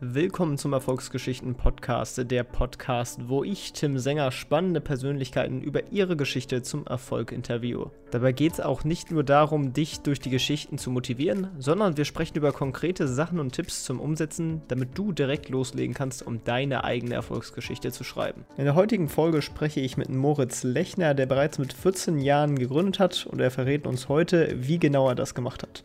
Willkommen 0.00 0.58
zum 0.58 0.74
Erfolgsgeschichten 0.74 1.56
Podcast, 1.56 2.30
der 2.30 2.44
Podcast, 2.44 3.28
wo 3.28 3.42
ich, 3.42 3.72
Tim 3.72 3.98
Sänger, 3.98 4.30
spannende 4.30 4.80
Persönlichkeiten 4.80 5.60
über 5.60 5.90
ihre 5.90 6.16
Geschichte 6.16 6.62
zum 6.62 6.86
Erfolg 6.86 7.32
interviewe. 7.32 7.90
Dabei 8.12 8.30
geht 8.30 8.52
es 8.52 8.60
auch 8.60 8.84
nicht 8.84 9.10
nur 9.10 9.24
darum, 9.24 9.72
dich 9.72 9.98
durch 9.98 10.20
die 10.20 10.30
Geschichten 10.30 10.78
zu 10.78 10.92
motivieren, 10.92 11.48
sondern 11.58 11.96
wir 11.96 12.04
sprechen 12.04 12.36
über 12.36 12.52
konkrete 12.52 13.08
Sachen 13.08 13.40
und 13.40 13.54
Tipps 13.54 13.82
zum 13.82 13.98
Umsetzen, 13.98 14.62
damit 14.68 14.96
du 14.96 15.10
direkt 15.10 15.48
loslegen 15.48 15.96
kannst, 15.96 16.24
um 16.24 16.44
deine 16.44 16.84
eigene 16.84 17.16
Erfolgsgeschichte 17.16 17.90
zu 17.90 18.04
schreiben. 18.04 18.44
In 18.56 18.66
der 18.66 18.76
heutigen 18.76 19.08
Folge 19.08 19.42
spreche 19.42 19.80
ich 19.80 19.96
mit 19.96 20.10
Moritz 20.10 20.62
Lechner, 20.62 21.14
der 21.14 21.26
bereits 21.26 21.58
mit 21.58 21.72
14 21.72 22.20
Jahren 22.20 22.56
gegründet 22.56 23.00
hat 23.00 23.26
und 23.26 23.40
er 23.40 23.50
verrät 23.50 23.84
uns 23.84 24.08
heute, 24.08 24.54
wie 24.60 24.78
genau 24.78 25.08
er 25.08 25.16
das 25.16 25.34
gemacht 25.34 25.64
hat. 25.64 25.82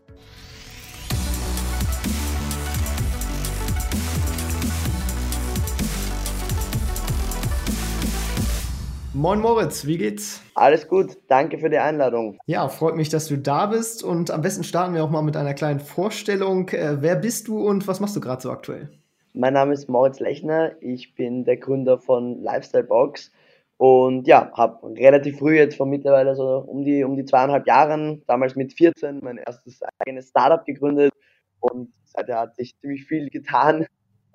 Moin 9.16 9.38
Moritz, 9.38 9.86
wie 9.86 9.96
geht's? 9.96 10.42
Alles 10.56 10.88
gut, 10.88 11.16
danke 11.28 11.58
für 11.58 11.70
die 11.70 11.78
Einladung. 11.78 12.40
Ja, 12.46 12.68
freut 12.68 12.96
mich, 12.96 13.10
dass 13.10 13.28
du 13.28 13.38
da 13.38 13.66
bist 13.66 14.02
und 14.02 14.32
am 14.32 14.40
besten 14.40 14.64
starten 14.64 14.92
wir 14.92 15.04
auch 15.04 15.10
mal 15.10 15.22
mit 15.22 15.36
einer 15.36 15.54
kleinen 15.54 15.78
Vorstellung. 15.78 16.68
Äh, 16.70 17.00
wer 17.00 17.14
bist 17.14 17.46
du 17.46 17.64
und 17.64 17.86
was 17.86 18.00
machst 18.00 18.16
du 18.16 18.20
gerade 18.20 18.42
so 18.42 18.50
aktuell? 18.50 18.90
Mein 19.32 19.52
Name 19.52 19.72
ist 19.72 19.88
Moritz 19.88 20.18
Lechner, 20.18 20.72
ich 20.80 21.14
bin 21.14 21.44
der 21.44 21.58
Gründer 21.58 22.00
von 22.00 22.42
Lifestyle 22.42 22.82
Box 22.82 23.30
und 23.76 24.26
ja, 24.26 24.50
habe 24.52 24.84
relativ 24.96 25.38
früh 25.38 25.58
jetzt 25.58 25.76
vor 25.76 25.86
mittlerweile 25.86 26.34
so 26.34 26.64
um 26.66 26.84
die, 26.84 27.04
um 27.04 27.16
die 27.16 27.24
zweieinhalb 27.24 27.68
Jahren, 27.68 28.24
damals 28.26 28.56
mit 28.56 28.72
14, 28.72 29.20
mein 29.22 29.36
erstes 29.36 29.78
eigenes 30.00 30.30
Startup 30.30 30.64
gegründet 30.64 31.12
und 31.60 31.92
seither 32.02 32.40
hat 32.40 32.56
sich 32.56 32.76
ziemlich 32.80 33.04
viel 33.04 33.30
getan. 33.30 33.86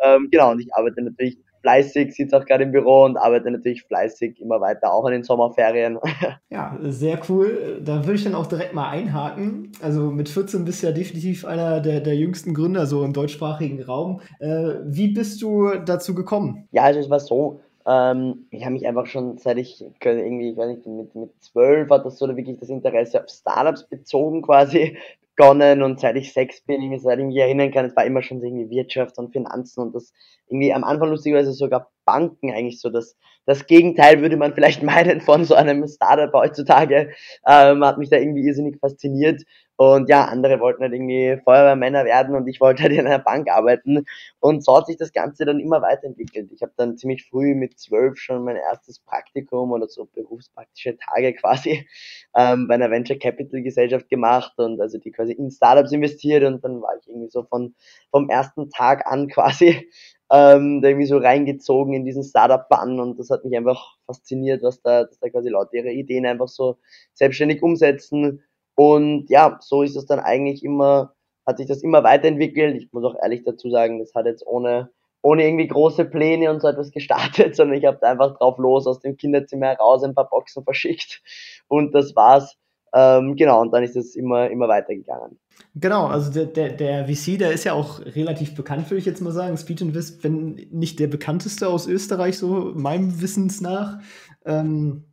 Ähm, 0.02 0.30
genau, 0.32 0.52
und 0.52 0.62
ich 0.62 0.74
arbeite 0.74 1.02
natürlich 1.02 1.38
fleißig, 1.62 2.16
sitze 2.16 2.38
auch 2.38 2.46
gerade 2.46 2.64
im 2.64 2.72
Büro 2.72 3.04
und 3.06 3.18
arbeite 3.18 3.52
natürlich 3.52 3.84
fleißig 3.84 4.40
immer 4.42 4.62
weiter, 4.62 4.94
auch 4.94 5.06
in 5.06 5.14
den 5.14 5.24
Sommerferien. 5.24 6.00
Ja, 6.52 6.78
sehr 6.82 7.20
cool. 7.30 7.80
Da 7.86 8.06
würde 8.06 8.16
ich 8.16 8.24
dann 8.24 8.34
auch 8.34 8.48
direkt 8.48 8.74
mal 8.74 8.90
einhaken. 8.90 9.72
Also 9.84 10.10
mit 10.10 10.30
14 10.30 10.66
bist 10.66 10.82
du 10.82 10.88
ja 10.88 10.94
definitiv 10.94 11.46
einer 11.46 11.80
der, 11.80 12.02
der 12.02 12.16
jüngsten 12.16 12.56
Gründer 12.56 12.88
so 12.88 13.04
im 13.04 13.14
deutschsprachigen 13.14 13.84
Raum. 13.84 14.22
Äh, 14.40 14.74
wie 14.84 15.10
bist 15.10 15.42
du 15.44 15.70
dazu 15.86 16.16
gekommen? 16.16 16.68
Ja, 16.72 16.84
also 16.84 17.00
es 17.00 17.10
war 17.10 17.20
so, 17.20 17.62
ähm, 17.86 18.48
ich 18.50 18.64
habe 18.64 18.74
mich 18.74 18.88
einfach 18.88 19.06
schon 19.06 19.38
seit 19.38 19.58
ich 19.58 19.84
irgendwie, 20.04 20.52
ich 20.52 20.58
weiß 20.58 20.70
nicht, 20.70 20.88
mit, 20.88 21.14
mit 21.16 21.32
12 21.44 21.90
hat 21.90 22.06
das 22.06 22.18
so 22.18 22.28
wirklich 22.28 22.58
das 22.60 22.70
Interesse 22.70 23.24
auf 23.24 23.30
Startups 23.30 23.88
bezogen 23.88 24.42
quasi 24.42 24.98
begonnen 25.40 25.82
und 25.82 26.00
seit 26.02 26.18
ich 26.18 26.34
sechs 26.34 26.62
bin, 26.62 27.00
seit 27.00 27.20
ich 27.20 27.26
mich 27.26 27.38
erinnern 27.38 27.72
kann, 27.72 27.86
es 27.86 27.96
war 27.96 28.06
immer 28.06 28.22
schon 28.22 28.44
irgendwie 28.44 28.70
Wirtschaft 28.70 29.18
und 29.18 29.32
Finanzen 29.32 29.82
und 29.82 29.96
das 29.96 30.12
irgendwie 30.50 30.74
am 30.74 30.84
Anfang 30.84 31.10
lustigerweise 31.10 31.54
sogar 31.54 31.92
Banken 32.06 32.52
eigentlich 32.52 32.82
so 32.82 32.90
das, 32.90 33.16
das 33.46 33.68
Gegenteil 33.68 34.22
würde 34.22 34.38
man 34.38 34.54
vielleicht 34.54 34.84
meinen 34.84 35.22
von 35.22 35.46
so 35.46 35.56
einem 35.56 35.88
Startup 35.88 36.34
heutzutage, 36.34 37.12
ähm, 37.48 37.86
hat 37.86 37.98
mich 37.98 38.10
da 38.10 38.18
irgendwie 38.18 38.46
irrsinnig 38.46 38.80
fasziniert 38.80 39.44
und 39.80 40.10
ja, 40.10 40.26
andere 40.26 40.60
wollten 40.60 40.84
halt 40.84 40.92
irgendwie 40.92 41.40
Feuerwehrmänner 41.46 42.04
werden 42.04 42.36
und 42.36 42.46
ich 42.50 42.60
wollte 42.60 42.84
halt 42.84 42.92
in 42.92 43.08
einer 43.08 43.18
Bank 43.18 43.50
arbeiten. 43.50 44.04
Und 44.42 44.62
so 44.66 44.76
hat 44.76 44.88
sich 44.88 44.98
das 44.98 45.14
Ganze 45.14 45.46
dann 45.46 45.62
immer 45.62 45.82
weiterentwickelt. 45.82 46.52
Ich 46.52 46.62
habe 46.62 46.74
dann 46.76 46.98
ziemlich 46.98 47.24
früh 47.30 47.56
mit 47.56 47.80
zwölf 47.80 48.18
schon 48.18 48.44
mein 48.44 48.58
erstes 48.58 49.00
Praktikum 49.00 49.72
oder 49.72 49.88
so 49.88 50.04
berufspraktische 50.14 50.98
Tage 50.98 51.34
quasi 51.40 51.88
ähm, 52.36 52.68
bei 52.68 52.74
einer 52.74 52.92
Venture 52.92 53.18
Capital 53.18 53.62
Gesellschaft 53.62 54.10
gemacht 54.10 54.52
und 54.58 54.82
also 54.82 54.98
die 54.98 55.12
quasi 55.12 55.32
in 55.32 55.50
Startups 55.50 55.94
investiert 55.94 56.44
und 56.44 56.62
dann 56.62 56.82
war 56.82 56.98
ich 57.00 57.08
irgendwie 57.08 57.30
so 57.30 57.44
von 57.44 57.74
vom 58.12 58.30
ersten 58.30 58.70
Tag 58.70 59.08
an 59.08 59.30
quasi 59.30 59.90
ähm, 60.32 60.82
da 60.82 60.90
irgendwie 60.90 61.08
so 61.08 61.18
reingezogen 61.18 61.94
in 61.94 62.06
diesen 62.06 62.24
Startup-Bann 62.24 63.00
und 63.00 63.20
das 63.20 63.30
hat 63.30 63.46
mich 63.46 63.58
einfach 63.58 63.98
fasziniert, 64.06 64.64
was 64.64 64.82
da, 64.82 65.04
dass 65.06 65.20
da 65.20 65.30
quasi 65.30 65.50
Leute 65.50 65.78
ihre 65.78 65.92
Ideen 65.92 66.26
einfach 66.26 66.48
so 66.48 66.78
selbstständig 67.14 67.64
umsetzen 67.64 68.44
und 68.80 69.30
ja, 69.30 69.58
so 69.60 69.84
ist 69.84 69.98
es 69.98 70.06
dann 70.06 70.22
eigentlich 70.22 70.64
immer, 70.64 71.14
hat 71.46 71.58
sich 71.58 71.68
das 71.68 71.84
immer 71.84 72.02
weiterentwickelt. 72.06 72.78
Ich 72.78 72.94
muss 72.94 73.04
auch 73.04 73.16
ehrlich 73.22 73.44
dazu 73.44 73.70
sagen, 73.70 74.00
das 74.00 74.16
hat 74.16 74.26
jetzt 74.26 74.48
ohne, 74.48 74.90
ohne 75.22 75.46
irgendwie 75.46 75.68
große 75.68 76.06
Pläne 76.06 76.50
und 76.50 76.62
so 76.62 76.70
etwas 76.70 76.92
gestartet, 76.92 77.56
sondern 77.58 77.78
ich 77.78 77.84
habe 77.84 77.98
da 78.00 78.12
einfach 78.12 78.38
drauf 78.38 78.58
los 78.58 78.88
aus 78.88 79.02
dem 79.02 79.18
Kinderzimmer 79.18 79.68
heraus 79.68 80.02
ein 80.04 80.16
paar 80.16 80.30
Boxen 80.30 80.64
verschickt 80.64 81.22
und 81.68 81.94
das 81.94 82.16
war's. 82.16 82.56
Ähm, 82.94 83.36
genau, 83.36 83.62
und 83.62 83.72
dann 83.72 83.84
ist 83.84 83.96
es 83.96 84.16
immer, 84.16 84.50
immer 84.50 84.68
weitergegangen. 84.68 85.38
Genau, 85.76 86.08
also 86.08 86.32
der, 86.32 86.46
der, 86.46 86.70
der 86.70 87.08
VC, 87.08 87.38
der 87.38 87.52
ist 87.52 87.64
ja 87.64 87.74
auch 87.74 88.00
relativ 88.00 88.56
bekannt, 88.56 88.90
würde 88.90 89.00
ich 89.00 89.06
jetzt 89.06 89.22
mal 89.22 89.32
sagen. 89.32 89.58
Speed 89.58 89.82
Invest, 89.82 90.24
wenn 90.24 90.68
nicht 90.72 91.00
der 91.00 91.08
bekannteste 91.08 91.68
aus 91.68 91.88
Österreich, 91.88 92.38
so 92.38 92.72
meinem 92.76 93.22
Wissens 93.22 93.62
nach. 93.62 94.00
Ähm, 94.46 95.04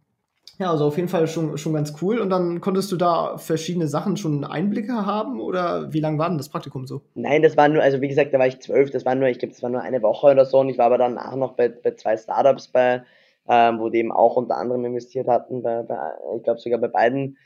ja, 0.58 0.70
also 0.70 0.86
auf 0.86 0.96
jeden 0.96 1.08
Fall 1.08 1.26
schon, 1.26 1.58
schon 1.58 1.74
ganz 1.74 1.94
cool. 2.00 2.18
Und 2.18 2.30
dann 2.30 2.60
konntest 2.60 2.90
du 2.90 2.96
da 2.96 3.36
verschiedene 3.36 3.88
Sachen 3.88 4.16
schon 4.16 4.44
Einblicke 4.44 5.04
haben 5.04 5.40
oder 5.40 5.92
wie 5.92 6.00
lange 6.00 6.18
war 6.18 6.28
denn 6.28 6.38
das 6.38 6.48
Praktikum 6.48 6.86
so? 6.86 7.02
Nein, 7.14 7.42
das 7.42 7.56
war 7.56 7.68
nur, 7.68 7.82
also 7.82 8.00
wie 8.00 8.08
gesagt, 8.08 8.32
da 8.32 8.38
war 8.38 8.46
ich 8.46 8.60
zwölf, 8.60 8.90
das 8.90 9.04
war 9.04 9.14
nur, 9.14 9.28
ich 9.28 9.38
glaube, 9.38 9.52
das 9.52 9.62
war 9.62 9.68
nur 9.68 9.82
eine 9.82 10.00
Woche 10.00 10.28
oder 10.28 10.46
so 10.46 10.58
und 10.60 10.70
ich 10.70 10.78
war 10.78 10.86
aber 10.86 10.98
danach 10.98 11.36
noch 11.36 11.52
bei, 11.52 11.68
bei 11.68 11.94
zwei 11.94 12.16
Startups 12.16 12.68
bei, 12.68 13.02
ähm, 13.48 13.78
wo 13.78 13.90
die 13.90 13.98
eben 13.98 14.12
auch 14.12 14.36
unter 14.36 14.56
anderem 14.56 14.84
investiert 14.86 15.28
hatten, 15.28 15.62
bei, 15.62 15.82
bei 15.82 16.12
ich 16.36 16.42
glaube 16.42 16.60
sogar 16.60 16.78
bei 16.78 16.88
beiden. 16.88 17.36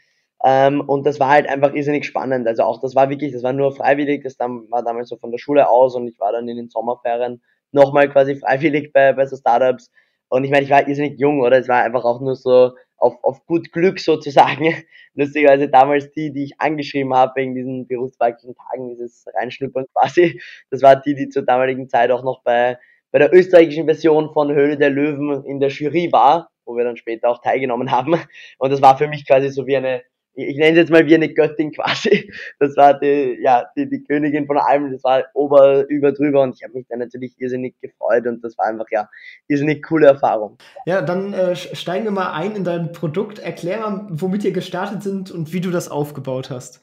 Ähm, 0.44 0.80
und 0.80 1.06
das 1.06 1.20
war 1.20 1.28
halt 1.30 1.48
einfach 1.48 1.74
irrsinnig 1.74 2.06
spannend. 2.06 2.46
Also 2.46 2.62
auch 2.62 2.80
das 2.80 2.94
war 2.94 3.10
wirklich, 3.10 3.32
das 3.32 3.42
war 3.42 3.52
nur 3.52 3.74
freiwillig, 3.74 4.22
das 4.22 4.36
dann, 4.36 4.70
war 4.70 4.82
damals 4.82 5.08
so 5.08 5.16
von 5.16 5.30
der 5.30 5.38
Schule 5.38 5.68
aus 5.68 5.94
und 5.94 6.08
ich 6.08 6.18
war 6.18 6.32
dann 6.32 6.48
in 6.48 6.56
den 6.56 6.70
Sommerferien 6.70 7.42
nochmal 7.72 8.08
quasi 8.08 8.36
freiwillig 8.36 8.92
bei, 8.92 9.12
bei 9.12 9.26
so 9.26 9.36
Startups. 9.36 9.90
Und 10.28 10.44
ich 10.44 10.50
meine, 10.50 10.64
ich 10.64 10.70
war 10.70 10.86
irrsinnig 10.86 11.18
jung, 11.18 11.40
oder? 11.40 11.58
Es 11.58 11.68
war 11.68 11.82
einfach 11.82 12.04
auch 12.04 12.20
nur 12.20 12.36
so, 12.36 12.72
auf, 13.00 13.14
auf 13.24 13.44
gut 13.46 13.72
Glück 13.72 13.98
sozusagen. 13.98 14.74
Lustigerweise 15.14 15.68
damals 15.68 16.12
die, 16.12 16.32
die 16.32 16.44
ich 16.44 16.60
angeschrieben 16.60 17.14
habe 17.14 17.32
wegen 17.36 17.54
diesen 17.54 17.86
berufspraktischen 17.86 18.54
Tagen, 18.54 18.90
dieses 18.90 19.24
Reinschnuppern 19.34 19.86
quasi, 19.94 20.40
das 20.70 20.82
war 20.82 20.96
die, 20.96 21.14
die 21.14 21.28
zur 21.28 21.42
damaligen 21.42 21.88
Zeit 21.88 22.10
auch 22.10 22.22
noch 22.22 22.42
bei, 22.42 22.78
bei 23.10 23.18
der 23.18 23.34
österreichischen 23.34 23.86
Version 23.86 24.32
von 24.32 24.52
Höhle 24.52 24.76
der 24.76 24.90
Löwen 24.90 25.44
in 25.44 25.58
der 25.58 25.70
Jury 25.70 26.12
war, 26.12 26.50
wo 26.64 26.76
wir 26.76 26.84
dann 26.84 26.96
später 26.96 27.28
auch 27.28 27.40
teilgenommen 27.42 27.90
haben. 27.90 28.16
Und 28.58 28.70
das 28.70 28.82
war 28.82 28.96
für 28.96 29.08
mich 29.08 29.26
quasi 29.26 29.48
so 29.48 29.66
wie 29.66 29.76
eine 29.76 30.02
ich 30.34 30.56
nenne 30.56 30.72
es 30.72 30.76
jetzt 30.76 30.90
mal 30.90 31.06
wie 31.06 31.14
eine 31.14 31.32
Göttin 31.32 31.72
quasi. 31.72 32.32
Das 32.58 32.76
war 32.76 32.98
die, 32.98 33.38
ja, 33.40 33.66
die, 33.76 33.88
die 33.88 34.04
Königin 34.04 34.46
von 34.46 34.58
allem, 34.58 34.92
das 34.92 35.02
war 35.02 35.24
ober, 35.34 35.88
über, 35.88 36.12
drüber 36.12 36.42
und 36.42 36.54
ich 36.54 36.62
habe 36.62 36.74
mich 36.74 36.86
dann 36.88 36.98
natürlich 36.98 37.34
irrsinnig 37.38 37.74
gefreut 37.80 38.26
und 38.26 38.44
das 38.44 38.56
war 38.58 38.66
einfach, 38.66 38.86
ja, 38.90 39.08
irrsinnig 39.48 39.82
coole 39.82 40.06
Erfahrung. 40.06 40.58
Ja, 40.86 41.02
dann 41.02 41.32
äh, 41.32 41.56
steigen 41.56 42.04
wir 42.04 42.10
mal 42.10 42.32
ein 42.32 42.54
in 42.54 42.64
dein 42.64 42.92
Produkt. 42.92 43.38
Erklär 43.38 43.80
mal, 43.80 44.06
womit 44.10 44.44
ihr 44.44 44.52
gestartet 44.52 45.02
sind 45.02 45.30
und 45.30 45.52
wie 45.52 45.60
du 45.60 45.70
das 45.70 45.90
aufgebaut 45.90 46.50
hast. 46.50 46.82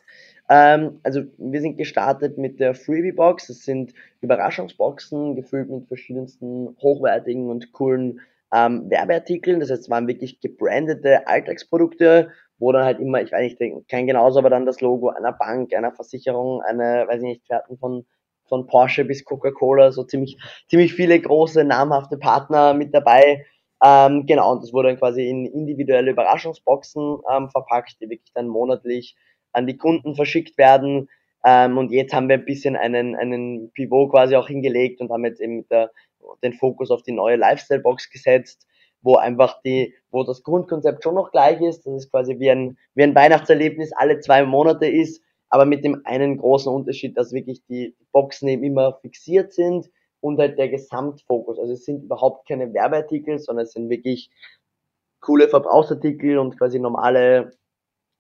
Ähm, 0.50 1.00
also 1.04 1.24
wir 1.38 1.62
sind 1.62 1.78
gestartet 1.78 2.38
mit 2.38 2.60
der 2.60 2.74
Freebie 2.74 3.12
Box. 3.12 3.48
Das 3.48 3.64
sind 3.64 3.94
Überraschungsboxen, 4.22 5.36
gefüllt 5.36 5.70
mit 5.70 5.88
verschiedensten 5.88 6.76
hochwertigen 6.82 7.50
und 7.50 7.72
coolen 7.72 8.22
ähm, 8.54 8.90
Werbeartikeln. 8.90 9.60
Das 9.60 9.70
heißt, 9.70 9.84
es 9.84 9.90
waren 9.90 10.08
wirklich 10.08 10.40
gebrandete 10.40 11.28
Alltagsprodukte 11.28 12.30
wo 12.60 12.72
dann 12.72 12.86
halt 12.86 13.00
immer, 13.00 13.22
ich 13.22 13.32
weiß 13.32 13.60
nicht, 13.60 13.88
kein 13.88 14.08
genauso, 14.08 14.40
aber 14.40 14.50
dann 14.50 14.66
das 14.66 14.82
Logo 14.82 15.10
einer 15.10 15.34
Bank, 15.34 15.74
einer 15.74 15.92
Versicherung, 15.92 16.62
eine, 16.62 17.06
weiß 17.08 17.18
ich 17.18 17.28
nicht, 17.28 17.46
Pferden 17.46 17.78
von, 17.78 18.06
von 18.48 18.66
Porsche 18.68 19.06
bis 19.06 19.26
Coca-Cola, 19.26 19.92
so 19.92 20.04
ziemlich, 20.04 20.38
ziemlich 20.70 20.94
viele 20.94 21.20
große, 21.20 21.64
namhafte 21.64 22.18
Partner 22.18 22.74
mit 22.74 22.94
dabei. 22.94 23.46
Ähm, 23.84 24.26
genau, 24.26 24.54
und 24.54 24.64
das 24.64 24.74
wurde 24.74 24.90
dann 24.90 24.98
quasi 24.98 25.28
in 25.28 25.46
individuelle 25.46 26.12
Überraschungsboxen 26.12 27.20
ähm, 27.32 27.50
verpackt, 27.50 27.98
die 28.02 28.10
wirklich 28.10 28.34
dann 28.34 28.48
monatlich 28.48 29.16
an 29.52 29.68
die 29.68 29.78
Kunden 29.78 30.16
verschickt 30.16 30.58
werden. 30.58 31.10
Ähm, 31.46 31.78
und 31.78 31.92
jetzt 31.92 32.14
haben 32.14 32.28
wir 32.28 32.38
ein 32.38 32.46
bisschen 32.46 32.76
einen, 32.76 33.16
einen 33.16 33.72
Pivot 33.72 34.12
quasi 34.12 34.36
auch 34.36 34.48
hingelegt 34.48 35.00
und 35.00 35.12
haben 35.12 35.26
jetzt 35.26 35.42
eben 35.42 35.58
mit 35.58 35.70
der, 35.70 35.92
den 36.44 36.54
Fokus 36.54 36.90
auf 36.90 37.04
die 37.04 37.12
neue 37.12 37.36
Lifestyle-Box 37.36 38.10
gesetzt 38.10 38.68
wo 39.08 39.16
einfach 39.16 39.62
die, 39.62 39.96
wo 40.12 40.26
das 40.26 40.44
Grundkonzept 40.44 41.02
schon 41.02 41.16
noch 41.16 41.32
gleich 41.32 41.62
ist, 41.62 41.86
dass 41.86 41.94
es 41.94 42.12
quasi 42.12 42.40
wie 42.40 42.52
ein, 42.52 42.78
wie 42.94 43.04
ein 43.04 43.16
Weihnachtserlebnis 43.16 43.94
alle 43.94 44.20
zwei 44.20 44.44
Monate 44.44 44.86
ist, 44.86 45.24
aber 45.48 45.64
mit 45.64 45.86
dem 45.86 46.02
einen 46.04 46.38
großen 46.38 46.72
Unterschied, 46.72 47.18
dass 47.18 47.32
wirklich 47.32 47.64
die 47.70 47.96
Boxen 48.12 48.50
eben 48.50 48.66
immer 48.66 49.00
fixiert 49.02 49.54
sind 49.54 49.90
und 50.20 50.38
halt 50.40 50.60
der 50.60 50.68
Gesamtfokus. 50.68 51.58
Also 51.58 51.72
es 51.72 51.86
sind 51.86 52.04
überhaupt 52.04 52.50
keine 52.50 52.74
Werbeartikel, 52.74 53.40
sondern 53.40 53.64
es 53.64 53.72
sind 53.72 53.90
wirklich 53.90 54.30
coole 55.22 55.48
Verbrauchsartikel 55.48 56.38
und 56.38 56.58
quasi 56.58 56.78
normale 56.78 57.54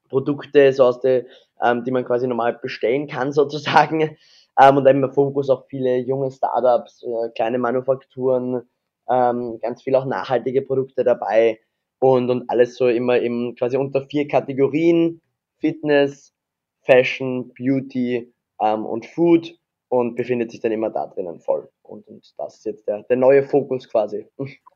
Produkte, 0.07 0.71
so 0.71 0.85
aus 0.85 1.01
der, 1.01 1.25
ähm, 1.61 1.83
die 1.83 1.91
man 1.91 2.05
quasi 2.05 2.27
normal 2.27 2.59
bestellen 2.61 3.07
kann 3.07 3.31
sozusagen. 3.33 4.15
Ähm, 4.57 4.77
und 4.77 4.85
dann 4.85 4.95
immer 4.95 5.11
Fokus 5.11 5.49
auf 5.49 5.65
viele 5.67 5.97
junge 5.97 6.31
Startups, 6.31 7.03
äh, 7.03 7.29
kleine 7.35 7.57
Manufakturen, 7.57 8.61
ähm, 9.09 9.59
ganz 9.61 9.83
viel 9.83 9.95
auch 9.95 10.05
nachhaltige 10.05 10.61
Produkte 10.61 11.03
dabei 11.03 11.59
und, 11.99 12.29
und 12.29 12.49
alles 12.49 12.75
so 12.75 12.87
immer 12.87 13.19
eben 13.19 13.55
quasi 13.55 13.77
unter 13.77 14.01
vier 14.07 14.27
Kategorien, 14.27 15.21
Fitness, 15.59 16.33
Fashion, 16.81 17.53
Beauty 17.53 18.33
ähm, 18.61 18.85
und 18.85 19.05
Food. 19.05 19.57
und 19.89 20.15
befindet 20.15 20.51
sich 20.51 20.59
dann 20.59 20.71
immer 20.71 20.89
da 20.89 21.07
drinnen 21.07 21.39
voll. 21.39 21.69
Und, 21.87 22.07
und 22.07 22.33
das 22.37 22.57
ist 22.57 22.65
jetzt 22.65 22.87
der, 22.87 23.03
der 23.03 23.17
neue 23.17 23.43
Fokus 23.43 23.89
quasi. 23.89 24.27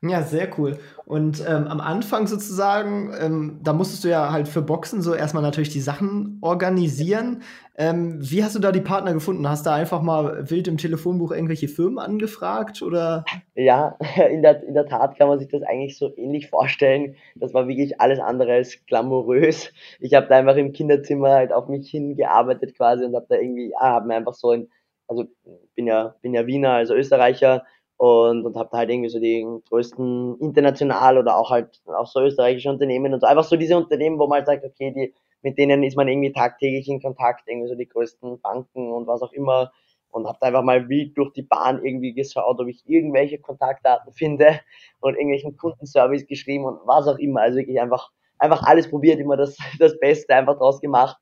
Ja, 0.02 0.22
sehr 0.22 0.48
cool. 0.58 0.78
Und 1.04 1.44
ähm, 1.46 1.66
am 1.66 1.80
Anfang 1.80 2.26
sozusagen, 2.26 3.12
ähm, 3.20 3.60
da 3.62 3.72
musstest 3.72 4.04
du 4.04 4.08
ja 4.08 4.32
halt 4.32 4.48
für 4.48 4.62
Boxen 4.62 5.02
so 5.02 5.14
erstmal 5.14 5.42
natürlich 5.42 5.70
die 5.70 5.80
Sachen 5.80 6.38
organisieren. 6.40 7.42
Ähm, 7.76 8.18
wie 8.20 8.44
hast 8.44 8.54
du 8.54 8.58
da 8.58 8.70
die 8.70 8.80
Partner 8.80 9.14
gefunden? 9.14 9.48
Hast 9.48 9.64
du 9.64 9.70
einfach 9.70 10.02
mal 10.02 10.50
wild 10.50 10.68
im 10.68 10.76
Telefonbuch 10.76 11.32
irgendwelche 11.32 11.68
Firmen 11.68 11.98
angefragt 11.98 12.82
oder? 12.82 13.24
Ja, 13.54 13.96
in 14.30 14.42
der, 14.42 14.62
in 14.62 14.74
der 14.74 14.86
Tat 14.86 15.16
kann 15.16 15.28
man 15.28 15.38
sich 15.38 15.48
das 15.48 15.62
eigentlich 15.62 15.96
so 15.96 16.14
ähnlich 16.16 16.50
vorstellen. 16.50 17.16
Das 17.34 17.54
war 17.54 17.68
wirklich 17.68 18.00
alles 18.00 18.18
andere 18.18 18.52
als 18.52 18.84
glamourös. 18.86 19.72
Ich 20.00 20.14
habe 20.14 20.26
da 20.26 20.36
einfach 20.36 20.56
im 20.56 20.72
Kinderzimmer 20.72 21.30
halt 21.30 21.52
auf 21.52 21.68
mich 21.68 21.90
hingearbeitet 21.90 22.76
quasi 22.76 23.04
und 23.04 23.14
habe 23.14 23.26
da 23.28 23.36
irgendwie, 23.36 23.70
ja, 23.70 23.80
habe 23.80 24.06
mir 24.06 24.16
einfach 24.16 24.34
so 24.34 24.50
ein 24.50 24.68
also 25.12 25.30
bin 25.74 25.86
ja, 25.86 26.14
bin 26.22 26.34
ja 26.34 26.46
Wiener, 26.46 26.72
also 26.72 26.94
Österreicher 26.94 27.64
und, 27.96 28.44
und 28.44 28.56
habe 28.56 28.76
halt 28.76 28.90
irgendwie 28.90 29.08
so 29.08 29.20
die 29.20 29.46
größten 29.68 30.38
international 30.40 31.18
oder 31.18 31.36
auch 31.36 31.50
halt 31.50 31.80
auch 31.86 32.06
so 32.06 32.20
österreichische 32.20 32.70
Unternehmen 32.70 33.14
und 33.14 33.20
so. 33.20 33.26
Einfach 33.26 33.44
so 33.44 33.56
diese 33.56 33.76
Unternehmen, 33.76 34.18
wo 34.18 34.26
man 34.26 34.38
halt 34.38 34.46
sagt, 34.46 34.64
okay, 34.64 34.92
die, 34.92 35.14
mit 35.42 35.58
denen 35.58 35.82
ist 35.82 35.96
man 35.96 36.08
irgendwie 36.08 36.32
tagtäglich 36.32 36.88
in 36.88 37.00
Kontakt, 37.00 37.48
irgendwie 37.48 37.68
so 37.68 37.74
die 37.74 37.88
größten 37.88 38.40
Banken 38.40 38.90
und 38.92 39.06
was 39.06 39.22
auch 39.22 39.32
immer. 39.32 39.72
Und 40.10 40.26
habe 40.26 40.36
da 40.40 40.48
einfach 40.48 40.62
mal 40.62 40.88
wild 40.88 41.16
durch 41.16 41.32
die 41.32 41.42
Bahn 41.42 41.82
irgendwie 41.84 42.12
geschaut, 42.12 42.60
ob 42.60 42.66
ich 42.68 42.82
irgendwelche 42.86 43.38
Kontaktdaten 43.38 44.12
finde 44.14 44.60
und 45.00 45.14
irgendwelchen 45.14 45.56
Kundenservice 45.56 46.26
geschrieben 46.26 46.64
und 46.64 46.80
was 46.86 47.06
auch 47.06 47.18
immer, 47.18 47.42
also 47.42 47.58
wirklich 47.58 47.80
einfach 47.80 48.10
einfach 48.42 48.64
alles 48.64 48.90
probiert, 48.90 49.20
immer 49.20 49.36
das, 49.36 49.56
das 49.78 49.98
Beste 49.98 50.34
einfach 50.34 50.58
draus 50.58 50.80
gemacht. 50.80 51.16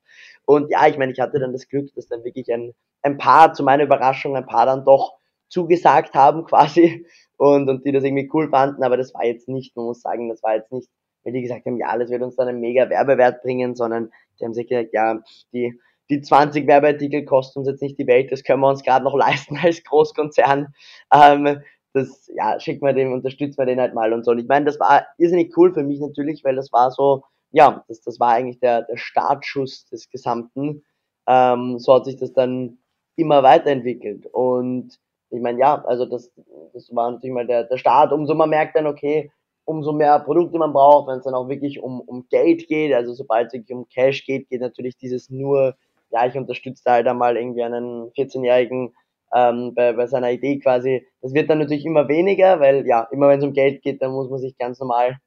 Und 0.45 0.71
ja, 0.71 0.87
ich 0.87 0.97
meine, 0.97 1.11
ich 1.11 1.19
hatte 1.19 1.39
dann 1.39 1.53
das 1.53 1.67
Glück, 1.67 1.93
dass 1.95 2.07
dann 2.07 2.23
wirklich 2.23 2.51
ein, 2.51 2.73
ein 3.03 3.17
paar, 3.17 3.53
zu 3.53 3.63
meiner 3.63 3.83
Überraschung, 3.83 4.35
ein 4.35 4.45
paar 4.45 4.65
dann 4.65 4.83
doch 4.83 5.13
zugesagt 5.47 6.15
haben 6.15 6.45
quasi 6.45 7.05
und, 7.37 7.69
und 7.69 7.85
die 7.85 7.91
das 7.91 8.03
irgendwie 8.03 8.29
cool 8.33 8.49
fanden, 8.49 8.83
aber 8.83 8.97
das 8.97 9.13
war 9.13 9.25
jetzt 9.25 9.47
nicht, 9.47 9.75
man 9.75 9.85
muss 9.85 10.01
sagen, 10.01 10.29
das 10.29 10.41
war 10.43 10.55
jetzt 10.55 10.71
nicht, 10.71 10.89
wenn 11.23 11.33
die 11.33 11.41
gesagt 11.41 11.65
haben, 11.65 11.77
ja, 11.77 11.95
das 11.97 12.09
wird 12.09 12.23
uns 12.23 12.35
dann 12.35 12.47
einen 12.47 12.59
mega 12.59 12.89
Werbewert 12.89 13.43
bringen, 13.43 13.75
sondern 13.75 14.11
die 14.39 14.45
haben 14.45 14.53
sich 14.53 14.67
gesagt, 14.67 14.89
ja, 14.93 15.19
die, 15.53 15.79
die 16.09 16.21
20 16.21 16.67
Werbeartikel 16.67 17.25
kosten 17.25 17.59
uns 17.59 17.67
jetzt 17.67 17.81
nicht 17.81 17.99
die 17.99 18.07
Welt, 18.07 18.31
das 18.31 18.43
können 18.43 18.61
wir 18.61 18.69
uns 18.69 18.83
gerade 18.83 19.05
noch 19.05 19.15
leisten 19.17 19.57
als 19.61 19.83
Großkonzern. 19.83 20.73
Ähm, 21.13 21.61
das, 21.93 22.29
ja, 22.33 22.59
schickt 22.59 22.81
man 22.81 22.95
den, 22.95 23.13
unterstützt 23.13 23.57
man 23.57 23.67
den 23.67 23.79
halt 23.79 23.93
mal 23.93 24.13
und 24.13 24.23
so. 24.23 24.31
Und 24.31 24.39
ich 24.39 24.47
meine, 24.47 24.65
das 24.65 24.79
war 24.79 25.05
irrsinnig 25.17 25.55
cool 25.57 25.73
für 25.73 25.83
mich 25.83 25.99
natürlich, 25.99 26.43
weil 26.43 26.55
das 26.55 26.71
war 26.71 26.91
so, 26.91 27.23
ja, 27.51 27.83
das, 27.87 28.01
das 28.01 28.19
war 28.19 28.29
eigentlich 28.29 28.59
der, 28.59 28.83
der 28.83 28.97
Startschuss 28.97 29.85
des 29.87 30.09
Gesamten. 30.09 30.83
Ähm, 31.27 31.79
so 31.79 31.93
hat 31.93 32.05
sich 32.05 32.17
das 32.17 32.33
dann 32.33 32.77
immer 33.15 33.43
weiterentwickelt. 33.43 34.27
Und 34.27 34.99
ich 35.29 35.41
meine, 35.41 35.59
ja, 35.59 35.83
also 35.85 36.05
das, 36.05 36.31
das 36.73 36.93
war 36.95 37.11
natürlich 37.11 37.33
mal 37.33 37.47
der, 37.47 37.65
der 37.65 37.77
Start. 37.77 38.11
Umso 38.11 38.35
man 38.35 38.49
merkt 38.49 38.75
dann, 38.75 38.87
okay, 38.87 39.31
umso 39.65 39.91
mehr 39.93 40.19
Produkte 40.19 40.57
man 40.57 40.73
braucht, 40.73 41.07
wenn 41.07 41.19
es 41.19 41.25
dann 41.25 41.33
auch 41.33 41.47
wirklich 41.47 41.81
um, 41.81 42.01
um 42.01 42.27
Geld 42.29 42.67
geht, 42.67 42.93
also 42.93 43.13
sobald 43.13 43.47
es 43.47 43.53
wirklich 43.53 43.75
um 43.75 43.87
Cash 43.89 44.25
geht, 44.25 44.49
geht 44.49 44.61
natürlich 44.61 44.97
dieses 44.97 45.29
nur, 45.29 45.75
ja, 46.09 46.25
ich 46.25 46.35
unterstütze 46.35 46.89
halt 46.89 47.07
einmal 47.07 47.37
irgendwie 47.37 47.63
einen 47.63 48.11
14-jährigen 48.11 48.93
ähm, 49.33 49.73
bei, 49.75 49.93
bei 49.93 50.07
seiner 50.07 50.31
Idee 50.31 50.59
quasi. 50.59 51.05
Das 51.21 51.33
wird 51.33 51.49
dann 51.49 51.59
natürlich 51.59 51.85
immer 51.85 52.07
weniger, 52.07 52.59
weil 52.59 52.85
ja, 52.85 53.07
immer 53.11 53.29
wenn 53.29 53.39
es 53.39 53.45
um 53.45 53.53
Geld 53.53 53.81
geht, 53.81 54.01
dann 54.01 54.11
muss 54.11 54.29
man 54.29 54.39
sich 54.39 54.57
ganz 54.57 54.79
normal, 54.79 55.17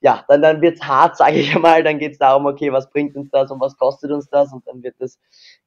ja, 0.00 0.24
dann, 0.28 0.42
dann 0.42 0.60
wird's 0.60 0.82
hart, 0.82 1.16
sage 1.16 1.36
ich 1.36 1.54
einmal, 1.54 1.82
dann 1.82 1.98
geht's 1.98 2.18
darum, 2.18 2.46
okay, 2.46 2.72
was 2.72 2.90
bringt 2.90 3.16
uns 3.16 3.30
das 3.30 3.50
und 3.50 3.60
was 3.60 3.76
kostet 3.76 4.10
uns 4.10 4.28
das 4.28 4.52
und 4.52 4.66
dann 4.66 4.82
wird 4.82 4.96
das 4.98 5.18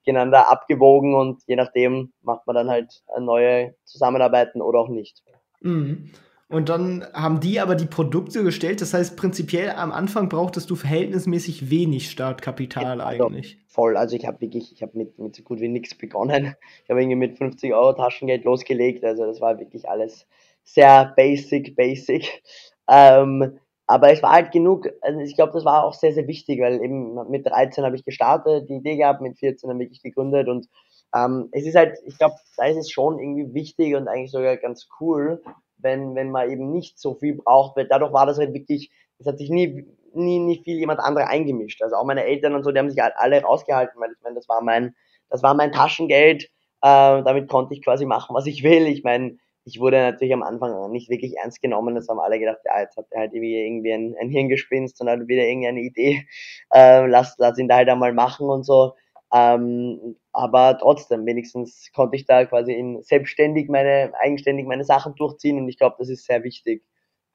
gegeneinander 0.03 0.51
abgewogen 0.51 1.15
und 1.15 1.41
je 1.47 1.55
nachdem 1.55 2.11
macht 2.21 2.45
man 2.45 2.55
dann 2.55 2.69
halt 2.69 3.03
neue 3.19 3.75
Zusammenarbeiten 3.85 4.61
oder 4.61 4.79
auch 4.79 4.89
nicht. 4.89 5.23
Mhm. 5.61 6.11
Und 6.47 6.69
dann 6.69 7.05
haben 7.13 7.39
die 7.39 7.59
aber 7.59 7.73
die 7.73 7.87
Produkte 7.87 8.43
gestellt. 8.43 8.79
Das 8.79 8.93
heißt, 8.93 9.17
prinzipiell 9.17 9.71
am 9.71 9.91
Anfang 9.91 10.29
brauchtest 10.29 10.69
du 10.69 10.75
verhältnismäßig 10.75 11.71
wenig 11.71 12.11
Startkapital 12.11 12.99
ja, 12.99 13.05
eigentlich. 13.05 13.57
Voll. 13.67 13.97
Also 13.97 14.15
ich 14.15 14.27
habe 14.27 14.41
wirklich, 14.41 14.71
ich 14.71 14.83
habe 14.83 14.95
mit, 14.95 15.17
mit 15.17 15.35
so 15.35 15.41
gut 15.41 15.59
wie 15.59 15.67
nichts 15.67 15.95
begonnen. 15.95 16.55
Ich 16.83 16.89
habe 16.89 17.01
irgendwie 17.01 17.17
mit 17.17 17.37
50 17.37 17.73
Euro 17.73 17.93
Taschengeld 17.93 18.43
losgelegt. 18.43 19.03
Also 19.03 19.25
das 19.25 19.41
war 19.41 19.59
wirklich 19.59 19.89
alles 19.89 20.27
sehr 20.63 21.13
basic, 21.15 21.75
basic. 21.75 22.43
Ähm, 22.87 23.57
aber 23.87 24.11
es 24.11 24.21
war 24.23 24.31
halt 24.31 24.51
genug, 24.51 24.89
also 25.01 25.19
ich 25.19 25.35
glaube, 25.35 25.53
das 25.53 25.65
war 25.65 25.83
auch 25.83 25.93
sehr, 25.93 26.13
sehr 26.13 26.27
wichtig, 26.27 26.59
weil 26.59 26.83
eben 26.83 27.15
mit 27.29 27.45
13 27.45 27.83
habe 27.83 27.95
ich 27.95 28.03
gestartet, 28.03 28.69
die 28.69 28.75
Idee 28.75 28.97
gehabt, 28.97 29.21
mit 29.21 29.37
14 29.37 29.69
habe 29.69 29.83
ich 29.83 30.01
gegründet 30.01 30.47
und 30.47 30.67
ähm, 31.15 31.49
es 31.51 31.65
ist 31.65 31.75
halt, 31.75 31.97
ich 32.05 32.17
glaube, 32.17 32.35
da 32.57 32.65
ist 32.65 32.77
es 32.77 32.91
schon 32.91 33.19
irgendwie 33.19 33.53
wichtig 33.53 33.95
und 33.95 34.07
eigentlich 34.07 34.31
sogar 34.31 34.57
ganz 34.57 34.87
cool, 34.99 35.41
wenn, 35.77 36.15
wenn 36.15 36.31
man 36.31 36.49
eben 36.49 36.71
nicht 36.71 36.99
so 36.99 37.15
viel 37.15 37.35
braucht, 37.35 37.77
weil 37.77 37.87
dadurch 37.87 38.13
war 38.13 38.25
das 38.25 38.37
halt 38.37 38.53
wirklich, 38.53 38.91
es 39.19 39.27
hat 39.27 39.37
sich 39.37 39.49
nie, 39.49 39.85
nie, 40.13 40.39
nie 40.39 40.61
viel 40.63 40.77
jemand 40.77 40.99
andere 40.99 41.27
eingemischt. 41.27 41.81
Also 41.81 41.95
auch 41.95 42.05
meine 42.05 42.25
Eltern 42.25 42.55
und 42.55 42.63
so, 42.63 42.71
die 42.71 42.79
haben 42.79 42.89
sich 42.89 43.01
halt 43.01 43.13
alle 43.17 43.41
rausgehalten, 43.41 43.99
weil 43.99 44.11
ich 44.11 44.23
meine, 44.23 44.35
das 44.35 44.49
war 44.49 44.61
mein, 44.61 44.95
das 45.29 45.43
war 45.43 45.53
mein 45.53 45.71
Taschengeld, 45.71 46.43
äh, 46.81 47.23
damit 47.23 47.49
konnte 47.49 47.73
ich 47.73 47.83
quasi 47.83 48.05
machen, 48.05 48.35
was 48.35 48.45
ich 48.45 48.63
will. 48.63 48.87
Ich 48.87 49.03
meine, 49.03 49.37
ich 49.65 49.79
wurde 49.79 49.97
natürlich 49.97 50.33
am 50.33 50.43
Anfang 50.43 50.91
nicht 50.91 51.09
wirklich 51.09 51.35
ernst 51.37 51.61
genommen. 51.61 51.95
Das 51.95 52.07
haben 52.07 52.19
alle 52.19 52.39
gedacht, 52.39 52.59
ja, 52.65 52.81
jetzt 52.81 52.97
hat 52.97 53.07
er 53.09 53.21
halt 53.21 53.33
irgendwie 53.33 53.91
ein, 53.91 54.15
ein 54.21 54.29
Hirngespinst 54.29 55.01
und 55.01 55.09
hat 55.09 55.27
wieder 55.27 55.43
irgendeine 55.43 55.81
Idee. 55.81 56.27
Äh, 56.73 57.07
lass, 57.07 57.35
lass 57.37 57.57
ihn 57.57 57.67
da 57.67 57.77
halt 57.77 57.89
einmal 57.89 58.13
machen 58.13 58.49
und 58.49 58.63
so. 58.63 58.93
Ähm, 59.33 60.15
aber 60.35 60.77
trotzdem, 60.77 61.25
wenigstens 61.25 61.89
konnte 61.93 62.17
ich 62.17 62.25
da 62.25 62.45
quasi 62.45 62.73
in 62.73 63.01
selbstständig 63.01 63.69
meine, 63.69 64.11
eigenständig 64.19 64.65
meine 64.65 64.83
Sachen 64.83 65.15
durchziehen 65.15 65.57
und 65.57 65.69
ich 65.69 65.77
glaube, 65.77 65.95
das 65.99 66.09
ist 66.09 66.25
sehr 66.25 66.43
wichtig. 66.43 66.83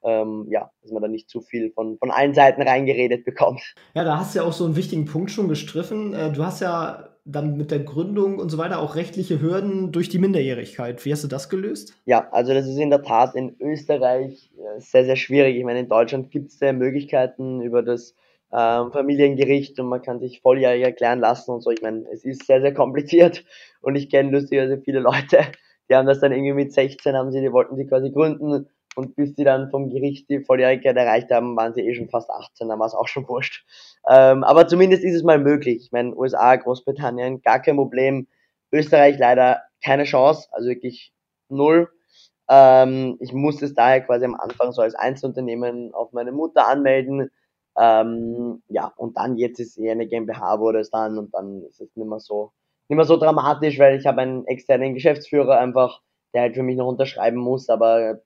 Ähm, 0.03 0.47
ja, 0.49 0.71
dass 0.81 0.91
man 0.91 1.03
da 1.03 1.07
nicht 1.07 1.29
zu 1.29 1.41
viel 1.41 1.71
von, 1.71 1.99
von 1.99 2.09
allen 2.09 2.33
Seiten 2.33 2.63
reingeredet 2.63 3.23
bekommt. 3.23 3.61
Ja, 3.93 4.03
da 4.03 4.17
hast 4.17 4.33
du 4.33 4.39
ja 4.39 4.45
auch 4.45 4.53
so 4.53 4.65
einen 4.65 4.75
wichtigen 4.75 5.05
Punkt 5.05 5.29
schon 5.29 5.47
gestriffen. 5.47 6.15
Äh, 6.15 6.31
du 6.31 6.43
hast 6.43 6.59
ja 6.59 7.09
dann 7.23 7.55
mit 7.55 7.69
der 7.69 7.81
Gründung 7.81 8.39
und 8.39 8.49
so 8.49 8.57
weiter 8.57 8.79
auch 8.79 8.95
rechtliche 8.95 9.39
Hürden 9.39 9.91
durch 9.91 10.09
die 10.09 10.17
Minderjährigkeit. 10.17 11.05
Wie 11.05 11.11
hast 11.11 11.23
du 11.23 11.27
das 11.27 11.49
gelöst? 11.49 11.93
Ja, 12.05 12.27
also 12.31 12.53
das 12.53 12.65
ist 12.65 12.79
in 12.79 12.89
der 12.89 13.03
Tat 13.03 13.35
in 13.35 13.55
Österreich 13.59 14.51
äh, 14.57 14.79
sehr, 14.79 15.05
sehr 15.05 15.15
schwierig. 15.15 15.55
Ich 15.57 15.63
meine, 15.63 15.81
in 15.81 15.89
Deutschland 15.89 16.31
gibt 16.31 16.51
es 16.51 16.59
ja 16.59 16.73
Möglichkeiten 16.73 17.61
über 17.61 17.83
das 17.83 18.15
ähm, 18.53 18.91
Familiengericht 18.91 19.79
und 19.79 19.87
man 19.87 20.01
kann 20.01 20.19
sich 20.19 20.41
volljährig 20.41 20.83
erklären 20.83 21.19
lassen 21.19 21.51
und 21.51 21.61
so. 21.61 21.71
Ich 21.71 21.81
meine, 21.81 22.05
es 22.11 22.25
ist 22.25 22.45
sehr, 22.45 22.61
sehr 22.61 22.73
kompliziert 22.73 23.45
und 23.81 23.95
ich 23.95 24.09
kenne 24.09 24.31
lustigerweise 24.31 24.81
viele 24.81 24.99
Leute, 24.99 25.39
die 25.89 25.95
haben 25.95 26.07
das 26.07 26.19
dann 26.19 26.31
irgendwie 26.31 26.53
mit 26.53 26.73
16, 26.73 27.15
haben 27.15 27.31
sie, 27.31 27.41
die 27.41 27.51
wollten 27.51 27.75
sie 27.75 27.85
quasi 27.85 28.11
gründen 28.11 28.67
und 28.95 29.15
bis 29.15 29.35
sie 29.35 29.43
dann 29.43 29.69
vom 29.69 29.89
Gericht 29.89 30.29
die 30.29 30.43
Volljährigkeit 30.43 30.97
erreicht 30.97 31.31
haben, 31.31 31.55
waren 31.55 31.73
sie 31.73 31.81
eh 31.81 31.95
schon 31.95 32.09
fast 32.09 32.29
18, 32.29 32.67
dann 32.67 32.79
war 32.79 32.87
es 32.87 32.93
auch 32.93 33.07
schon 33.07 33.27
wurscht. 33.27 33.65
Ähm, 34.09 34.43
aber 34.43 34.67
zumindest 34.67 35.03
ist 35.03 35.15
es 35.15 35.23
mal 35.23 35.39
möglich. 35.39 35.83
Ich 35.85 35.91
meine, 35.91 36.15
USA, 36.15 36.55
Großbritannien, 36.55 37.41
gar 37.41 37.61
kein 37.61 37.77
Problem. 37.77 38.27
Österreich 38.71 39.17
leider 39.17 39.61
keine 39.83 40.03
Chance, 40.03 40.49
also 40.51 40.69
wirklich 40.69 41.13
null. 41.49 41.89
Ähm, 42.49 43.17
ich 43.21 43.33
musste 43.33 43.65
es 43.65 43.73
daher 43.73 44.01
quasi 44.01 44.25
am 44.25 44.35
Anfang 44.35 44.71
so 44.73 44.81
als 44.81 44.95
Einzelunternehmen 44.95 45.93
auf 45.93 46.11
meine 46.11 46.31
Mutter 46.31 46.67
anmelden 46.67 47.31
ähm, 47.77 48.61
ja, 48.67 48.91
und 48.97 49.17
dann 49.17 49.37
jetzt 49.37 49.59
ist 49.59 49.77
eher 49.77 49.93
eine 49.93 50.07
GmbH 50.07 50.59
wurde 50.59 50.79
es 50.79 50.89
dann 50.89 51.17
und 51.17 51.33
dann 51.33 51.63
ist 51.63 51.79
es 51.81 51.95
nicht 51.95 52.07
mehr 52.07 52.19
so, 52.19 52.51
nicht 52.89 52.97
mehr 52.97 53.05
so 53.05 53.17
dramatisch, 53.17 53.79
weil 53.79 53.97
ich 53.97 54.05
habe 54.05 54.21
einen 54.21 54.45
externen 54.47 54.93
Geschäftsführer 54.93 55.57
einfach, 55.57 56.01
der 56.33 56.41
halt 56.43 56.55
für 56.55 56.63
mich 56.63 56.77
noch 56.77 56.87
unterschreiben 56.87 57.37
muss, 57.37 57.69
aber 57.69 58.21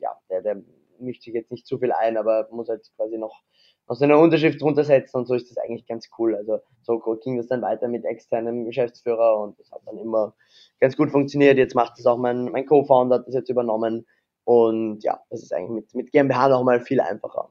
ja, 0.00 0.18
der, 0.30 0.42
der 0.42 0.62
mischt 0.98 1.22
sich 1.22 1.34
jetzt 1.34 1.50
nicht 1.50 1.66
zu 1.66 1.78
viel 1.78 1.92
ein, 1.92 2.16
aber 2.16 2.48
muss 2.50 2.68
halt 2.68 2.90
quasi 2.96 3.18
noch, 3.18 3.42
noch 3.88 3.96
seine 3.96 4.18
Unterschrift 4.18 4.60
drunter 4.60 4.84
setzen 4.84 5.18
und 5.18 5.26
so 5.26 5.34
ist 5.34 5.50
das 5.50 5.58
eigentlich 5.58 5.86
ganz 5.86 6.08
cool. 6.18 6.34
Also 6.34 6.60
so 6.82 6.98
ging 7.22 7.36
das 7.36 7.48
dann 7.48 7.62
weiter 7.62 7.88
mit 7.88 8.04
externem 8.04 8.64
Geschäftsführer 8.64 9.38
und 9.40 9.58
das 9.58 9.70
hat 9.70 9.82
dann 9.84 9.98
immer 9.98 10.34
ganz 10.80 10.96
gut 10.96 11.10
funktioniert. 11.10 11.58
Jetzt 11.58 11.74
macht 11.74 11.98
das 11.98 12.06
auch 12.06 12.18
mein, 12.18 12.46
mein 12.46 12.66
Co-Founder, 12.66 13.16
hat 13.16 13.26
das 13.26 13.34
jetzt 13.34 13.50
übernommen 13.50 14.06
und 14.46 15.02
ja, 15.02 15.18
das 15.28 15.42
ist 15.42 15.52
eigentlich 15.52 15.70
mit, 15.70 15.94
mit 15.96 16.12
GmbH 16.12 16.48
nochmal 16.48 16.80
viel 16.80 17.00
einfacher. 17.00 17.48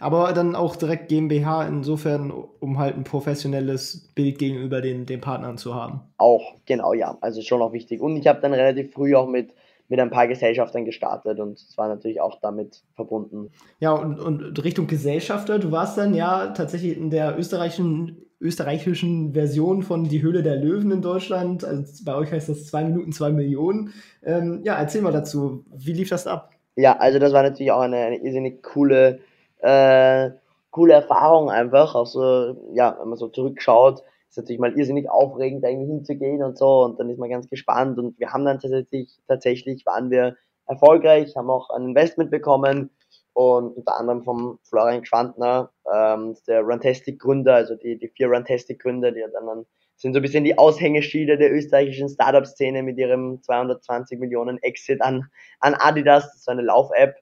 Aber 0.00 0.32
dann 0.32 0.56
auch 0.56 0.76
direkt 0.76 1.10
GmbH 1.10 1.66
insofern, 1.66 2.30
um 2.30 2.78
halt 2.78 2.96
ein 2.96 3.04
professionelles 3.04 4.08
Bild 4.14 4.38
gegenüber 4.38 4.80
den, 4.80 5.04
den 5.04 5.20
Partnern 5.20 5.58
zu 5.58 5.74
haben. 5.74 6.00
Auch, 6.16 6.54
genau, 6.64 6.94
ja. 6.94 7.18
Also 7.20 7.42
schon 7.42 7.60
auch 7.60 7.74
wichtig. 7.74 8.00
Und 8.00 8.16
ich 8.16 8.26
habe 8.26 8.40
dann 8.40 8.54
relativ 8.54 8.94
früh 8.94 9.14
auch 9.14 9.28
mit, 9.28 9.54
mit 9.88 10.00
ein 10.00 10.08
paar 10.08 10.26
Gesellschaftern 10.26 10.86
gestartet 10.86 11.38
und 11.38 11.58
es 11.58 11.76
war 11.76 11.88
natürlich 11.88 12.22
auch 12.22 12.40
damit 12.40 12.82
verbunden. 12.94 13.50
Ja, 13.78 13.92
und, 13.92 14.18
und 14.18 14.64
Richtung 14.64 14.86
Gesellschafter, 14.86 15.58
du 15.58 15.70
warst 15.70 15.98
dann 15.98 16.14
ja 16.14 16.46
tatsächlich 16.46 16.96
in 16.96 17.10
der 17.10 17.38
österreichischen 17.38 18.24
österreichischen 18.42 19.32
Version 19.32 19.82
von 19.82 20.04
Die 20.04 20.20
Höhle 20.20 20.42
der 20.42 20.56
Löwen 20.56 20.90
in 20.90 21.00
Deutschland. 21.00 21.64
Also 21.64 22.04
bei 22.04 22.14
euch 22.14 22.32
heißt 22.32 22.48
das 22.48 22.66
zwei 22.66 22.84
Minuten, 22.84 23.12
zwei 23.12 23.30
Millionen. 23.30 23.94
Ähm, 24.22 24.60
ja, 24.64 24.74
erzähl 24.74 25.00
mal 25.00 25.12
dazu. 25.12 25.64
Wie 25.74 25.92
lief 25.92 26.10
das 26.10 26.26
ab? 26.26 26.50
Ja, 26.74 26.96
also 26.98 27.18
das 27.18 27.32
war 27.32 27.42
natürlich 27.42 27.72
auch 27.72 27.80
eine, 27.80 27.98
eine 27.98 28.16
irrsinnig 28.16 28.62
coole, 28.62 29.20
äh, 29.58 30.30
coole 30.70 30.94
Erfahrung 30.94 31.50
einfach. 31.50 31.94
Auch 31.94 32.06
so, 32.06 32.56
ja, 32.74 32.96
wenn 33.00 33.08
man 33.08 33.18
so 33.18 33.28
zurückschaut, 33.28 34.02
ist 34.28 34.38
natürlich 34.38 34.60
mal 34.60 34.76
irrsinnig 34.76 35.08
aufregend, 35.08 35.62
irgendwie 35.62 35.92
hinzugehen 35.92 36.42
und 36.42 36.56
so 36.56 36.84
und 36.84 36.98
dann 36.98 37.10
ist 37.10 37.18
man 37.18 37.28
ganz 37.28 37.48
gespannt 37.50 37.98
und 37.98 38.18
wir 38.18 38.32
haben 38.32 38.46
dann 38.46 38.58
tatsächlich, 38.58 39.18
tatsächlich 39.28 39.84
waren 39.84 40.10
wir 40.10 40.36
erfolgreich, 40.66 41.36
haben 41.36 41.50
auch 41.50 41.68
ein 41.68 41.88
Investment 41.88 42.30
bekommen 42.30 42.88
und 43.34 43.76
unter 43.76 43.98
anderem 43.98 44.22
vom 44.24 44.58
Florian 44.62 45.04
Schwantner, 45.04 45.70
ähm, 45.92 46.36
der 46.46 46.62
Runtastic 46.62 47.18
Gründer, 47.18 47.54
also 47.54 47.74
die, 47.74 47.98
die 47.98 48.08
vier 48.08 48.28
Runtastic 48.28 48.80
Gründer, 48.80 49.12
die 49.12 49.24
dann 49.32 49.64
sind 49.96 50.14
so 50.14 50.18
ein 50.18 50.22
bisschen 50.22 50.44
die 50.44 50.58
Aushängeschiede 50.58 51.38
der 51.38 51.52
österreichischen 51.52 52.08
Startup-Szene 52.08 52.82
mit 52.82 52.98
ihrem 52.98 53.40
220 53.42 54.18
Millionen 54.18 54.58
Exit 54.62 55.00
an, 55.00 55.26
an 55.60 55.74
Adidas, 55.74 56.24
das 56.24 56.34
ist 56.36 56.44
so 56.44 56.50
eine 56.50 56.62
Lauf-App. 56.62 57.14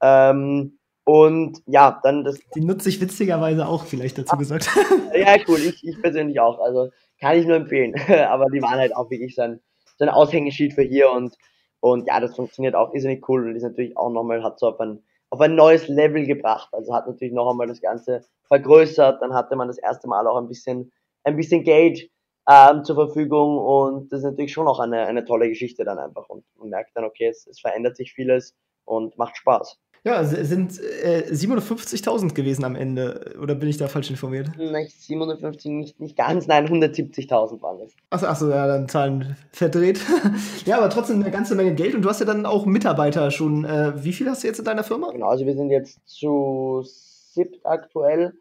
Ähm, 0.00 0.78
und 1.04 1.58
ja, 1.66 2.00
dann 2.02 2.24
das. 2.24 2.38
Die 2.54 2.64
nutze 2.64 2.88
ich 2.88 3.00
witzigerweise 3.00 3.66
auch, 3.66 3.84
vielleicht 3.84 4.18
dazu 4.18 4.36
gesagt. 4.36 4.68
ja, 5.14 5.36
cool, 5.48 5.58
ich, 5.58 5.86
ich 5.86 6.00
persönlich 6.00 6.38
auch. 6.40 6.60
Also 6.60 6.90
kann 7.20 7.38
ich 7.38 7.46
nur 7.46 7.56
empfehlen. 7.56 7.94
Aber 8.28 8.46
die 8.46 8.62
waren 8.62 8.78
halt 8.78 8.94
auch 8.96 9.10
wirklich 9.10 9.34
so 9.34 9.42
ein, 9.42 9.60
so 9.98 10.04
ein 10.04 10.08
Aushängeschild 10.08 10.72
für 10.72 10.82
hier 10.82 11.10
und, 11.10 11.36
und 11.80 12.06
ja, 12.06 12.20
das 12.20 12.36
funktioniert 12.36 12.74
auch 12.74 12.94
irrsinnig 12.94 13.28
cool 13.28 13.46
und 13.46 13.56
ist 13.56 13.62
natürlich 13.62 13.96
auch 13.96 14.10
nochmal, 14.10 14.42
hat 14.42 14.58
so 14.58 14.68
auf 14.68 14.80
ein, 14.80 15.02
auf 15.32 15.40
ein 15.40 15.54
neues 15.54 15.88
Level 15.88 16.26
gebracht. 16.26 16.68
Also 16.72 16.94
hat 16.94 17.06
natürlich 17.06 17.32
noch 17.32 17.50
einmal 17.50 17.66
das 17.66 17.80
Ganze 17.80 18.20
vergrößert. 18.48 19.22
Dann 19.22 19.32
hatte 19.32 19.56
man 19.56 19.66
das 19.66 19.78
erste 19.78 20.06
Mal 20.06 20.26
auch 20.26 20.36
ein 20.36 20.46
bisschen, 20.46 20.92
ein 21.24 21.36
bisschen 21.36 21.64
Geld 21.64 22.10
ähm, 22.46 22.84
zur 22.84 22.96
Verfügung 22.96 23.56
und 23.56 24.12
das 24.12 24.18
ist 24.18 24.24
natürlich 24.24 24.52
schon 24.52 24.68
auch 24.68 24.78
eine, 24.78 25.06
eine 25.06 25.24
tolle 25.24 25.48
Geschichte 25.48 25.84
dann 25.84 25.98
einfach 25.98 26.28
und 26.28 26.44
man 26.56 26.68
merkt 26.68 26.90
dann, 26.94 27.04
okay, 27.04 27.28
es, 27.28 27.46
es 27.46 27.60
verändert 27.60 27.96
sich 27.96 28.12
vieles 28.12 28.54
und 28.84 29.16
macht 29.16 29.38
Spaß. 29.38 29.78
Ja, 30.04 30.20
es 30.20 30.30
sind 30.30 30.80
äh, 30.80 31.30
750.000 31.30 32.34
gewesen 32.34 32.64
am 32.64 32.74
Ende. 32.74 33.36
Oder 33.40 33.54
bin 33.54 33.68
ich 33.68 33.76
da 33.76 33.86
falsch 33.86 34.10
informiert? 34.10 34.50
Nein, 34.58 34.88
750 34.88 35.70
nicht, 35.70 36.00
nicht 36.00 36.16
ganz, 36.16 36.48
nein, 36.48 36.66
170.000 36.66 37.62
waren 37.62 37.80
es. 37.82 37.94
Achso, 38.10 38.26
achso, 38.26 38.50
ja, 38.50 38.66
dann 38.66 38.88
Zahlen 38.88 39.36
verdreht. 39.52 40.00
ja, 40.66 40.78
aber 40.78 40.90
trotzdem 40.90 41.20
eine 41.20 41.30
ganze 41.30 41.54
Menge 41.54 41.76
Geld 41.76 41.94
und 41.94 42.02
du 42.02 42.08
hast 42.08 42.18
ja 42.18 42.26
dann 42.26 42.46
auch 42.46 42.66
Mitarbeiter 42.66 43.30
schon. 43.30 43.64
Äh, 43.64 43.92
wie 44.02 44.12
viel 44.12 44.28
hast 44.28 44.42
du 44.42 44.48
jetzt 44.48 44.58
in 44.58 44.64
deiner 44.64 44.82
Firma? 44.82 45.12
Genau, 45.12 45.28
also 45.28 45.46
wir 45.46 45.54
sind 45.54 45.70
jetzt 45.70 46.00
zu 46.04 46.82
siebt 46.84 47.64
aktuell. 47.64 48.32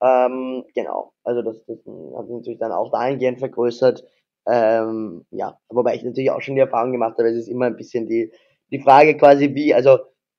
Ähm, 0.00 0.64
genau, 0.72 1.12
also 1.24 1.42
das, 1.42 1.56
das 1.66 1.78
hat 1.78 2.26
sich 2.26 2.36
natürlich 2.36 2.60
dann 2.60 2.70
auch 2.70 2.92
dahingehend 2.92 3.40
vergrößert. 3.40 4.04
Ähm, 4.46 5.26
ja, 5.32 5.58
wobei 5.68 5.96
ich 5.96 6.04
natürlich 6.04 6.30
auch 6.30 6.40
schon 6.40 6.54
die 6.54 6.60
Erfahrung 6.60 6.92
gemacht 6.92 7.18
habe, 7.18 7.28
es 7.28 7.36
ist 7.36 7.48
immer 7.48 7.66
ein 7.66 7.76
bisschen 7.76 8.06
die, 8.06 8.32
die 8.70 8.78
Frage 8.78 9.16
quasi, 9.16 9.52
wie, 9.56 9.74
also 9.74 9.98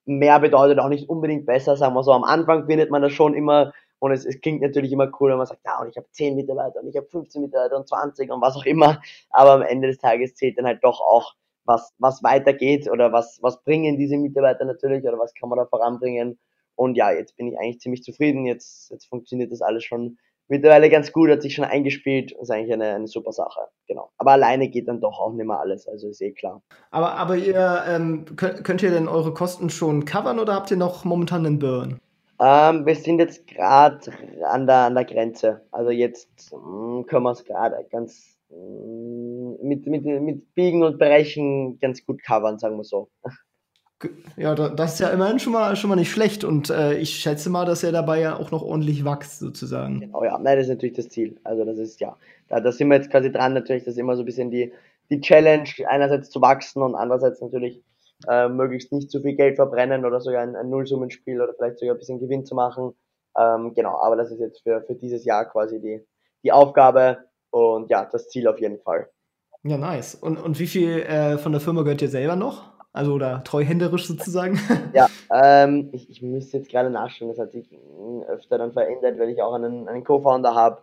mehr 0.10 0.40
bedeutet 0.40 0.80
auch 0.80 0.90
nicht 0.90 1.10
unbedingt 1.10 1.46
besser, 1.46 1.78
sagen 1.78 1.94
wir 1.94 2.04
so. 2.04 2.12
Am 2.12 2.24
Anfang 2.24 2.66
findet 2.66 2.90
man 2.92 3.02
das 3.02 3.14
schon 3.14 3.34
immer 3.34 3.74
und 4.00 4.12
es, 4.12 4.26
es 4.26 4.40
klingt 4.42 4.62
natürlich 4.62 4.92
immer 4.92 5.12
cool, 5.20 5.32
wenn 5.32 5.38
man 5.38 5.46
sagt, 5.46 5.62
ja, 5.66 5.80
und 5.80 5.90
ich 5.90 5.98
habe 5.98 6.08
10 6.12 6.36
Mitarbeiter 6.36 6.80
und 6.80 6.88
ich 6.88 6.96
habe 6.96 7.08
15 7.08 7.42
Mitarbeiter 7.42 7.78
und 7.78 7.88
20 7.88 8.32
und 8.32 8.42
was 8.42 8.56
auch 8.56 8.66
immer. 8.66 9.02
Aber 9.30 9.52
am 9.52 9.62
Ende 9.62 9.88
des 9.90 9.98
Tages 9.98 10.36
zählt 10.36 10.58
dann 10.58 10.66
halt 10.66 10.84
doch 10.84 11.02
auch, 11.02 11.36
was, 11.66 11.94
was 12.00 12.24
weitergeht 12.24 12.90
oder 12.90 13.12
was, 13.12 13.40
was 13.44 13.62
bringen 13.64 13.98
diese 13.98 14.18
Mitarbeiter 14.18 14.66
natürlich 14.66 15.04
oder 15.04 15.20
was 15.20 15.34
kann 15.36 15.50
man 15.50 15.60
da 15.60 15.66
voranbringen. 15.66 16.40
Und 16.76 16.96
ja, 16.96 17.12
jetzt 17.12 17.36
bin 17.36 17.48
ich 17.48 17.60
eigentlich 17.60 17.80
ziemlich 17.80 18.04
zufrieden. 18.04 18.46
Jetzt, 18.46 18.90
jetzt 18.90 19.06
funktioniert 19.06 19.52
das 19.52 19.62
alles 19.62 19.84
schon 19.84 20.18
mittlerweile 20.50 20.90
ganz 20.90 21.14
gut, 21.14 21.30
hat 21.30 21.42
sich 21.42 21.56
schon 21.56 21.66
eingespielt. 21.66 22.32
ist 22.34 22.52
eigentlich 22.52 22.74
eine, 22.74 22.96
eine 22.96 23.08
super 23.08 23.32
Sache. 23.32 23.62
Genau. 23.88 24.12
Aber 24.18 24.32
alleine 24.32 24.70
geht 24.70 24.88
dann 24.88 25.00
doch 25.00 25.20
auch 25.20 25.32
nicht 25.32 25.46
mehr 25.46 25.60
alles, 25.60 25.88
also 25.88 26.10
ist 26.10 26.22
eh 26.22 26.32
klar. 26.32 26.62
Aber, 26.92 27.14
aber 27.14 27.38
ihr 27.38 27.84
ähm, 27.88 28.26
könnt, 28.36 28.64
könnt 28.64 28.84
ihr 28.84 28.92
denn 28.92 29.08
eure 29.08 29.34
Kosten 29.34 29.70
schon 29.70 30.06
covern 30.06 30.40
oder 30.40 30.54
habt 30.54 30.72
ihr 30.72 30.78
noch 30.78 31.06
momentan 31.06 31.46
einen 31.46 31.60
Burn? 31.60 32.00
Ähm, 32.42 32.86
wir 32.86 32.96
sind 32.96 33.20
jetzt 33.20 33.48
gerade 33.48 34.00
an 34.46 34.66
der, 34.66 34.86
an 34.86 34.96
der 34.96 35.06
Grenze. 35.06 35.62
Also 35.72 35.92
jetzt 35.92 36.52
mh, 36.52 36.98
hm, 36.98 37.06
können 37.06 37.24
wir 37.24 37.32
es 37.32 37.44
gerade 37.44 37.86
ganz 37.92 38.38
mh, 38.50 38.58
hm, 38.58 39.58
mit, 39.62 39.86
mit, 39.88 40.06
mit 40.06 40.56
Biegen 40.56 40.84
und 40.84 40.98
Brechen 40.98 41.80
ganz 41.80 42.06
gut 42.06 42.24
covern, 42.24 42.58
sagen 42.60 42.78
wir 42.78 42.84
so. 42.84 43.10
Ja, 44.38 44.56
das 44.56 44.94
ist 44.94 45.00
ja 45.00 45.10
immerhin 45.10 45.40
schon 45.40 45.54
mal, 45.54 45.76
schon 45.76 45.90
mal 45.90 45.98
nicht 45.98 46.12
schlecht 46.12 46.46
und 46.46 46.70
äh, 46.70 46.98
ich 46.98 47.16
schätze 47.16 47.50
mal, 47.50 47.66
dass 47.66 47.84
er 47.84 47.92
dabei 47.92 48.22
ja 48.22 48.38
auch 48.38 48.52
noch 48.52 48.62
ordentlich 48.64 49.04
wächst, 49.04 49.40
sozusagen. 49.40 50.00
Genau, 50.00 50.24
ja, 50.24 50.38
nein, 50.38 50.58
das 50.58 50.68
ist 50.68 50.74
natürlich 50.74 50.96
das 50.96 51.10
Ziel. 51.10 51.38
Also, 51.44 51.66
das 51.66 51.78
ist 51.78 52.00
ja, 52.00 52.16
da, 52.48 52.62
da 52.62 52.72
sind 52.72 52.88
wir 52.88 52.96
jetzt 52.96 53.12
quasi 53.12 53.32
dran, 53.32 53.54
natürlich, 53.54 53.84
das 53.84 53.96
ist 53.96 54.00
immer 54.00 54.16
so 54.16 54.24
ein 54.24 54.26
bisschen 54.26 54.52
die, 54.52 54.72
die 55.10 55.20
Challenge, 55.20 55.68
einerseits 55.88 56.30
zu 56.30 56.42
wachsen 56.42 56.82
und 56.82 56.96
andererseits 56.96 57.42
natürlich 57.42 57.82
äh, 58.28 58.48
möglichst 58.48 58.92
nicht 58.94 59.12
zu 59.12 59.22
viel 59.22 59.36
Geld 59.36 59.58
verbrennen 59.58 60.06
oder 60.06 60.22
sogar 60.22 60.44
ein, 60.44 60.56
ein 60.56 60.70
Nullsummenspiel 60.70 61.42
oder 61.42 61.54
vielleicht 61.54 61.80
sogar 61.80 61.96
ein 61.96 62.00
bisschen 62.00 62.20
Gewinn 62.20 62.46
zu 62.46 62.56
machen. 62.56 62.94
Ähm, 63.38 63.74
genau, 63.74 63.98
aber 64.00 64.16
das 64.16 64.32
ist 64.32 64.40
jetzt 64.40 64.62
für, 64.64 64.82
für 64.82 64.96
dieses 64.96 65.26
Jahr 65.26 65.46
quasi 65.46 65.80
die, 65.82 66.02
die 66.44 66.52
Aufgabe 66.52 67.18
und 67.52 67.90
ja, 67.90 68.06
das 68.06 68.30
Ziel 68.30 68.48
auf 68.48 68.60
jeden 68.60 68.80
Fall. 68.80 69.10
Ja, 69.64 69.78
nice. 69.78 70.16
Und, 70.16 70.38
und 70.38 70.58
wie 70.60 70.68
viel 70.68 71.02
äh, 71.02 71.38
von 71.38 71.52
der 71.52 71.60
Firma 71.60 71.82
gehört 71.82 72.02
dir 72.02 72.08
selber 72.08 72.38
noch? 72.38 72.79
Also 72.92 73.14
oder 73.14 73.44
treuhänderisch 73.44 74.08
sozusagen? 74.08 74.60
Ja, 74.94 75.08
ähm, 75.32 75.90
ich, 75.92 76.10
ich 76.10 76.22
müsste 76.22 76.58
jetzt 76.58 76.70
gerade 76.70 76.90
nachschauen, 76.90 77.30
das 77.30 77.38
hat 77.38 77.52
sich 77.52 77.70
öfter 78.28 78.58
dann 78.58 78.74
verändert, 78.74 79.20
weil 79.20 79.30
ich 79.30 79.42
auch 79.42 79.54
einen, 79.54 79.88
einen 79.88 80.04
Co-Founder 80.04 80.56
habe. 80.56 80.82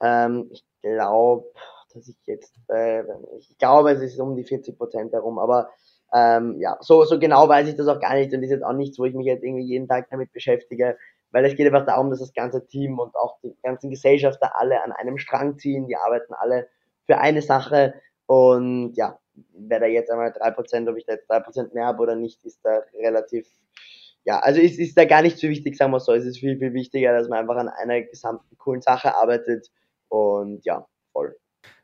Ähm, 0.00 0.48
ich 0.52 0.64
glaube, 0.80 1.46
dass 1.92 2.08
ich 2.08 2.16
jetzt, 2.26 2.54
äh, 2.68 3.02
ich 3.38 3.58
glaube, 3.58 3.90
es 3.90 4.00
ist 4.00 4.20
um 4.20 4.36
die 4.36 4.44
40 4.44 4.78
Prozent 4.78 5.12
herum, 5.12 5.38
aber 5.38 5.70
ähm, 6.14 6.60
ja, 6.60 6.78
so, 6.80 7.04
so 7.04 7.18
genau 7.18 7.48
weiß 7.48 7.68
ich 7.68 7.74
das 7.74 7.88
auch 7.88 8.00
gar 8.00 8.14
nicht 8.14 8.32
und 8.32 8.42
ist 8.42 8.50
jetzt 8.50 8.64
auch 8.64 8.72
nichts, 8.72 8.98
wo 8.98 9.04
ich 9.04 9.14
mich 9.14 9.26
jetzt 9.26 9.42
irgendwie 9.42 9.64
jeden 9.64 9.88
Tag 9.88 10.08
damit 10.10 10.32
beschäftige, 10.32 10.96
weil 11.32 11.44
es 11.44 11.56
geht 11.56 11.66
einfach 11.66 11.84
darum, 11.84 12.10
dass 12.10 12.20
das 12.20 12.32
ganze 12.32 12.66
Team 12.66 12.98
und 12.98 13.14
auch 13.16 13.38
die 13.42 13.54
ganzen 13.62 13.90
Gesellschafter 13.90 14.52
alle 14.58 14.82
an 14.82 14.92
einem 14.92 15.18
Strang 15.18 15.58
ziehen, 15.58 15.86
die 15.86 15.96
arbeiten 15.96 16.32
alle 16.34 16.68
für 17.06 17.18
eine 17.18 17.42
Sache 17.42 17.94
und 18.26 18.94
ja, 18.94 19.18
wer 19.52 19.80
da 19.80 19.86
jetzt 19.86 20.10
einmal 20.10 20.30
3%, 20.30 20.88
ob 20.90 20.96
ich 20.96 21.04
da 21.04 21.14
jetzt 21.14 21.30
3% 21.30 21.74
mehr 21.74 21.86
habe 21.86 22.02
oder 22.02 22.16
nicht, 22.16 22.44
ist 22.44 22.60
da 22.64 22.80
relativ, 23.00 23.46
ja, 24.24 24.38
also 24.40 24.60
ist, 24.60 24.78
ist 24.78 24.96
da 24.96 25.04
gar 25.04 25.22
nicht 25.22 25.38
so 25.38 25.48
wichtig, 25.48 25.76
sagen 25.76 25.92
wir 25.92 26.00
so. 26.00 26.12
Es 26.12 26.24
ist 26.24 26.38
viel, 26.38 26.58
viel 26.58 26.74
wichtiger, 26.74 27.16
dass 27.16 27.28
man 27.28 27.40
einfach 27.40 27.56
an 27.56 27.68
einer 27.68 28.02
gesamten 28.02 28.56
coolen 28.58 28.82
Sache 28.82 29.16
arbeitet 29.16 29.70
und 30.08 30.64
ja, 30.64 30.86
voll. 31.12 31.36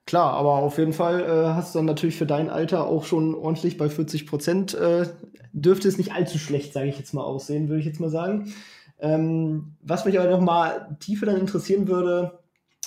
Klar, 0.06 0.34
aber 0.34 0.56
auf 0.56 0.76
jeden 0.76 0.92
Fall 0.92 1.22
äh, 1.22 1.54
hast 1.54 1.74
du 1.74 1.78
dann 1.78 1.86
natürlich 1.86 2.16
für 2.16 2.26
dein 2.26 2.50
Alter 2.50 2.86
auch 2.86 3.04
schon 3.04 3.34
ordentlich 3.34 3.78
bei 3.78 3.88
40 3.88 4.26
Prozent. 4.26 4.74
Äh, 4.74 5.06
dürfte 5.52 5.88
es 5.88 5.96
nicht 5.96 6.12
allzu 6.12 6.38
schlecht, 6.38 6.72
sage 6.72 6.88
ich 6.88 6.98
jetzt 6.98 7.14
mal, 7.14 7.22
aussehen, 7.22 7.68
würde 7.68 7.80
ich 7.80 7.86
jetzt 7.86 8.00
mal 8.00 8.10
sagen. 8.10 8.52
Ähm, 8.98 9.76
was 9.80 10.04
mich 10.04 10.18
aber 10.18 10.30
noch 10.30 10.40
mal 10.40 10.96
tiefer 11.00 11.26
dann 11.26 11.40
interessieren 11.40 11.88
würde, 11.88 12.38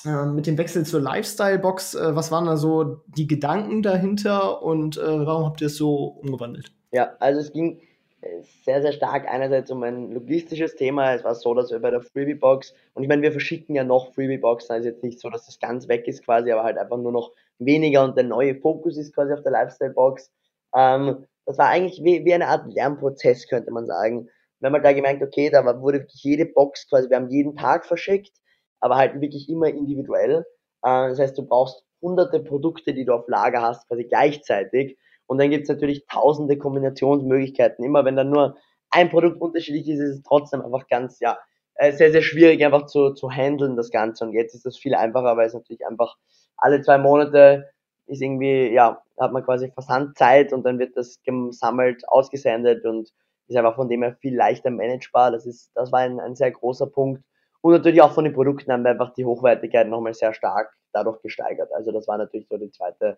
mit 0.06 0.48
dem 0.48 0.58
Wechsel 0.58 0.86
zur 0.86 1.02
Lifestyle-Box, 1.02 1.96
äh, 1.96 2.16
was 2.16 2.32
waren 2.32 2.46
da 2.46 2.58
so 2.58 3.02
die 3.08 3.28
Gedanken 3.28 3.82
dahinter 3.82 4.62
und 4.62 4.98
äh, 4.98 5.26
warum 5.26 5.46
habt 5.46 5.62
ihr 5.62 5.68
es 5.68 5.78
so 5.78 6.20
umgewandelt? 6.22 6.72
Ja, 6.92 7.16
also 7.20 7.40
es 7.40 7.52
ging 7.52 7.80
äh, 8.22 8.42
sehr, 8.64 8.82
sehr 8.82 8.94
stark 8.94 9.28
einerseits 9.28 9.72
um 9.72 9.84
ein 9.84 10.12
logistisches 10.12 10.76
Thema. 10.76 11.14
Es 11.14 11.24
war 11.24 11.36
so, 11.36 11.54
dass 11.54 11.72
wir 11.72 11.80
bei 11.80 11.92
der 11.92 12.02
Freebie-Box, 12.02 12.74
und 12.94 13.04
ich 13.04 13.10
meine, 13.10 13.22
wir 13.22 13.32
verschicken 13.32 13.76
ja 13.76 13.84
noch 13.84 14.14
Freebie-Boxen, 14.14 14.74
also 14.74 14.88
jetzt 14.88 15.04
nicht 15.04 15.20
so, 15.20 15.30
dass 15.30 15.46
das 15.46 15.60
ganz 15.60 15.88
weg 15.88 16.08
ist 16.08 16.24
quasi, 16.24 16.52
aber 16.52 16.64
halt 16.64 16.78
einfach 16.78 16.98
nur 16.98 17.12
noch 17.12 17.32
weniger 17.60 18.04
und 18.04 18.16
der 18.16 18.26
neue 18.26 18.56
Fokus 18.56 18.98
ist 18.98 19.14
quasi 19.14 19.34
auf 19.34 19.42
der 19.42 19.52
Lifestyle-Box. 19.52 20.32
Ähm, 20.76 21.26
das 21.46 21.58
war 21.58 21.70
eigentlich 21.70 22.04
wie, 22.04 22.26
wie 22.26 22.34
eine 22.34 22.48
Art 22.48 22.72
Lernprozess, 22.72 23.48
könnte 23.48 23.72
man 23.72 23.86
sagen. 23.86 24.30
Wir 24.60 24.68
haben 24.68 24.74
halt 24.74 24.86
da 24.86 24.94
gemerkt, 24.94 25.22
okay, 25.22 25.50
da 25.50 25.64
wurde 25.82 26.06
jede 26.10 26.46
Box 26.46 26.90
quasi, 26.90 27.10
wir 27.10 27.18
haben 27.18 27.30
jeden 27.30 27.56
Tag 27.56 27.86
verschickt 27.86 28.34
aber 28.80 28.96
halt 28.96 29.20
wirklich 29.22 29.50
immer 29.50 29.68
individuell. 29.68 30.46
Äh, 30.84 31.10
das 31.10 31.20
heißt, 31.20 31.38
du 31.38 31.46
brauchst 31.46 31.84
hunderte 32.02 32.40
Produkte, 32.40 32.94
die 32.94 33.06
du 33.06 33.14
auf 33.14 33.28
Lager 33.28 33.62
hast, 33.62 33.88
quasi 33.88 34.04
gleichzeitig. 34.04 34.98
Und 35.26 35.40
dann 35.40 35.50
gibt's 35.50 35.70
natürlich 35.70 36.06
tausende 36.08 36.58
Kombinationsmöglichkeiten. 36.58 37.84
Immer 37.84 38.06
wenn 38.06 38.16
dann 38.16 38.30
nur 38.30 38.58
ein 38.92 39.10
Produkt 39.10 39.42
unterschiedlich 39.42 39.90
ist, 39.90 40.00
ist 40.00 40.18
es 40.18 40.24
trotzdem 40.24 40.62
einfach 40.62 40.88
ganz, 40.88 41.20
ja, 41.20 41.38
äh, 41.76 41.92
sehr, 41.92 42.12
sehr 42.12 42.22
schwierig 42.22 42.64
einfach 42.64 42.86
zu, 42.86 43.14
zu 43.14 43.30
handeln, 43.30 43.76
das 43.76 43.92
Ganze. 43.92 44.26
Und 44.26 44.34
jetzt 44.34 44.56
ist 44.56 44.66
das 44.66 44.78
viel 44.78 44.96
einfacher, 44.96 45.38
weil 45.38 45.48
es 45.48 45.54
natürlich 45.54 45.86
einfach 45.86 46.16
alle 46.58 46.82
zwei 46.82 46.98
Monate 46.98 47.70
ist 48.08 48.22
irgendwie, 48.22 48.70
ja, 48.72 49.02
hat 49.20 49.34
man 49.34 49.44
quasi 49.44 49.70
Versandzeit 49.72 50.54
und 50.54 50.64
dann 50.64 50.80
wird 50.80 50.96
das 50.96 51.22
gesammelt, 51.24 52.08
ausgesendet 52.08 52.86
und 52.86 53.12
ist 53.48 53.58
einfach 53.58 53.76
von 53.76 53.90
dem 53.90 54.02
her 54.02 54.16
viel 54.20 54.36
leichter 54.36 54.70
managebar. 54.70 55.32
Das 55.32 55.46
ist, 55.46 55.72
das 55.76 55.92
war 55.92 56.00
ein, 56.00 56.20
ein 56.20 56.36
sehr 56.36 56.52
großer 56.52 56.88
Punkt. 56.88 57.22
Und 57.62 57.74
natürlich 57.74 58.02
auch 58.02 58.12
von 58.12 58.24
den 58.24 58.34
Produkten 58.34 58.72
haben 58.72 58.84
wir 58.84 58.92
einfach 58.92 59.14
die 59.14 59.26
Hochwertigkeit 59.26 59.88
nochmal 59.88 60.14
sehr 60.14 60.34
stark 60.34 60.74
dadurch 60.94 61.22
gesteigert. 61.22 61.72
Also 61.74 61.92
das 61.92 62.08
war 62.08 62.18
natürlich 62.18 62.48
so 62.48 62.58
die 62.58 62.72
zweite, 62.72 63.18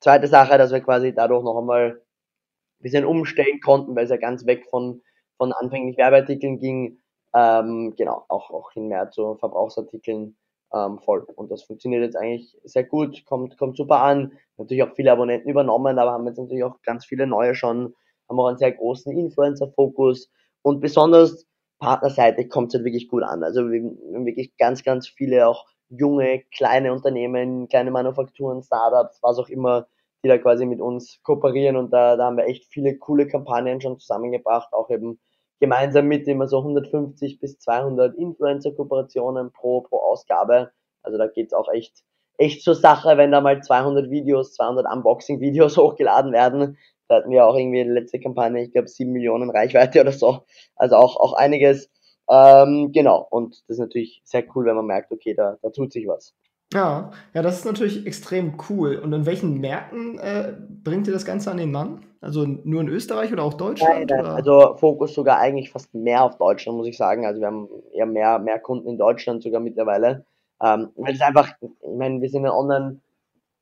zweite 0.00 0.26
Sache, 0.26 0.58
dass 0.58 0.72
wir 0.72 0.80
quasi 0.80 1.14
dadurch 1.14 1.44
noch 1.44 1.58
einmal 1.58 1.90
ein 1.90 2.82
bisschen 2.82 3.04
umstellen 3.04 3.60
konnten, 3.60 3.94
weil 3.96 4.04
es 4.04 4.10
ja 4.10 4.16
ganz 4.16 4.46
weg 4.46 4.66
von, 4.68 5.02
von 5.36 5.52
anfänglich 5.52 5.96
Werbeartikeln 5.96 6.58
ging, 6.58 7.00
ähm, 7.34 7.94
genau, 7.96 8.24
auch, 8.28 8.50
auch 8.50 8.72
hin 8.72 8.88
mehr 8.88 9.10
zu 9.10 9.36
Verbrauchsartikeln 9.36 10.36
ähm, 10.72 10.98
voll. 10.98 11.22
Und 11.36 11.50
das 11.50 11.62
funktioniert 11.62 12.02
jetzt 12.02 12.16
eigentlich 12.16 12.56
sehr 12.64 12.84
gut, 12.84 13.24
kommt, 13.26 13.56
kommt 13.58 13.76
super 13.76 14.00
an. 14.00 14.32
Natürlich 14.56 14.82
auch 14.82 14.94
viele 14.94 15.12
Abonnenten 15.12 15.48
übernommen, 15.48 15.98
aber 15.98 16.12
haben 16.12 16.26
jetzt 16.26 16.38
natürlich 16.38 16.64
auch 16.64 16.80
ganz 16.82 17.06
viele 17.06 17.26
neue 17.26 17.54
schon, 17.54 17.94
haben 18.28 18.40
auch 18.40 18.48
einen 18.48 18.58
sehr 18.58 18.72
großen 18.72 19.12
Influencer-Fokus 19.16 20.30
und 20.62 20.80
besonders 20.80 21.46
Partnerseite 21.84 22.48
kommt 22.48 22.68
es 22.68 22.74
halt 22.74 22.84
wirklich 22.84 23.08
gut 23.08 23.22
an. 23.22 23.44
Also 23.44 23.70
wir 23.70 23.82
haben 24.14 24.26
wirklich 24.26 24.56
ganz, 24.56 24.82
ganz 24.82 25.06
viele 25.06 25.46
auch 25.46 25.66
junge, 25.90 26.42
kleine 26.56 26.92
Unternehmen, 26.92 27.68
kleine 27.68 27.90
Manufakturen, 27.90 28.62
Startups, 28.62 29.18
was 29.22 29.38
auch 29.38 29.48
immer, 29.48 29.86
die 30.24 30.28
da 30.28 30.38
quasi 30.38 30.64
mit 30.64 30.80
uns 30.80 31.20
kooperieren 31.22 31.76
und 31.76 31.92
da, 31.92 32.16
da 32.16 32.24
haben 32.24 32.38
wir 32.38 32.46
echt 32.46 32.72
viele 32.72 32.96
coole 32.96 33.26
Kampagnen 33.26 33.80
schon 33.80 33.98
zusammengebracht, 33.98 34.72
auch 34.72 34.88
eben 34.88 35.20
gemeinsam 35.60 36.06
mit 36.06 36.26
immer 36.26 36.48
so 36.48 36.58
150 36.58 37.38
bis 37.38 37.58
200 37.58 38.16
Influencer-Kooperationen 38.16 39.52
pro, 39.52 39.82
pro 39.82 39.98
Ausgabe. 39.98 40.70
Also 41.02 41.18
da 41.18 41.26
geht's 41.26 41.52
auch 41.52 41.68
echt, 41.70 42.02
echt 42.38 42.62
zur 42.62 42.74
Sache, 42.74 43.18
wenn 43.18 43.30
da 43.30 43.42
mal 43.42 43.62
200 43.62 44.10
Videos, 44.10 44.54
200 44.54 44.86
Unboxing-Videos 44.90 45.76
hochgeladen 45.78 46.32
werden. 46.32 46.78
Da 47.08 47.16
hatten 47.16 47.30
wir 47.30 47.46
auch 47.46 47.56
irgendwie 47.56 47.80
in 47.80 47.88
der 47.88 48.00
letzten 48.00 48.22
Kampagne, 48.22 48.62
ich 48.62 48.72
glaube, 48.72 48.88
7 48.88 49.10
Millionen 49.12 49.50
Reichweite 49.50 50.00
oder 50.00 50.12
so. 50.12 50.44
Also 50.76 50.96
auch, 50.96 51.16
auch 51.16 51.34
einiges. 51.34 51.90
Ähm, 52.30 52.92
genau. 52.92 53.26
Und 53.30 53.62
das 53.68 53.76
ist 53.76 53.80
natürlich 53.80 54.22
sehr 54.24 54.44
cool, 54.54 54.64
wenn 54.64 54.76
man 54.76 54.86
merkt, 54.86 55.12
okay, 55.12 55.34
da, 55.34 55.58
da 55.62 55.70
tut 55.70 55.92
sich 55.92 56.06
was. 56.06 56.34
Ja, 56.72 57.12
ja, 57.34 57.42
das 57.42 57.58
ist 57.58 57.66
natürlich 57.66 58.06
extrem 58.06 58.56
cool. 58.68 58.96
Und 58.96 59.12
in 59.12 59.26
welchen 59.26 59.60
Märkten 59.60 60.18
äh, 60.18 60.54
bringt 60.82 61.06
ihr 61.06 61.12
das 61.12 61.24
Ganze 61.24 61.50
an 61.50 61.58
den 61.58 61.70
Mann? 61.70 62.04
Also 62.20 62.46
nur 62.46 62.80
in 62.80 62.88
Österreich 62.88 63.32
oder 63.32 63.42
auch 63.42 63.54
Deutschland? 63.54 64.10
Nein, 64.10 64.22
nein, 64.22 64.26
also 64.26 64.76
Fokus 64.78 65.14
sogar 65.14 65.38
eigentlich 65.38 65.70
fast 65.70 65.94
mehr 65.94 66.24
auf 66.24 66.38
Deutschland, 66.38 66.78
muss 66.78 66.88
ich 66.88 66.96
sagen. 66.96 67.26
Also 67.26 67.40
wir 67.40 67.46
haben 67.46 67.68
eher 67.92 68.06
mehr, 68.06 68.38
mehr 68.38 68.58
Kunden 68.58 68.88
in 68.88 68.96
Deutschland 68.96 69.42
sogar 69.42 69.60
mittlerweile. 69.60 70.24
Ähm, 70.62 70.88
weil 70.96 71.14
es 71.14 71.20
einfach, 71.20 71.52
ich 71.60 71.96
meine, 71.96 72.20
wir 72.22 72.30
sind 72.30 72.46
ein 72.46 72.50
Online, 72.50 73.00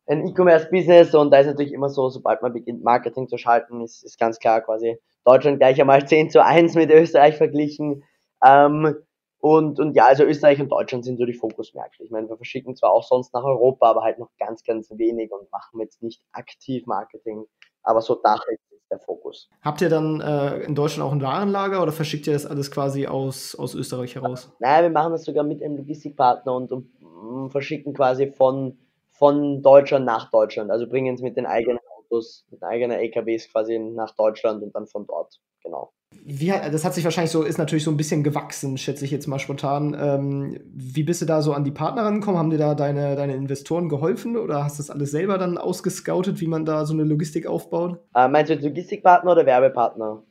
ein 0.07 0.27
E-Commerce-Business 0.27 1.15
und 1.15 1.31
da 1.31 1.39
ist 1.39 1.47
natürlich 1.47 1.73
immer 1.73 1.89
so, 1.89 2.09
sobald 2.09 2.43
man 2.43 2.53
beginnt, 2.53 2.83
Marketing 2.83 3.29
zu 3.29 3.39
schalten, 3.39 3.81
ist, 3.83 4.03
ist 4.05 4.19
ganz 4.19 4.39
klar 4.39 4.61
quasi 4.61 4.99
Deutschland 5.25 5.59
gleich 5.59 5.81
einmal 5.81 6.07
10 6.09 6.31
zu 6.31 6.45
1 6.45 6.75
mit 6.75 6.91
Österreich 6.91 7.37
verglichen. 7.37 8.05
Ähm, 8.45 8.97
und, 9.39 9.81
und 9.81 9.97
ja, 9.97 10.07
also 10.07 10.23
Österreich 10.23 10.61
und 10.61 10.69
Deutschland 10.69 11.05
sind 11.05 11.19
so 11.19 11.27
die 11.27 11.35
Fokusmärkte. 11.35 12.05
Ich 12.05 12.11
meine, 12.11 12.29
wir 12.29 12.37
verschicken 12.37 12.77
zwar 12.77 12.93
auch 12.93 13.03
sonst 13.03 13.35
nach 13.35 13.43
Europa, 13.43 13.91
aber 13.91 14.03
halt 14.03 14.21
noch 14.21 14.31
ganz, 14.39 14.63
ganz 14.63 14.89
wenig 14.91 15.33
und 15.33 15.51
machen 15.51 15.81
jetzt 15.81 16.01
nicht 16.01 16.23
aktiv 16.31 16.87
Marketing. 16.87 17.45
Aber 17.83 18.01
so 18.01 18.15
Dach 18.15 18.45
ist 18.47 18.61
der 18.93 19.01
Fokus. 19.01 19.49
Habt 19.61 19.81
ihr 19.81 19.89
dann 19.89 20.21
äh, 20.21 20.59
in 20.59 20.77
Deutschland 20.77 21.09
auch 21.09 21.13
ein 21.13 21.23
Warenlager 21.23 21.83
oder 21.83 21.91
verschickt 21.91 22.29
ihr 22.29 22.35
das 22.35 22.47
alles 22.47 22.71
quasi 22.71 23.09
aus, 23.09 23.57
aus 23.57 23.75
Österreich 23.75 24.15
heraus? 24.15 24.53
Nein, 24.61 24.85
wir 24.85 24.91
machen 24.91 25.13
das 25.13 25.25
sogar 25.25 25.43
mit 25.43 25.61
einem 25.61 25.79
Logistikpartner 25.79 26.55
und, 26.55 26.71
und, 26.71 26.91
und 27.03 27.51
verschicken 27.51 27.95
quasi 27.95 28.31
von, 28.31 28.79
von 29.23 29.63
Deutschland 29.63 30.05
nach 30.05 30.33
Deutschland. 30.33 30.73
Also 30.73 30.89
bringen 30.89 31.15
es 31.15 31.23
mit 31.23 31.37
den 31.37 31.47
eigenen 31.47 31.79
Autos, 31.97 32.45
mit 32.51 32.61
eigenen 32.65 32.99
LKWs 32.99 33.53
quasi 33.53 33.79
nach 33.79 34.17
Deutschland 34.17 34.65
und 34.65 34.75
dann 34.75 34.89
von 34.89 35.07
dort. 35.07 35.39
Genau 35.63 35.93
wie, 36.25 36.49
das 36.49 36.85
hat 36.85 36.95
sich 36.95 37.05
wahrscheinlich 37.05 37.31
so, 37.31 37.43
ist 37.43 37.59
natürlich 37.59 37.85
so 37.85 37.91
ein 37.91 37.97
bisschen 37.97 38.23
gewachsen, 38.23 38.77
schätze 38.79 39.05
ich 39.05 39.11
jetzt 39.11 39.27
mal 39.27 39.39
spontan. 39.39 39.97
Ähm, 39.99 40.61
wie 40.73 41.03
bist 41.03 41.23
du 41.23 41.27
da 41.27 41.43
so 41.43 41.53
an 41.53 41.65
die 41.65 41.71
Partner 41.71 42.03
rangekommen? 42.03 42.39
Haben 42.39 42.51
dir 42.51 42.59
da 42.59 42.75
deine, 42.75 43.17
deine 43.17 43.35
Investoren 43.35 43.89
geholfen 43.89 44.37
oder 44.37 44.65
hast 44.65 44.79
du 44.79 44.83
das 44.83 44.91
alles 44.91 45.11
selber 45.11 45.39
dann 45.39 45.59
ausgescoutet, 45.59 46.41
wie 46.41 46.47
man 46.47 46.65
da 46.65 46.85
so 46.85 46.93
eine 46.93 47.05
Logistik 47.05 47.47
aufbaut? 47.47 47.99
Äh, 48.15 48.29
meinst 48.29 48.51
du 48.51 48.55
jetzt 48.55 48.65
Logistikpartner 48.65 49.33
oder 49.33 49.47
Werbepartner? 49.47 50.23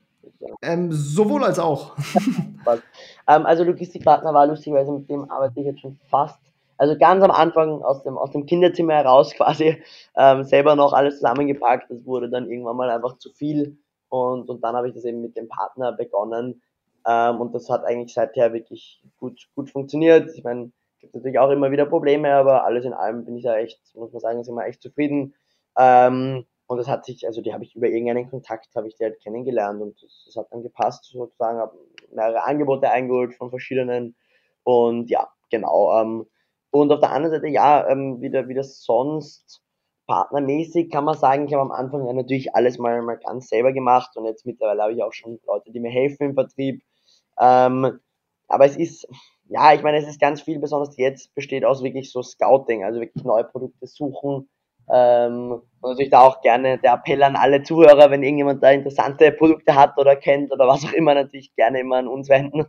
Ähm, 0.62 0.92
sowohl 0.92 1.44
als 1.44 1.60
auch. 1.60 1.96
ähm, 2.66 3.46
also 3.46 3.64
Logistikpartner 3.64 4.34
war 4.34 4.48
lustigerweise, 4.48 4.92
mit 4.92 5.10
dem 5.10 5.30
arbeite 5.30 5.60
ich 5.60 5.66
jetzt 5.66 5.82
schon 5.82 6.00
fast, 6.10 6.40
also 6.82 6.98
ganz 6.98 7.24
am 7.24 7.30
Anfang 7.30 7.84
aus 7.84 8.02
dem, 8.02 8.18
aus 8.18 8.32
dem 8.32 8.48
Kinderzimmer 8.48 8.96
heraus 8.96 9.34
quasi, 9.38 9.84
ähm, 10.16 10.44
selber 10.44 10.76
noch 10.76 10.94
alles 10.94 11.18
zusammengepackt. 11.18 11.92
Das 11.92 12.04
wurde 12.08 12.28
dann 12.28 12.50
irgendwann 12.50 12.76
mal 12.76 12.90
einfach 12.90 13.20
zu 13.20 13.32
viel 13.32 13.78
und, 14.10 14.50
und 14.50 14.64
dann 14.64 14.76
habe 14.76 14.88
ich 14.88 14.96
das 14.96 15.06
eben 15.06 15.22
mit 15.22 15.38
dem 15.38 15.48
Partner 15.48 15.92
begonnen. 15.92 16.64
Ähm, 17.06 17.40
und 17.40 17.54
das 17.54 17.70
hat 17.70 17.86
eigentlich 17.86 18.16
seither 18.16 18.52
wirklich 18.54 19.04
gut, 19.20 19.48
gut 19.54 19.70
funktioniert. 19.70 20.32
Ich 20.36 20.44
meine, 20.44 20.72
es 20.96 21.02
gibt 21.02 21.14
natürlich 21.14 21.38
auch 21.38 21.52
immer 21.52 21.70
wieder 21.70 21.86
Probleme, 21.86 22.34
aber 22.34 22.64
alles 22.66 22.84
in 22.84 22.94
allem 22.94 23.26
bin 23.26 23.38
ich 23.38 23.44
da 23.44 23.58
echt, 23.58 23.80
muss 23.94 24.12
man 24.12 24.20
sagen, 24.20 24.44
sind 24.44 24.56
wir 24.56 24.66
echt 24.66 24.82
zufrieden. 24.82 25.36
Ähm, 25.78 26.46
und 26.66 26.78
das 26.80 26.88
hat 26.88 27.06
sich, 27.06 27.28
also 27.28 27.42
die 27.42 27.54
habe 27.54 27.64
ich 27.64 27.76
über 27.76 27.90
irgendeinen 27.90 28.28
Kontakt, 28.28 28.76
habe 28.76 28.88
ich 28.88 28.96
die 28.96 29.04
halt 29.04 29.20
kennengelernt 29.22 29.84
und 29.84 30.02
das, 30.02 30.24
das 30.26 30.36
hat 30.36 30.48
dann 30.50 30.64
gepasst, 30.64 31.06
sozusagen, 31.06 31.60
habe 31.60 31.78
mehrere 32.12 32.44
Angebote 32.44 32.90
eingeholt 32.90 33.36
von 33.36 33.52
verschiedenen 33.52 34.16
und 34.64 35.12
ja, 35.12 35.28
genau. 35.52 36.02
Ähm, 36.02 36.26
und 36.72 36.92
auf 36.92 37.00
der 37.00 37.12
anderen 37.12 37.36
Seite, 37.36 37.48
ja, 37.48 37.88
ähm, 37.88 38.22
wieder, 38.22 38.48
wie 38.48 38.54
das 38.54 38.84
sonst 38.84 39.62
partnermäßig 40.08 40.90
kann 40.92 41.06
man 41.06 41.18
sagen, 41.18 41.46
ich 41.48 41.54
habe 41.54 41.62
am 41.62 41.72
Anfang 41.72 42.06
ja 42.06 42.14
natürlich 42.14 42.56
alles 42.56 42.78
mal, 42.78 43.02
mal 43.02 43.18
ganz 43.18 43.48
selber 43.50 43.72
gemacht 43.72 44.12
und 44.16 44.26
jetzt 44.26 44.46
mittlerweile 44.46 44.82
habe 44.82 44.94
ich 44.94 45.04
auch 45.04 45.14
schon 45.14 45.40
Leute, 45.48 45.72
die 45.72 45.80
mir 45.80 45.92
helfen 45.92 46.24
im 46.30 46.34
Vertrieb. 46.34 46.84
Ähm, 47.40 48.00
aber 48.48 48.66
es 48.66 48.76
ist, 48.76 49.08
ja, 49.48 49.74
ich 49.74 49.84
meine, 49.84 49.98
es 49.98 50.08
ist 50.08 50.20
ganz 50.20 50.42
viel, 50.42 50.60
besonders 50.60 50.98
jetzt 50.98 51.34
besteht 51.36 51.64
aus 51.66 51.84
wirklich 51.84 52.12
so 52.12 52.22
Scouting, 52.22 52.84
also 52.84 53.00
wirklich 53.00 53.24
neue 53.24 53.44
Produkte 53.46 53.88
suchen. 53.88 54.50
Ähm, 54.92 55.62
und 55.82 55.90
natürlich 55.90 56.12
da 56.12 56.22
auch 56.22 56.42
gerne 56.42 56.78
der 56.78 56.94
Appell 56.94 57.24
an 57.24 57.36
alle 57.36 57.64
Zuhörer, 57.64 58.12
wenn 58.12 58.24
irgendjemand 58.24 58.62
da 58.62 58.72
interessante 58.72 59.32
Produkte 59.32 59.76
hat 59.76 59.98
oder 59.98 60.16
kennt 60.16 60.52
oder 60.52 60.68
was 60.68 60.86
auch 60.86 60.94
immer, 60.94 61.14
natürlich 61.14 61.56
gerne 61.56 61.80
immer 61.80 61.98
an 61.98 62.08
uns 62.08 62.30
wenden. 62.30 62.66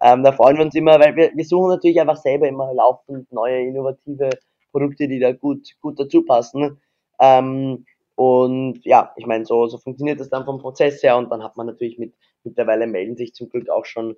Ähm, 0.00 0.22
da 0.22 0.32
freuen 0.32 0.58
wir 0.58 0.64
uns 0.64 0.74
immer, 0.74 1.00
weil 1.00 1.16
wir, 1.16 1.32
wir 1.34 1.44
suchen 1.44 1.70
natürlich 1.70 2.00
einfach 2.00 2.16
selber 2.16 2.46
immer 2.46 2.72
laufend 2.74 3.32
neue, 3.32 3.60
innovative 3.62 4.30
Produkte, 4.70 5.08
die 5.08 5.18
da 5.18 5.32
gut, 5.32 5.68
gut 5.80 5.98
dazu 5.98 6.24
passen. 6.24 6.80
Ähm, 7.20 7.86
und 8.14 8.84
ja, 8.84 9.12
ich 9.16 9.26
meine, 9.26 9.46
so, 9.46 9.66
so 9.66 9.78
funktioniert 9.78 10.20
das 10.20 10.28
dann 10.28 10.44
vom 10.44 10.58
Prozess 10.58 11.02
her 11.02 11.16
und 11.16 11.30
dann 11.30 11.42
hat 11.42 11.56
man 11.56 11.66
natürlich 11.66 11.98
mit, 11.98 12.14
mittlerweile 12.44 12.86
melden 12.86 13.16
sich 13.16 13.32
zum 13.34 13.48
Glück 13.48 13.70
auch 13.70 13.86
schon 13.86 14.16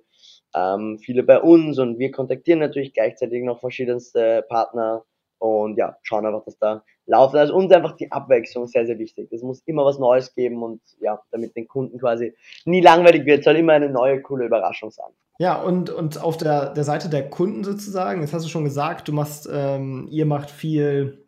ähm, 0.53 0.99
viele 0.99 1.23
bei 1.23 1.39
uns 1.39 1.79
und 1.79 1.99
wir 1.99 2.11
kontaktieren 2.11 2.59
natürlich 2.59 2.93
gleichzeitig 2.93 3.43
noch 3.43 3.59
verschiedenste 3.59 4.45
Partner 4.49 5.03
und 5.45 5.77
ja, 5.77 5.97
schauen 6.03 6.25
einfach, 6.25 6.43
dass 6.45 6.57
da 6.57 6.83
laufen. 7.05 7.37
Also 7.37 7.55
uns 7.55 7.71
einfach 7.71 7.95
die 7.95 8.11
Abwechslung 8.11 8.67
sehr, 8.67 8.85
sehr 8.85 8.97
wichtig. 8.99 9.31
Es 9.31 9.43
muss 9.43 9.61
immer 9.65 9.85
was 9.85 9.99
Neues 9.99 10.33
geben 10.33 10.63
und 10.63 10.81
ja, 10.99 11.21
damit 11.31 11.55
den 11.55 11.67
Kunden 11.67 11.99
quasi 11.99 12.33
nie 12.65 12.81
langweilig 12.81 13.25
wird, 13.25 13.43
soll 13.43 13.55
immer 13.55 13.73
eine 13.73 13.89
neue, 13.89 14.21
coole 14.21 14.45
Überraschung 14.45 14.91
sein. 14.91 15.11
Ja, 15.37 15.61
und, 15.61 15.89
und 15.89 16.21
auf 16.21 16.37
der, 16.37 16.73
der 16.73 16.83
Seite 16.83 17.09
der 17.09 17.29
Kunden 17.29 17.63
sozusagen, 17.63 18.21
jetzt 18.21 18.33
hast 18.33 18.45
du 18.45 18.49
schon 18.49 18.63
gesagt, 18.63 19.07
du 19.07 19.13
machst, 19.13 19.49
ähm, 19.51 20.07
ihr 20.09 20.25
macht 20.25 20.49
viel, 20.49 21.25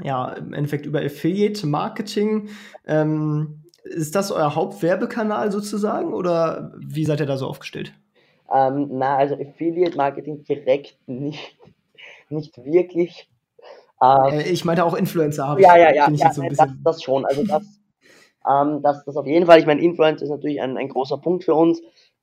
ja, 0.00 0.32
im 0.32 0.54
Endeffekt 0.54 0.86
über 0.86 1.00
Affiliate-Marketing. 1.00 2.48
Ähm, 2.86 3.64
ist 3.84 4.14
das 4.14 4.30
euer 4.30 4.54
Hauptwerbekanal 4.54 5.52
sozusagen 5.52 6.14
oder 6.14 6.72
wie 6.78 7.04
seid 7.04 7.20
ihr 7.20 7.26
da 7.26 7.36
so 7.36 7.46
aufgestellt? 7.46 7.92
Ähm, 8.50 8.88
na, 8.92 9.16
also 9.16 9.34
Affiliate-Marketing 9.34 10.44
direkt 10.44 10.96
nicht, 11.06 11.56
nicht 12.30 12.56
wirklich. 12.64 13.28
Ähm, 14.02 14.40
äh, 14.40 14.50
ich 14.50 14.64
meinte 14.64 14.84
auch 14.84 14.94
Influencer 14.94 15.46
habe 15.46 15.62
ja, 15.62 15.74
ich. 15.74 15.80
Ja, 15.80 15.94
ja, 15.94 16.10
ja, 16.10 16.32
so 16.32 16.42
das, 16.42 16.68
das, 16.82 17.02
schon. 17.02 17.24
Also 17.24 17.44
das, 17.44 17.62
ähm, 18.50 18.82
das, 18.82 19.04
das 19.04 19.16
auf 19.16 19.26
jeden 19.26 19.46
Fall. 19.46 19.60
Ich 19.60 19.66
meine, 19.66 19.80
Influencer 19.80 20.24
ist 20.24 20.30
natürlich 20.30 20.60
ein, 20.60 20.76
ein 20.76 20.88
großer 20.88 21.18
Punkt 21.18 21.44
für 21.44 21.54
uns. 21.54 21.80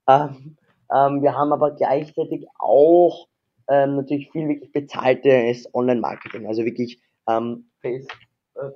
Ähm, 0.07 0.57
ähm, 0.93 1.21
wir 1.21 1.35
haben 1.35 1.53
aber 1.53 1.71
gleichzeitig 1.71 2.47
auch 2.57 3.27
ähm, 3.69 3.95
natürlich 3.95 4.29
viel 4.31 4.47
wirklich 4.49 4.71
bezahltes 4.71 5.73
Online-Marketing, 5.73 6.47
also 6.47 6.65
wirklich 6.65 6.99
ähm, 7.29 7.69
äh, 7.83 8.01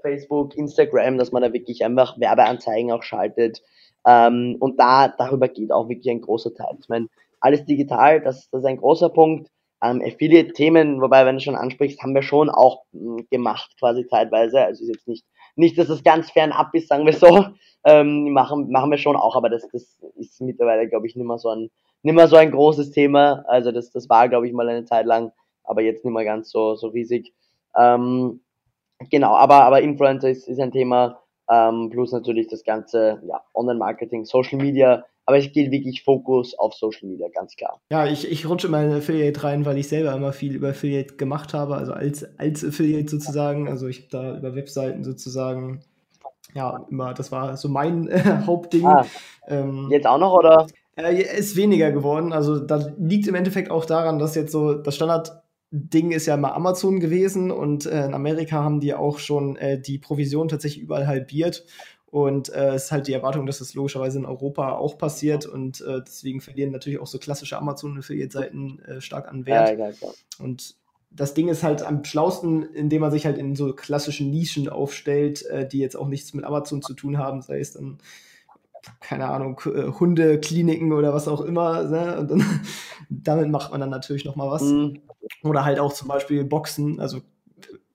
Facebook, 0.01 0.55
Instagram, 0.55 1.17
dass 1.17 1.31
man 1.31 1.41
da 1.41 1.51
wirklich 1.51 1.83
einfach 1.83 2.17
Werbeanzeigen 2.19 2.91
auch 2.91 3.03
schaltet. 3.03 3.61
Und 4.05 4.75
da 4.77 5.07
darüber 5.07 5.47
geht 5.47 5.71
auch 5.71 5.87
wirklich 5.87 6.09
ein 6.11 6.19
großer 6.19 6.53
Teil. 6.53 6.75
Ich 6.77 6.89
meine, 6.89 7.07
alles 7.39 7.63
digital, 7.63 8.19
das, 8.19 8.49
das 8.49 8.59
ist 8.59 8.65
ein 8.65 8.75
großer 8.75 9.07
Punkt. 9.07 9.49
Ähm, 9.83 10.01
Affiliate-Themen, 10.01 11.01
wobei, 11.01 11.25
wenn 11.25 11.35
du 11.35 11.41
schon 11.41 11.55
ansprichst, 11.55 12.01
haben 12.01 12.15
wir 12.15 12.23
schon 12.23 12.49
auch 12.49 12.83
mh, 12.93 13.17
hm, 13.17 13.27
gemacht, 13.29 13.75
quasi 13.77 14.07
zeitweise. 14.07 14.61
Also 14.61 14.83
ist 14.83 14.89
jetzt 14.89 15.07
nicht, 15.07 15.25
nicht, 15.55 15.77
dass 15.77 15.89
es 15.89 16.03
ganz 16.03 16.31
fernab 16.31 16.73
ist, 16.73 16.87
sagen 16.87 17.05
wir 17.05 17.13
so. 17.13 17.47
Ähm, 17.85 18.31
machen, 18.31 18.71
machen 18.71 18.91
wir 18.91 18.97
schon 18.97 19.17
auch, 19.17 19.35
aber 19.35 19.49
das, 19.49 19.67
das 19.73 19.99
ist 20.15 20.39
mittlerweile, 20.39 20.87
glaube 20.87 21.05
ich, 21.05 21.17
nicht 21.17 21.27
mehr 21.27 21.37
so 21.37 21.49
ein, 21.49 21.69
nicht 22.01 22.15
mehr 22.15 22.29
so 22.29 22.37
ein 22.37 22.49
großes 22.49 22.91
Thema. 22.91 23.43
Also 23.49 23.73
das, 23.73 23.91
das 23.91 24.07
war, 24.07 24.29
glaube 24.29 24.47
ich, 24.47 24.53
mal 24.53 24.69
eine 24.69 24.85
Zeit 24.85 25.05
lang, 25.05 25.33
aber 25.65 25.81
jetzt 25.81 26.05
nicht 26.05 26.13
mehr 26.13 26.23
ganz 26.23 26.49
so, 26.49 26.75
so 26.75 26.87
riesig. 26.87 27.33
Ähm, 27.77 28.39
genau, 29.09 29.35
aber, 29.35 29.65
aber 29.65 29.81
Influencer 29.81 30.29
ist, 30.29 30.47
ist 30.47 30.61
ein 30.61 30.71
Thema, 30.71 31.19
ähm, 31.49 31.89
plus 31.89 32.13
natürlich 32.13 32.47
das 32.47 32.63
ganze 32.63 33.21
ja, 33.27 33.43
Online-Marketing, 33.53 34.23
Social 34.23 34.59
Media, 34.59 35.03
aber 35.25 35.38
es 35.38 35.51
geht 35.51 35.71
wirklich 35.71 36.03
Fokus 36.03 36.57
auf 36.57 36.73
Social 36.73 37.07
Media, 37.07 37.27
ganz 37.33 37.55
klar. 37.55 37.79
Ja, 37.89 38.07
ich, 38.07 38.29
ich 38.29 38.47
rutsche 38.47 38.67
in 38.67 38.71
meine 38.71 38.97
Affiliate 38.97 39.43
rein, 39.43 39.65
weil 39.65 39.77
ich 39.77 39.88
selber 39.88 40.13
immer 40.13 40.33
viel 40.33 40.55
über 40.55 40.69
Affiliate 40.69 41.15
gemacht 41.15 41.53
habe, 41.53 41.75
also 41.75 41.93
als, 41.93 42.38
als 42.38 42.63
Affiliate 42.65 43.09
sozusagen. 43.09 43.69
Also 43.69 43.88
ich 43.88 43.99
habe 43.99 44.07
da 44.12 44.38
über 44.38 44.55
Webseiten 44.55 45.03
sozusagen, 45.03 45.81
ja, 46.53 46.86
immer, 46.89 47.13
das 47.13 47.31
war 47.31 47.55
so 47.55 47.69
mein 47.69 48.09
äh, 48.09 48.21
Hauptding. 48.45 48.86
Ah, 48.86 49.05
ähm, 49.47 49.88
jetzt 49.89 50.07
auch 50.07 50.19
noch, 50.19 50.33
oder? 50.33 50.67
Äh, 50.95 51.21
ist 51.21 51.55
weniger 51.55 51.91
geworden. 51.91 52.33
Also 52.33 52.59
da 52.59 52.91
liegt 52.97 53.27
im 53.27 53.36
Endeffekt 53.36 53.71
auch 53.71 53.86
daran, 53.86 54.19
dass 54.19 54.36
jetzt 54.36 54.51
so 54.51 54.73
das 54.73 54.95
Standardding 54.95 56.12
ist 56.12 56.25
ja 56.25 56.36
immer 56.36 56.53
Amazon 56.53 56.99
gewesen 56.99 57.49
und 57.49 57.86
äh, 57.86 58.05
in 58.05 58.13
Amerika 58.13 58.63
haben 58.63 58.79
die 58.79 58.93
auch 58.93 59.19
schon 59.19 59.55
äh, 59.55 59.79
die 59.79 59.97
Provision 59.97 60.49
tatsächlich 60.49 60.83
überall 60.83 61.07
halbiert. 61.07 61.65
Und 62.13 62.49
äh, 62.49 62.76
es 62.76 62.84
ist 62.84 62.91
halt 62.91 63.08
die 63.08 63.13
Erwartung, 63.13 63.47
dass 63.47 63.58
das 63.58 63.73
logischerweise 63.73 64.19
in 64.19 64.28
Europa 64.28 64.73
auch 64.73 64.99
passiert 64.99 65.47
und 65.47 65.82
äh, 65.82 65.99
deswegen 66.06 66.41
verlieren 66.41 66.71
natürlich 66.71 66.99
auch 66.99 67.08
so 67.08 67.17
klassische 67.17 67.58
Amazon-Affiliate-Seiten 67.58 68.80
äh, 68.82 69.02
stark 69.02 69.28
an 69.28 69.47
Wert. 69.47 69.80
Ja, 69.80 69.88
ja, 69.88 69.89
ja. 69.89 70.10
Und 70.38 70.76
das 71.10 71.34
Ding 71.34 71.47
ist 71.47 71.63
halt 71.63 71.82
am 71.82 72.04
schlausten, 72.04 72.62
indem 72.62 73.02
man 73.02 73.10
sich 73.10 73.26
halt 73.26 73.39
in 73.39 73.56
so 73.56 73.73
klassischen 73.73 74.30
Nischen 74.30 74.69
aufstellt, 74.69 75.43
äh, 75.47 75.67
die 75.67 75.80
jetzt 75.80 75.95
auch 75.97 76.08
nichts 76.08 76.36
mit 76.36 76.45
Amazon 76.45 76.84
zu 76.84 76.93
tun 76.93 77.17
haben, 77.17 77.41
sei 77.41 77.60
es 77.60 77.73
dann, 77.73 77.97
keine 78.99 79.30
Ahnung, 79.30 79.60
äh, 79.65 79.91
Hundekliniken 79.99 80.93
oder 80.93 81.15
was 81.15 81.28
auch 81.28 81.41
immer. 81.41 81.82
Ne? 81.82 82.19
Und 82.19 82.30
dann, 82.30 82.60
damit 83.10 83.49
macht 83.49 83.71
man 83.71 83.80
dann 83.80 83.89
natürlich 83.89 84.23
noch 84.23 84.36
mal 84.36 84.52
was. 84.52 84.62
Mhm. 84.62 85.02
Oder 85.41 85.65
halt 85.65 85.80
auch 85.80 85.93
zum 85.93 86.10
Beispiel 86.10 86.43
Boxen. 86.43 86.99
Also 86.99 87.21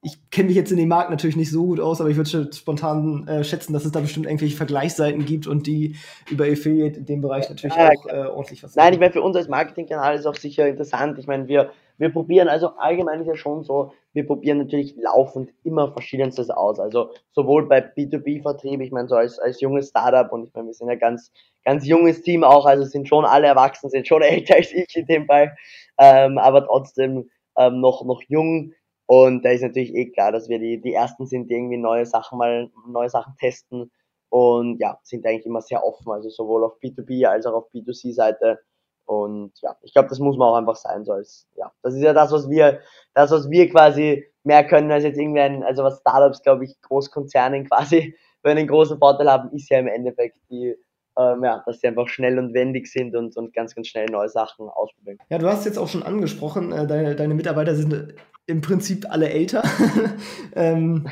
ich 0.00 0.30
kenne 0.30 0.48
mich 0.48 0.56
jetzt 0.56 0.70
in 0.70 0.76
dem 0.76 0.88
Markt 0.88 1.10
natürlich 1.10 1.36
nicht 1.36 1.50
so 1.50 1.66
gut 1.66 1.80
aus, 1.80 2.00
aber 2.00 2.08
ich 2.08 2.16
würde 2.16 2.52
spontan 2.52 3.26
äh, 3.26 3.42
schätzen, 3.42 3.72
dass 3.72 3.84
es 3.84 3.90
da 3.90 3.98
bestimmt 3.98 4.26
irgendwelche 4.26 4.56
Vergleichsseiten 4.56 5.24
gibt 5.24 5.48
und 5.48 5.66
die 5.66 5.96
über 6.30 6.44
Affiliate 6.44 7.00
in 7.00 7.04
dem 7.04 7.20
Bereich 7.20 7.48
natürlich 7.48 7.74
ja, 7.74 7.88
auch 7.88 8.06
äh, 8.06 8.26
ordentlich 8.28 8.62
was 8.62 8.76
Nein, 8.76 8.92
ich 8.92 9.00
meine, 9.00 9.12
für 9.12 9.22
uns 9.22 9.36
als 9.36 9.48
Marketingkanal 9.48 10.14
ist 10.14 10.26
auch 10.26 10.36
sicher 10.36 10.68
interessant. 10.68 11.18
Ich 11.18 11.26
meine, 11.26 11.48
wir, 11.48 11.72
wir 11.96 12.10
probieren, 12.10 12.46
also 12.46 12.68
allgemein 12.76 13.22
ist 13.22 13.26
ja 13.26 13.34
schon 13.34 13.64
so, 13.64 13.92
wir 14.12 14.24
probieren 14.24 14.58
natürlich 14.58 14.94
laufend 14.96 15.50
immer 15.64 15.90
verschiedenstes 15.90 16.48
aus. 16.48 16.78
Also 16.78 17.10
sowohl 17.32 17.66
bei 17.66 17.80
B2B-Vertrieb, 17.80 18.80
ich 18.80 18.92
meine, 18.92 19.08
so 19.08 19.16
als, 19.16 19.40
als 19.40 19.60
junges 19.60 19.88
Startup 19.88 20.32
und 20.32 20.44
ich 20.44 20.54
meine, 20.54 20.68
wir 20.68 20.74
sind 20.74 20.88
ja 20.88 20.94
ganz, 20.94 21.32
ganz 21.64 21.84
junges 21.84 22.22
Team 22.22 22.44
auch, 22.44 22.66
also 22.66 22.84
sind 22.84 23.08
schon 23.08 23.24
alle 23.24 23.48
erwachsen, 23.48 23.90
sind 23.90 24.06
schon 24.06 24.22
älter 24.22 24.54
als 24.54 24.72
ich 24.72 24.94
in 24.94 25.06
dem 25.06 25.26
Fall, 25.26 25.56
ähm, 25.98 26.38
aber 26.38 26.64
trotzdem 26.64 27.28
ähm, 27.56 27.80
noch, 27.80 28.04
noch 28.04 28.22
jung 28.28 28.74
und 29.08 29.42
da 29.42 29.50
ist 29.52 29.62
natürlich 29.62 29.94
eh 29.94 30.10
klar, 30.10 30.32
dass 30.32 30.50
wir 30.50 30.58
die, 30.58 30.82
die 30.82 30.92
Ersten 30.92 31.24
sind, 31.24 31.48
die 31.48 31.54
irgendwie 31.54 31.78
neue 31.78 32.04
Sachen 32.04 32.36
mal, 32.36 32.70
neue 32.86 33.08
Sachen 33.08 33.34
testen. 33.40 33.90
Und 34.28 34.78
ja, 34.80 34.98
sind 35.02 35.26
eigentlich 35.26 35.46
immer 35.46 35.62
sehr 35.62 35.82
offen, 35.82 36.12
also 36.12 36.28
sowohl 36.28 36.62
auf 36.62 36.74
B2B 36.82 37.24
als 37.24 37.46
auch 37.46 37.54
auf 37.54 37.72
B2C-Seite. 37.72 38.58
Und 39.06 39.52
ja, 39.62 39.74
ich 39.80 39.94
glaube, 39.94 40.10
das 40.10 40.18
muss 40.18 40.36
man 40.36 40.48
auch 40.48 40.56
einfach 40.56 40.76
sein, 40.76 41.06
so 41.06 41.12
als, 41.12 41.48
ja, 41.56 41.72
das 41.82 41.94
ist 41.94 42.02
ja 42.02 42.12
das, 42.12 42.30
was 42.32 42.50
wir, 42.50 42.80
das, 43.14 43.30
was 43.30 43.48
wir 43.48 43.70
quasi 43.70 44.26
mehr 44.44 44.66
können 44.66 44.92
als 44.92 45.04
jetzt 45.04 45.18
irgendwie 45.18 45.40
ein, 45.40 45.62
also 45.62 45.82
was 45.84 46.00
Startups, 46.00 46.42
glaube 46.42 46.66
ich, 46.66 46.78
Großkonzernen 46.82 47.64
quasi, 47.70 48.14
wenn 48.42 48.58
einen 48.58 48.68
großen 48.68 48.98
Vorteil 48.98 49.30
haben, 49.30 49.50
ist 49.56 49.70
ja 49.70 49.78
im 49.78 49.86
Endeffekt 49.86 50.36
die, 50.50 50.76
ähm, 51.16 51.42
ja, 51.42 51.62
dass 51.64 51.80
sie 51.80 51.86
einfach 51.86 52.08
schnell 52.08 52.38
und 52.38 52.52
wendig 52.52 52.86
sind 52.88 53.16
und, 53.16 53.34
und 53.38 53.54
ganz, 53.54 53.74
ganz 53.74 53.88
schnell 53.88 54.06
neue 54.10 54.28
Sachen 54.28 54.68
ausprobieren. 54.68 55.16
Ja, 55.30 55.38
du 55.38 55.48
hast 55.48 55.64
jetzt 55.64 55.78
auch 55.78 55.88
schon 55.88 56.02
angesprochen, 56.02 56.72
äh, 56.72 56.86
deine, 56.86 57.16
deine 57.16 57.32
Mitarbeiter 57.32 57.74
sind 57.74 58.14
im 58.48 58.62
Prinzip 58.62 59.06
alle 59.10 59.28
älter. 59.28 59.62
ähm, 60.56 61.06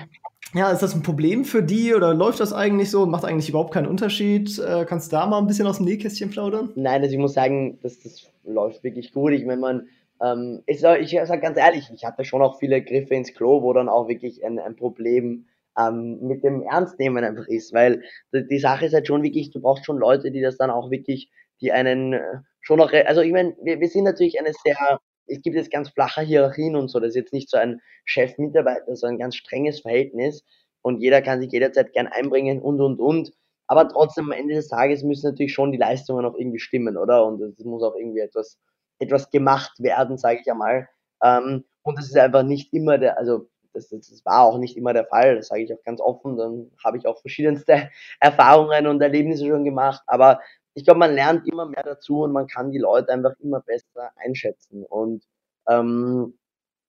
ja, 0.54 0.70
ist 0.70 0.82
das 0.82 0.94
ein 0.94 1.02
Problem 1.02 1.44
für 1.44 1.62
die 1.62 1.94
oder 1.94 2.14
läuft 2.14 2.40
das 2.40 2.52
eigentlich 2.52 2.90
so? 2.90 3.04
Macht 3.04 3.24
eigentlich 3.24 3.50
überhaupt 3.50 3.74
keinen 3.74 3.86
Unterschied? 3.86 4.58
Äh, 4.58 4.86
kannst 4.86 5.12
du 5.12 5.16
da 5.16 5.26
mal 5.26 5.38
ein 5.38 5.46
bisschen 5.46 5.66
aus 5.66 5.76
dem 5.76 5.86
Nähkästchen 5.86 6.30
plaudern? 6.30 6.72
Nein, 6.76 7.02
also 7.02 7.12
ich 7.12 7.20
muss 7.20 7.34
sagen, 7.34 7.78
das, 7.82 8.00
das 8.00 8.30
läuft 8.44 8.82
wirklich 8.82 9.12
gut. 9.12 9.32
Ich 9.32 9.44
meine, 9.44 9.60
man, 9.60 9.88
ähm, 10.22 10.62
ich, 10.66 10.80
sage 10.80 11.40
ganz 11.40 11.58
ehrlich, 11.58 11.90
ich 11.94 12.04
hatte 12.06 12.24
schon 12.24 12.40
auch 12.40 12.58
viele 12.58 12.82
Griffe 12.82 13.14
ins 13.14 13.34
Klo, 13.34 13.62
wo 13.62 13.72
dann 13.74 13.90
auch 13.90 14.08
wirklich 14.08 14.44
ein, 14.44 14.58
ein 14.58 14.76
Problem 14.76 15.46
ähm, 15.78 16.20
mit 16.22 16.42
dem 16.42 16.62
Ernstnehmen 16.62 17.22
einfach 17.22 17.48
ist, 17.48 17.74
weil 17.74 18.02
die, 18.32 18.46
die 18.46 18.58
Sache 18.58 18.86
ist 18.86 18.94
halt 18.94 19.06
schon 19.06 19.22
wirklich, 19.22 19.50
du 19.50 19.60
brauchst 19.60 19.84
schon 19.84 19.98
Leute, 19.98 20.30
die 20.30 20.40
das 20.40 20.56
dann 20.56 20.70
auch 20.70 20.90
wirklich, 20.90 21.30
die 21.60 21.72
einen 21.72 22.14
äh, 22.14 22.22
schon 22.62 22.78
noch, 22.78 22.92
also 22.92 23.20
ich 23.20 23.32
meine, 23.32 23.54
wir, 23.62 23.78
wir 23.78 23.88
sind 23.88 24.04
natürlich 24.04 24.40
eine 24.40 24.52
sehr 24.64 25.00
es 25.26 25.42
gibt 25.42 25.56
jetzt 25.56 25.70
ganz 25.70 25.88
flache 25.90 26.22
Hierarchien 26.22 26.76
und 26.76 26.88
so. 26.88 27.00
Das 27.00 27.10
ist 27.10 27.16
jetzt 27.16 27.32
nicht 27.32 27.50
so 27.50 27.56
ein 27.56 27.80
Chef-Mitarbeiter, 28.04 28.94
sondern 28.96 29.16
ein 29.16 29.20
ganz 29.20 29.36
strenges 29.36 29.80
Verhältnis. 29.80 30.44
Und 30.82 31.00
jeder 31.00 31.22
kann 31.22 31.40
sich 31.40 31.50
jederzeit 31.50 31.92
gern 31.92 32.06
einbringen 32.06 32.60
und, 32.60 32.80
und, 32.80 33.00
und. 33.00 33.32
Aber 33.66 33.88
trotzdem, 33.88 34.26
am 34.26 34.32
Ende 34.32 34.54
des 34.54 34.68
Tages 34.68 35.02
müssen 35.02 35.30
natürlich 35.30 35.52
schon 35.52 35.72
die 35.72 35.78
Leistungen 35.78 36.24
auch 36.24 36.36
irgendwie 36.36 36.60
stimmen, 36.60 36.96
oder? 36.96 37.26
Und 37.26 37.40
es 37.40 37.64
muss 37.64 37.82
auch 37.82 37.96
irgendwie 37.96 38.20
etwas, 38.20 38.58
etwas 39.00 39.30
gemacht 39.30 39.72
werden, 39.80 40.16
sage 40.18 40.40
ich 40.40 40.50
einmal. 40.50 40.88
Ähm, 41.22 41.64
und 41.82 41.98
das 41.98 42.06
ist 42.06 42.16
einfach 42.16 42.44
nicht 42.44 42.72
immer 42.72 42.98
der, 42.98 43.18
also 43.18 43.48
das, 43.72 43.88
das, 43.88 44.08
das 44.08 44.24
war 44.24 44.42
auch 44.42 44.58
nicht 44.58 44.76
immer 44.76 44.92
der 44.92 45.06
Fall, 45.06 45.36
das 45.36 45.48
sage 45.48 45.62
ich 45.62 45.72
auch 45.72 45.82
ganz 45.84 46.00
offen. 46.00 46.36
Dann 46.36 46.70
habe 46.84 46.98
ich 46.98 47.06
auch 47.06 47.20
verschiedenste 47.20 47.90
Erfahrungen 48.20 48.86
und 48.86 49.02
Erlebnisse 49.02 49.46
schon 49.46 49.64
gemacht. 49.64 50.02
Aber 50.06 50.40
ich 50.76 50.84
glaube, 50.84 51.00
man 51.00 51.14
lernt 51.14 51.48
immer 51.48 51.64
mehr 51.64 51.82
dazu 51.82 52.20
und 52.22 52.32
man 52.32 52.46
kann 52.46 52.70
die 52.70 52.78
Leute 52.78 53.10
einfach 53.10 53.32
immer 53.40 53.60
besser 53.60 54.10
einschätzen. 54.16 54.84
Und 54.84 55.24
ähm, 55.68 56.38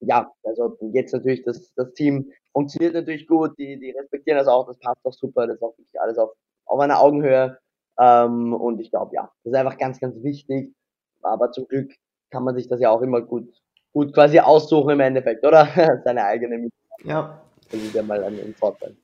ja, 0.02 0.30
also 0.44 0.78
jetzt 0.92 1.14
natürlich 1.14 1.44
das, 1.44 1.74
das 1.76 1.94
Team 1.94 2.32
funktioniert 2.52 2.96
natürlich 2.96 3.28
gut, 3.28 3.58
die, 3.58 3.80
die 3.80 3.92
respektieren 3.92 4.38
das 4.38 4.50
auch, 4.50 4.68
das 4.68 4.78
passt 4.80 5.06
auch 5.06 5.14
super, 5.14 5.48
das 5.48 5.56
ist 5.56 5.64
auch 5.64 5.78
wirklich 5.78 6.02
alles 6.02 6.18
auf, 6.18 6.32
auf 6.66 6.80
einer 6.82 7.00
Augenhöhe. 7.00 7.58
Ähm, 7.98 8.54
und 8.54 8.82
ich 8.82 8.92
glaube, 8.92 9.16
ja, 9.16 9.32
das 9.44 9.54
ist 9.54 9.58
einfach 9.58 9.78
ganz, 9.78 10.02
ganz 10.02 10.22
wichtig. 10.22 10.76
Aber 11.22 11.52
zum 11.54 11.66
Glück 11.70 11.94
kann 12.30 12.44
man 12.44 12.56
sich 12.56 12.68
das 12.68 12.82
ja 12.82 12.90
auch 12.90 13.02
immer 13.02 13.22
gut, 13.22 13.48
gut 13.94 14.14
quasi 14.14 14.40
aussuchen 14.40 14.92
im 14.92 15.00
Endeffekt, 15.00 15.46
oder? 15.46 15.66
Seine 16.04 16.26
eigene 16.26 16.58
Miete. 16.58 16.76
Ja. 17.06 17.42
Das 17.72 17.82
ist 17.82 17.96
ja 17.96 18.04
mal 18.04 18.22
ein, 18.22 18.34
ein 18.34 18.54
Vorteil. 18.54 18.98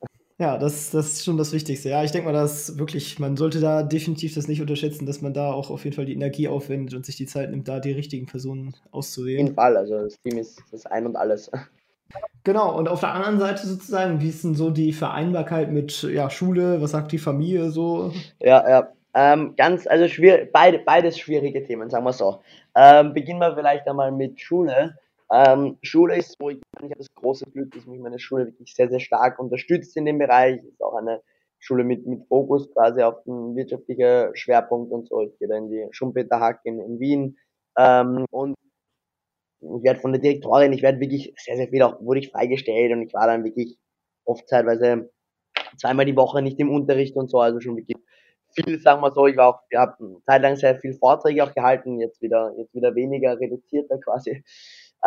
Ja, 0.43 0.57
das, 0.57 0.91
das 0.91 1.13
ist 1.13 1.23
schon 1.23 1.37
das 1.37 1.53
Wichtigste. 1.53 1.87
Ja, 1.87 2.03
ich 2.03 2.11
denke 2.11 2.29
mal, 2.29 2.33
dass 2.33 2.77
wirklich, 2.77 3.17
man 3.17 3.37
sollte 3.37 3.61
da 3.61 3.81
definitiv 3.81 4.35
das 4.35 4.49
nicht 4.49 4.59
unterschätzen, 4.59 5.05
dass 5.05 5.21
man 5.21 5.33
da 5.33 5.53
auch 5.53 5.69
auf 5.69 5.85
jeden 5.85 5.95
Fall 5.95 6.03
die 6.03 6.11
Energie 6.11 6.49
aufwendet 6.49 6.93
und 6.95 7.05
sich 7.05 7.15
die 7.15 7.27
Zeit 7.27 7.49
nimmt, 7.49 7.69
da 7.69 7.79
die 7.79 7.93
richtigen 7.93 8.25
Personen 8.25 8.75
auszuwählen. 8.91 9.37
Auf 9.37 9.45
jeden 9.45 9.55
Fall, 9.55 9.77
also 9.77 9.99
das 9.99 10.21
Team 10.21 10.37
ist 10.37 10.61
das 10.69 10.85
Ein 10.85 11.05
und 11.05 11.15
Alles. 11.15 11.49
Genau, 12.43 12.77
und 12.77 12.89
auf 12.89 12.99
der 12.99 13.13
anderen 13.13 13.39
Seite 13.39 13.65
sozusagen, 13.65 14.19
wie 14.19 14.27
ist 14.27 14.43
denn 14.43 14.53
so 14.53 14.69
die 14.69 14.91
Vereinbarkeit 14.91 15.71
mit 15.71 16.03
ja, 16.03 16.29
Schule, 16.29 16.81
was 16.81 16.91
sagt 16.91 17.13
die 17.13 17.19
Familie 17.19 17.71
so? 17.71 18.11
Ja, 18.41 18.69
ja. 18.69 18.89
Ähm, 19.13 19.53
ganz, 19.55 19.87
also 19.87 20.09
schwierig, 20.09 20.51
beide, 20.51 20.79
beides 20.79 21.17
schwierige 21.17 21.63
Themen, 21.63 21.89
sagen 21.89 22.03
wir 22.03 22.11
so. 22.11 22.41
Ähm, 22.75 23.13
beginnen 23.13 23.39
wir 23.39 23.55
vielleicht 23.55 23.87
einmal 23.87 24.11
mit 24.11 24.41
Schule. 24.41 24.97
Ähm, 25.33 25.79
Schule 25.81 26.17
ist, 26.17 26.35
wo 26.39 26.51
ich, 26.51 26.57
ich 26.57 26.83
habe 26.83 26.95
das 26.95 27.13
große 27.15 27.45
Glück, 27.51 27.71
dass 27.71 27.87
mich 27.87 27.99
meine 27.99 28.19
Schule 28.19 28.45
wirklich 28.45 28.73
sehr, 28.75 28.87
sehr 28.89 28.99
stark 28.99 29.39
unterstützt 29.39 29.97
in 29.97 30.05
dem 30.05 30.19
Bereich. 30.19 30.63
Ist 30.63 30.83
auch 30.83 30.93
eine 30.93 31.21
Schule 31.59 31.83
mit, 31.83 32.05
mit 32.05 32.27
Fokus 32.27 32.71
quasi 32.71 33.01
auf 33.01 33.23
den 33.23 33.55
wirtschaftlichen 33.55 34.35
Schwerpunkt 34.35 34.91
und 34.91 35.07
so. 35.07 35.21
Ich 35.21 35.37
gehe 35.39 35.47
da 35.47 35.57
in 35.57 35.69
die 35.69 35.87
Schumpeter 35.89 36.39
Hack 36.39 36.59
in, 36.65 36.79
in 36.79 36.99
Wien. 36.99 37.37
Ähm, 37.79 38.25
und 38.29 38.55
ich 39.61 39.83
werde 39.83 40.01
von 40.01 40.11
der 40.11 40.21
Direktorin, 40.21 40.73
ich 40.73 40.83
werde 40.83 40.99
wirklich 40.99 41.33
sehr, 41.37 41.55
sehr 41.57 41.69
viel 41.69 41.81
auch, 41.81 41.99
wurde 42.01 42.19
ich 42.19 42.29
freigestellt 42.29 42.91
und 42.91 43.01
ich 43.01 43.13
war 43.13 43.27
dann 43.27 43.43
wirklich 43.43 43.77
oft 44.25 44.47
zeitweise 44.47 45.09
zweimal 45.77 46.05
die 46.05 46.15
Woche 46.15 46.41
nicht 46.41 46.59
im 46.59 46.69
Unterricht 46.69 47.15
und 47.15 47.31
so, 47.31 47.39
also 47.39 47.59
schon 47.59 47.77
wirklich 47.77 47.97
viel, 48.55 48.79
sagen 48.79 49.01
wir 49.01 49.11
so, 49.11 49.25
ich 49.27 49.37
war 49.37 49.47
auch, 49.47 49.59
ich 49.69 49.77
habe 49.77 50.21
zeitlang 50.25 50.55
sehr 50.55 50.79
viel 50.79 50.93
Vorträge 50.93 51.43
auch 51.43 51.53
gehalten, 51.53 51.99
jetzt 51.99 52.21
wieder, 52.21 52.53
jetzt 52.57 52.73
wieder 52.75 52.93
weniger 52.93 53.39
reduzierter 53.39 53.99
quasi. 53.99 54.43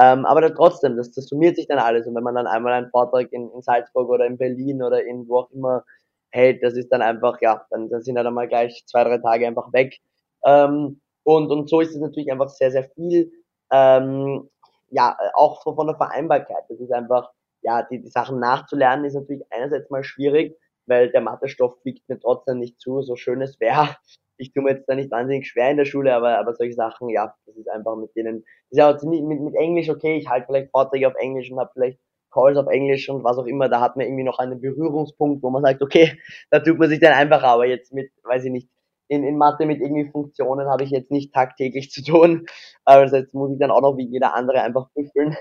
Ähm, 0.00 0.26
aber 0.26 0.54
trotzdem, 0.54 0.96
das, 0.96 1.12
das 1.12 1.26
summiert 1.26 1.56
sich 1.56 1.66
dann 1.66 1.78
alles. 1.78 2.06
Und 2.06 2.14
wenn 2.14 2.22
man 2.22 2.34
dann 2.34 2.46
einmal 2.46 2.74
einen 2.74 2.90
Vortrag 2.90 3.32
in, 3.32 3.50
in 3.50 3.62
Salzburg 3.62 4.08
oder 4.08 4.26
in 4.26 4.36
Berlin 4.36 4.82
oder 4.82 5.02
in 5.04 5.26
wo 5.28 5.38
auch 5.38 5.50
immer 5.50 5.84
hält, 6.30 6.62
das 6.62 6.74
ist 6.74 6.90
dann 6.92 7.02
einfach, 7.02 7.40
ja, 7.40 7.64
dann, 7.70 7.88
dann 7.88 8.02
sind 8.02 8.16
dann 8.16 8.34
mal 8.34 8.48
gleich 8.48 8.84
zwei, 8.86 9.04
drei 9.04 9.18
Tage 9.18 9.46
einfach 9.46 9.72
weg. 9.72 9.98
Ähm, 10.44 11.00
und, 11.24 11.50
und 11.50 11.68
so 11.68 11.80
ist 11.80 11.94
es 11.94 12.00
natürlich 12.00 12.30
einfach 12.30 12.48
sehr, 12.50 12.70
sehr 12.70 12.84
viel. 12.90 13.32
Ähm, 13.72 14.48
ja, 14.90 15.16
auch 15.34 15.62
so 15.62 15.74
von 15.74 15.86
der 15.86 15.96
Vereinbarkeit. 15.96 16.64
Das 16.68 16.78
ist 16.78 16.92
einfach, 16.92 17.30
ja, 17.62 17.82
die, 17.82 18.00
die 18.00 18.08
Sachen 18.08 18.38
nachzulernen 18.38 19.04
ist 19.04 19.14
natürlich 19.14 19.42
einerseits 19.50 19.90
mal 19.90 20.04
schwierig, 20.04 20.56
weil 20.86 21.10
der 21.10 21.20
Mathestoff 21.20 21.76
liegt 21.84 22.08
mir 22.08 22.18
trotzdem 22.18 22.58
nicht 22.58 22.80
zu, 22.80 23.02
so 23.02 23.16
schön 23.16 23.42
es 23.42 23.60
wäre 23.60 23.96
ich 24.38 24.52
tue 24.52 24.62
mir 24.62 24.70
jetzt 24.72 24.88
da 24.88 24.94
nicht 24.94 25.10
wahnsinnig 25.10 25.48
schwer 25.48 25.70
in 25.70 25.76
der 25.76 25.84
Schule, 25.84 26.14
aber, 26.14 26.38
aber 26.38 26.54
solche 26.54 26.74
Sachen, 26.74 27.08
ja, 27.08 27.34
das 27.46 27.56
ist 27.56 27.68
einfach 27.68 27.96
mit 27.96 28.14
denen, 28.16 28.44
ist 28.70 28.78
ja 28.78 28.94
auch 28.94 29.02
mit, 29.02 29.24
mit 29.24 29.54
Englisch 29.54 29.88
okay, 29.88 30.16
ich 30.16 30.28
halte 30.28 30.46
vielleicht 30.46 30.70
Vorträge 30.70 31.08
auf 31.08 31.14
Englisch 31.16 31.50
und 31.50 31.58
habe 31.58 31.70
vielleicht 31.72 31.98
Calls 32.30 32.58
auf 32.58 32.66
Englisch 32.66 33.08
und 33.08 33.24
was 33.24 33.38
auch 33.38 33.46
immer, 33.46 33.68
da 33.68 33.80
hat 33.80 33.96
man 33.96 34.06
irgendwie 34.06 34.24
noch 34.24 34.38
einen 34.38 34.60
Berührungspunkt, 34.60 35.42
wo 35.42 35.50
man 35.50 35.62
sagt, 35.62 35.82
okay, 35.82 36.18
da 36.50 36.60
tut 36.60 36.78
man 36.78 36.88
sich 36.88 37.00
dann 37.00 37.14
einfacher, 37.14 37.48
aber 37.48 37.66
jetzt 37.66 37.92
mit, 37.92 38.10
weiß 38.24 38.44
ich 38.44 38.50
nicht, 38.50 38.68
in, 39.08 39.24
in 39.24 39.38
Mathe 39.38 39.66
mit 39.66 39.80
irgendwie 39.80 40.10
Funktionen 40.10 40.68
habe 40.68 40.82
ich 40.82 40.90
jetzt 40.90 41.10
nicht 41.10 41.32
tagtäglich 41.32 41.90
zu 41.90 42.02
tun, 42.02 42.46
also 42.84 43.16
jetzt 43.16 43.34
muss 43.34 43.52
ich 43.52 43.58
dann 43.58 43.70
auch 43.70 43.80
noch 43.80 43.96
wie 43.96 44.06
jeder 44.06 44.34
andere 44.34 44.60
einfach 44.62 44.88
büffeln. 44.94 45.36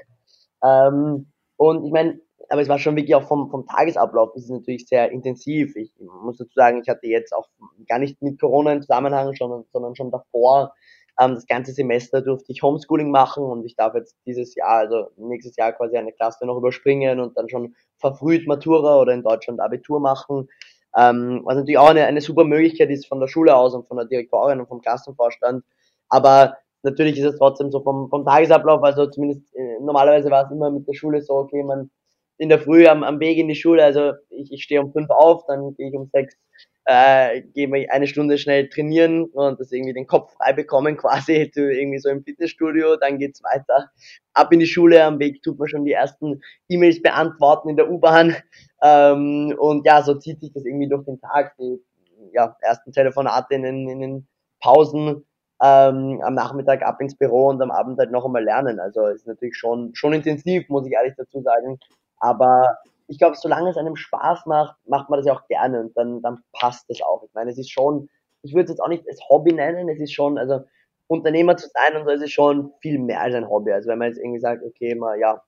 Ähm, 0.63 1.31
und 1.57 1.85
ich 1.85 1.91
meine, 1.91 2.19
aber 2.49 2.61
es 2.61 2.69
war 2.69 2.79
schon 2.79 2.95
wirklich 2.95 3.15
auch 3.15 3.27
vom, 3.27 3.49
vom 3.49 3.65
Tagesablauf 3.65 4.35
ist 4.35 4.45
es 4.45 4.49
natürlich 4.49 4.87
sehr 4.87 5.11
intensiv. 5.11 5.75
Ich 5.75 5.91
muss 5.99 6.37
dazu 6.37 6.53
sagen, 6.53 6.81
ich 6.81 6.89
hatte 6.89 7.07
jetzt 7.07 7.33
auch 7.33 7.47
gar 7.87 7.99
nicht 7.99 8.21
mit 8.21 8.39
Corona 8.39 8.73
im 8.73 8.81
Zusammenhang, 8.81 9.33
sondern, 9.35 9.65
sondern 9.71 9.95
schon 9.95 10.11
davor. 10.11 10.73
Ähm, 11.19 11.35
das 11.35 11.47
ganze 11.47 11.71
Semester 11.71 12.21
durfte 12.21 12.51
ich 12.51 12.61
Homeschooling 12.61 13.11
machen 13.11 13.43
und 13.43 13.65
ich 13.65 13.75
darf 13.75 13.95
jetzt 13.95 14.17
dieses 14.25 14.55
Jahr, 14.55 14.79
also 14.79 15.07
nächstes 15.17 15.55
Jahr 15.55 15.71
quasi 15.73 15.97
eine 15.97 16.11
Klasse 16.11 16.45
noch 16.45 16.57
überspringen 16.57 17.19
und 17.19 17.37
dann 17.37 17.49
schon 17.49 17.75
verfrüht 17.97 18.47
Matura 18.47 18.99
oder 18.99 19.13
in 19.13 19.23
Deutschland 19.23 19.59
Abitur 19.59 19.99
machen. 19.99 20.49
Ähm, 20.97 21.41
was 21.43 21.55
natürlich 21.55 21.77
auch 21.77 21.89
eine, 21.89 22.05
eine 22.05 22.21
super 22.21 22.45
Möglichkeit 22.45 22.89
ist 22.89 23.07
von 23.07 23.19
der 23.19 23.27
Schule 23.27 23.55
aus 23.55 23.73
und 23.73 23.87
von 23.87 23.97
der 23.97 24.05
Direktorin 24.05 24.59
und 24.59 24.67
vom 24.67 24.81
Klassenvorstand. 24.81 25.63
Aber 26.09 26.57
natürlich 26.83 27.17
ist 27.19 27.25
es 27.25 27.37
trotzdem 27.37 27.71
so 27.71 27.81
vom, 27.81 28.09
vom 28.09 28.25
Tagesablauf, 28.25 28.81
also 28.83 29.07
zumindest 29.07 29.41
äh, 29.55 29.79
normalerweise 29.81 30.29
war 30.29 30.45
es 30.45 30.51
immer 30.51 30.71
mit 30.71 30.87
der 30.87 30.93
Schule 30.93 31.21
so, 31.21 31.33
okay, 31.33 31.63
man 31.63 31.89
in 32.37 32.49
der 32.49 32.59
Früh 32.59 32.87
am, 32.87 33.03
am 33.03 33.19
Weg 33.19 33.37
in 33.37 33.47
die 33.47 33.55
Schule, 33.55 33.83
also 33.83 34.13
ich, 34.29 34.51
ich 34.51 34.63
stehe 34.63 34.81
um 34.81 34.91
fünf 34.91 35.09
auf, 35.09 35.45
dann 35.47 35.75
gehe 35.75 35.89
ich 35.89 35.95
um 35.95 36.09
sechs 36.11 36.35
äh, 36.85 37.41
gehen 37.41 37.73
wir 37.73 37.91
eine 37.91 38.05
Stunde 38.05 38.37
schnell 38.37 38.69
trainieren 38.69 39.25
und 39.25 39.59
das 39.59 39.71
irgendwie 39.71 39.93
den 39.93 40.05
Kopf 40.05 40.33
frei 40.33 40.53
bekommen, 40.53 40.97
quasi 40.97 41.51
irgendwie 41.55 41.97
so 41.99 42.09
im 42.09 42.23
Fitnessstudio, 42.23 42.95
dann 42.95 43.17
geht's 43.17 43.43
weiter. 43.43 43.89
Ab 44.33 44.53
in 44.53 44.59
die 44.59 44.67
Schule, 44.67 45.03
am 45.03 45.19
Weg 45.19 45.41
tut 45.41 45.57
man 45.57 45.67
schon 45.67 45.85
die 45.85 45.93
ersten 45.93 46.41
E-Mails 46.69 47.01
beantworten 47.01 47.69
in 47.69 47.75
der 47.75 47.89
U-Bahn. 47.89 48.35
Ähm, 48.83 49.55
und 49.57 49.85
ja, 49.85 50.03
so 50.03 50.15
zieht 50.15 50.41
sich 50.41 50.53
das 50.53 50.65
irgendwie 50.65 50.87
durch 50.87 51.05
den 51.05 51.19
Tag. 51.19 51.55
Die 51.57 51.79
ja, 52.33 52.55
ersten 52.61 52.91
Telefonate 52.91 53.55
in 53.55 53.63
den, 53.63 53.89
in 53.89 53.99
den 53.99 54.27
Pausen, 54.61 55.25
ähm, 55.61 56.21
am 56.21 56.33
Nachmittag 56.33 56.83
ab 56.83 56.99
ins 57.01 57.15
Büro 57.15 57.47
und 57.47 57.61
am 57.61 57.71
Abend 57.71 57.97
halt 57.97 58.11
noch 58.11 58.25
einmal 58.25 58.43
lernen. 58.43 58.79
Also 58.79 59.07
ist 59.07 59.25
natürlich 59.25 59.57
schon, 59.57 59.95
schon 59.95 60.13
intensiv, 60.13 60.67
muss 60.69 60.85
ich 60.85 60.93
ehrlich 60.93 61.13
dazu 61.17 61.41
sagen. 61.41 61.79
Aber 62.25 62.79
ich 63.07 63.19
glaube, 63.19 63.35
solange 63.39 63.69
es 63.69 63.77
einem 63.77 63.95
Spaß 63.95 64.47
macht, 64.47 64.75
macht 64.87 65.09
man 65.09 65.19
das 65.19 65.27
ja 65.27 65.33
auch 65.33 65.47
gerne 65.47 65.79
und 65.79 65.95
dann, 65.95 66.23
dann 66.23 66.41
passt 66.53 66.89
das 66.89 67.01
auch. 67.01 67.23
Ich 67.23 67.33
meine, 67.35 67.51
es 67.51 67.57
ist 67.59 67.69
schon, 67.69 68.09
ich 68.41 68.53
würde 68.53 68.63
es 68.63 68.69
jetzt 68.71 68.79
auch 68.79 68.87
nicht 68.87 69.07
als 69.07 69.21
Hobby 69.29 69.53
nennen, 69.53 69.89
es 69.89 69.99
ist 69.99 70.13
schon, 70.13 70.39
also 70.39 70.61
Unternehmer 71.07 71.55
zu 71.55 71.67
sein 71.69 71.95
und 71.95 72.05
so, 72.05 72.11
es 72.11 72.23
ist 72.23 72.31
schon 72.31 72.73
viel 72.81 72.97
mehr 72.97 73.21
als 73.21 73.35
ein 73.35 73.47
Hobby. 73.47 73.71
Also 73.71 73.89
wenn 73.89 73.99
man 73.99 74.07
jetzt 74.07 74.17
irgendwie 74.17 74.39
sagt, 74.39 74.63
okay, 74.63 74.95
mal, 74.95 75.19
ja, 75.19 75.39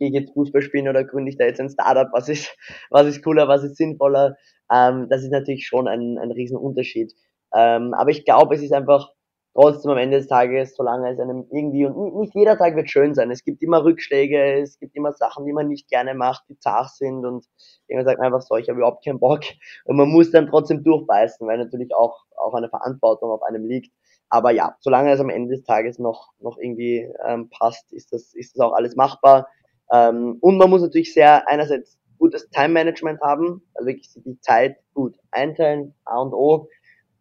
gehe 0.00 0.08
ich 0.08 0.14
jetzt 0.14 0.34
Fußball 0.34 0.62
spielen 0.62 0.88
oder 0.88 1.04
gründe 1.04 1.30
ich 1.30 1.38
da 1.38 1.44
jetzt 1.44 1.60
ein 1.60 1.70
Startup, 1.70 2.08
was 2.12 2.28
ist, 2.28 2.56
was 2.90 3.06
ist 3.06 3.22
cooler, 3.22 3.46
was 3.46 3.62
ist 3.62 3.76
sinnvoller, 3.76 4.36
ähm, 4.72 5.08
das 5.08 5.22
ist 5.22 5.30
natürlich 5.30 5.68
schon 5.68 5.86
ein, 5.86 6.18
ein 6.18 6.32
Riesenunterschied. 6.32 7.14
Ähm, 7.54 7.94
aber 7.94 8.10
ich 8.10 8.24
glaube, 8.24 8.56
es 8.56 8.62
ist 8.62 8.72
einfach 8.72 9.12
trotzdem 9.54 9.92
am 9.92 9.98
Ende 9.98 10.18
des 10.18 10.26
Tages, 10.26 10.74
solange 10.74 11.10
es 11.12 11.20
einem 11.20 11.46
irgendwie, 11.50 11.86
und 11.86 12.16
nicht 12.16 12.34
jeder 12.34 12.58
Tag 12.58 12.74
wird 12.76 12.90
schön 12.90 13.14
sein. 13.14 13.30
Es 13.30 13.44
gibt 13.44 13.62
immer 13.62 13.84
Rückschläge, 13.84 14.60
es 14.60 14.78
gibt 14.78 14.96
immer 14.96 15.12
Sachen, 15.12 15.46
die 15.46 15.52
man 15.52 15.68
nicht 15.68 15.88
gerne 15.88 16.14
macht, 16.14 16.44
die 16.48 16.58
zart 16.58 16.90
sind 16.90 17.24
und 17.24 17.46
irgendwann 17.86 18.06
sagt 18.06 18.18
man 18.18 18.26
einfach 18.26 18.42
so, 18.42 18.56
ich 18.56 18.68
habe 18.68 18.78
überhaupt 18.78 19.04
keinen 19.04 19.20
Bock. 19.20 19.42
Und 19.84 19.96
man 19.96 20.08
muss 20.08 20.30
dann 20.32 20.48
trotzdem 20.48 20.82
durchbeißen, 20.82 21.46
weil 21.46 21.58
natürlich 21.58 21.94
auch, 21.94 22.24
auch 22.36 22.54
eine 22.54 22.68
Verantwortung 22.68 23.30
auf 23.30 23.42
einem 23.42 23.64
liegt. 23.64 23.92
Aber 24.28 24.50
ja, 24.50 24.74
solange 24.80 25.12
es 25.12 25.20
am 25.20 25.30
Ende 25.30 25.54
des 25.54 25.64
Tages 25.64 25.98
noch, 26.00 26.32
noch 26.40 26.58
irgendwie 26.58 27.08
ähm, 27.24 27.48
passt, 27.50 27.92
ist 27.92 28.12
das, 28.12 28.34
ist 28.34 28.56
das 28.56 28.66
auch 28.66 28.72
alles 28.72 28.96
machbar. 28.96 29.46
Ähm, 29.92 30.38
und 30.40 30.58
man 30.58 30.70
muss 30.70 30.82
natürlich 30.82 31.14
sehr 31.14 31.48
einerseits 31.48 31.98
gutes 32.18 32.48
Time-Management 32.50 33.20
haben, 33.20 33.62
also 33.74 33.86
wirklich 33.86 34.10
die 34.14 34.40
Zeit 34.40 34.78
gut 34.94 35.16
einteilen, 35.30 35.94
A 36.04 36.20
und 36.20 36.32
O. 36.32 36.68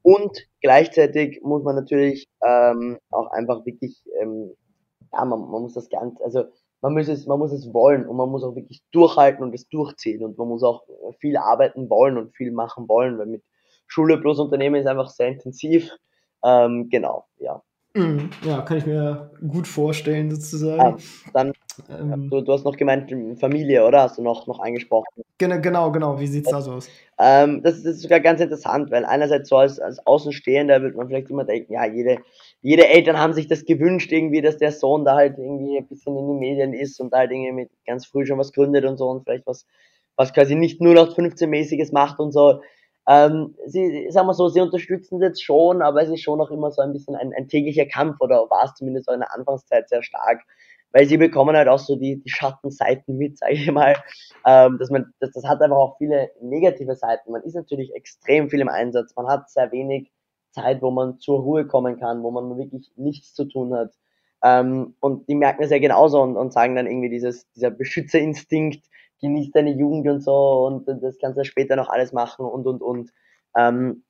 Und 0.04 0.48
gleichzeitig 0.62 1.42
muss 1.44 1.64
man 1.64 1.76
natürlich 1.76 2.28
ähm, 2.46 3.00
auch 3.10 3.32
einfach 3.32 3.66
wirklich, 3.66 4.04
ähm, 4.22 4.52
ja, 5.12 5.26
man, 5.26 5.40
man 5.50 5.62
muss 5.62 5.74
das 5.74 5.90
Ganze, 5.90 6.24
also 6.24 6.44
man 6.82 6.94
muss 6.94 7.08
es, 7.08 7.26
man 7.26 7.40
muss 7.40 7.54
es 7.54 7.74
wollen 7.74 8.06
und 8.06 8.18
man 8.18 8.30
muss 8.30 8.44
auch 8.44 8.56
wirklich 8.56 8.84
durchhalten 8.92 9.44
und 9.44 9.56
es 9.56 9.68
durchziehen 9.70 10.24
und 10.24 10.38
man 10.38 10.50
muss 10.50 10.64
auch 10.64 10.84
viel 11.20 11.38
arbeiten 11.38 11.90
wollen 11.90 12.18
und 12.18 12.36
viel 12.36 12.52
machen 12.52 12.90
wollen, 12.90 13.18
weil 13.18 13.28
mit 13.28 13.44
Schule 13.88 14.18
plus 14.18 14.40
Unternehmen 14.40 14.76
ist 14.76 14.88
einfach 14.88 15.10
sehr 15.10 15.30
intensiv. 15.30 15.90
Ähm, 16.44 16.90
genau, 16.90 17.26
ja. 17.38 17.62
Mhm. 17.94 18.32
Ja, 18.44 18.62
kann 18.62 18.78
ich 18.78 18.86
mir 18.86 19.32
gut 19.48 19.68
vorstellen, 19.68 20.32
sozusagen. 20.32 20.98
Ja, 20.98 20.98
dann, 21.34 21.54
ähm, 21.90 22.30
du, 22.30 22.42
du, 22.42 22.54
hast 22.54 22.64
noch 22.64 22.76
gemeint, 22.78 23.14
Familie, 23.40 23.86
oder? 23.86 24.04
Hast 24.04 24.18
du 24.18 24.22
noch, 24.22 24.48
noch 24.48 24.60
angesprochen? 24.60 25.24
Genau, 25.38 25.60
genau, 25.60 25.92
genau. 25.92 26.20
Wie 26.20 26.28
sieht 26.28 26.46
es 26.46 26.52
da 26.52 26.62
so 26.62 26.74
aus? 26.74 26.90
Ähm, 27.20 27.62
das, 27.64 27.84
das, 27.84 27.96
ist 27.96 28.02
sogar 28.02 28.20
ganz 28.20 28.42
interessant, 28.42 28.92
weil 28.92 29.06
einerseits 29.06 29.50
so 29.50 29.58
als, 29.58 29.80
als 29.80 30.06
Außenstehender 30.06 30.82
wird 30.82 30.96
man 30.96 31.08
vielleicht 31.08 31.30
immer 31.30 31.44
denken, 31.44 31.74
ja, 31.74 31.86
jede, 31.86 32.18
jede 32.62 32.88
Eltern 32.88 33.20
haben 33.20 33.34
sich 33.34 33.48
das 33.48 33.66
gewünscht, 33.66 34.12
irgendwie, 34.12 34.42
dass 34.42 34.58
der 34.58 34.72
Sohn 34.72 35.06
da 35.06 35.16
halt 35.16 35.38
irgendwie 35.38 35.78
ein 35.78 35.88
bisschen 35.88 36.18
in 36.18 36.28
den 36.28 36.40
Medien 36.40 36.74
ist 36.74 37.00
und 37.00 37.12
da 37.14 37.20
halt 37.20 37.32
irgendwie 37.32 37.52
mit 37.52 37.70
ganz 37.86 38.06
früh 38.06 38.26
schon 38.26 38.40
was 38.40 38.54
gründet 38.54 38.86
und 38.86 38.98
so 38.98 39.10
und 39.10 39.24
vielleicht 39.24 39.46
was, 39.48 39.66
was 40.16 40.34
quasi 40.34 40.56
nicht 40.56 40.82
nur 40.82 40.94
noch 40.94 41.16
15-mäßiges 41.16 41.94
macht 41.94 42.20
und 42.20 42.32
so. 42.32 42.62
Ähm, 43.06 43.56
sie, 43.66 44.10
sagen 44.12 44.28
wir 44.28 44.34
so, 44.34 44.48
sie 44.48 44.62
unterstützen 44.62 45.16
es 45.18 45.22
jetzt 45.22 45.44
schon, 45.44 45.82
aber 45.82 46.02
es 46.02 46.10
ist 46.10 46.22
schon 46.22 46.40
noch 46.40 46.52
immer 46.52 46.72
so 46.72 46.82
ein 46.82 46.94
bisschen 46.94 47.16
ein, 47.16 47.34
ein 47.34 47.50
täglicher 47.50 47.86
Kampf 47.86 48.22
oder 48.22 48.50
war 48.50 48.66
es 48.66 48.76
zumindest 48.76 49.10
auch 49.10 49.14
in 49.14 49.20
der 49.20 49.34
Anfangszeit 49.34 49.90
sehr 49.90 50.04
stark, 50.04 50.42
weil 50.94 51.08
sie 51.08 51.18
bekommen 51.18 51.58
halt 51.58 51.68
auch 51.68 51.80
so 51.80 51.96
die, 51.96 52.22
die 52.22 52.30
Schattenseiten 52.30 53.18
mit, 53.18 53.38
sage 53.40 53.54
ich 53.54 53.72
mal. 53.72 53.96
Ähm, 54.46 54.78
dass 54.80 54.90
man, 54.90 55.14
das, 55.20 55.32
das 55.32 55.46
hat 55.46 55.62
einfach 55.62 55.78
auch 55.78 55.98
viele 55.98 56.32
negative 56.42 56.96
Seiten. 56.96 57.32
Man 57.32 57.44
ist 57.44 57.56
natürlich 57.56 57.94
extrem 57.94 58.50
viel 58.50 58.62
im 58.62 58.70
Einsatz, 58.70 59.16
man 59.16 59.28
hat 59.28 59.50
sehr 59.50 59.72
wenig 59.72 60.12
Zeit, 60.52 60.82
wo 60.82 60.92
man 60.92 61.20
zur 61.20 61.40
Ruhe 61.42 61.66
kommen 61.66 62.00
kann, 62.00 62.24
wo 62.24 62.32
man 62.32 62.58
wirklich 62.58 62.92
nichts 62.96 63.34
zu 63.34 63.46
tun 63.46 63.74
hat. 63.74 63.92
Ähm, 64.44 64.96
und 65.00 65.28
die 65.28 65.36
merken 65.36 65.64
es 65.64 65.72
ja 65.72 65.80
genauso 65.80 66.22
und, 66.22 66.38
und 66.38 66.54
sagen 66.54 66.76
dann 66.76 66.86
irgendwie 66.86 67.10
dieses, 67.10 67.50
dieser 67.54 67.72
Beschützerinstinkt, 67.72 68.86
genieß 69.22 69.52
deine 69.52 69.72
Jugend 69.72 70.08
und 70.08 70.22
so 70.22 70.66
und 70.68 70.86
das 71.02 71.18
kannst 71.18 71.40
du 71.40 71.46
später 71.46 71.76
noch 71.76 71.90
alles 71.90 72.12
machen 72.14 72.46
und 72.46 72.68
und 72.68 72.82
und. 72.82 73.12
Ähm, 73.56 74.04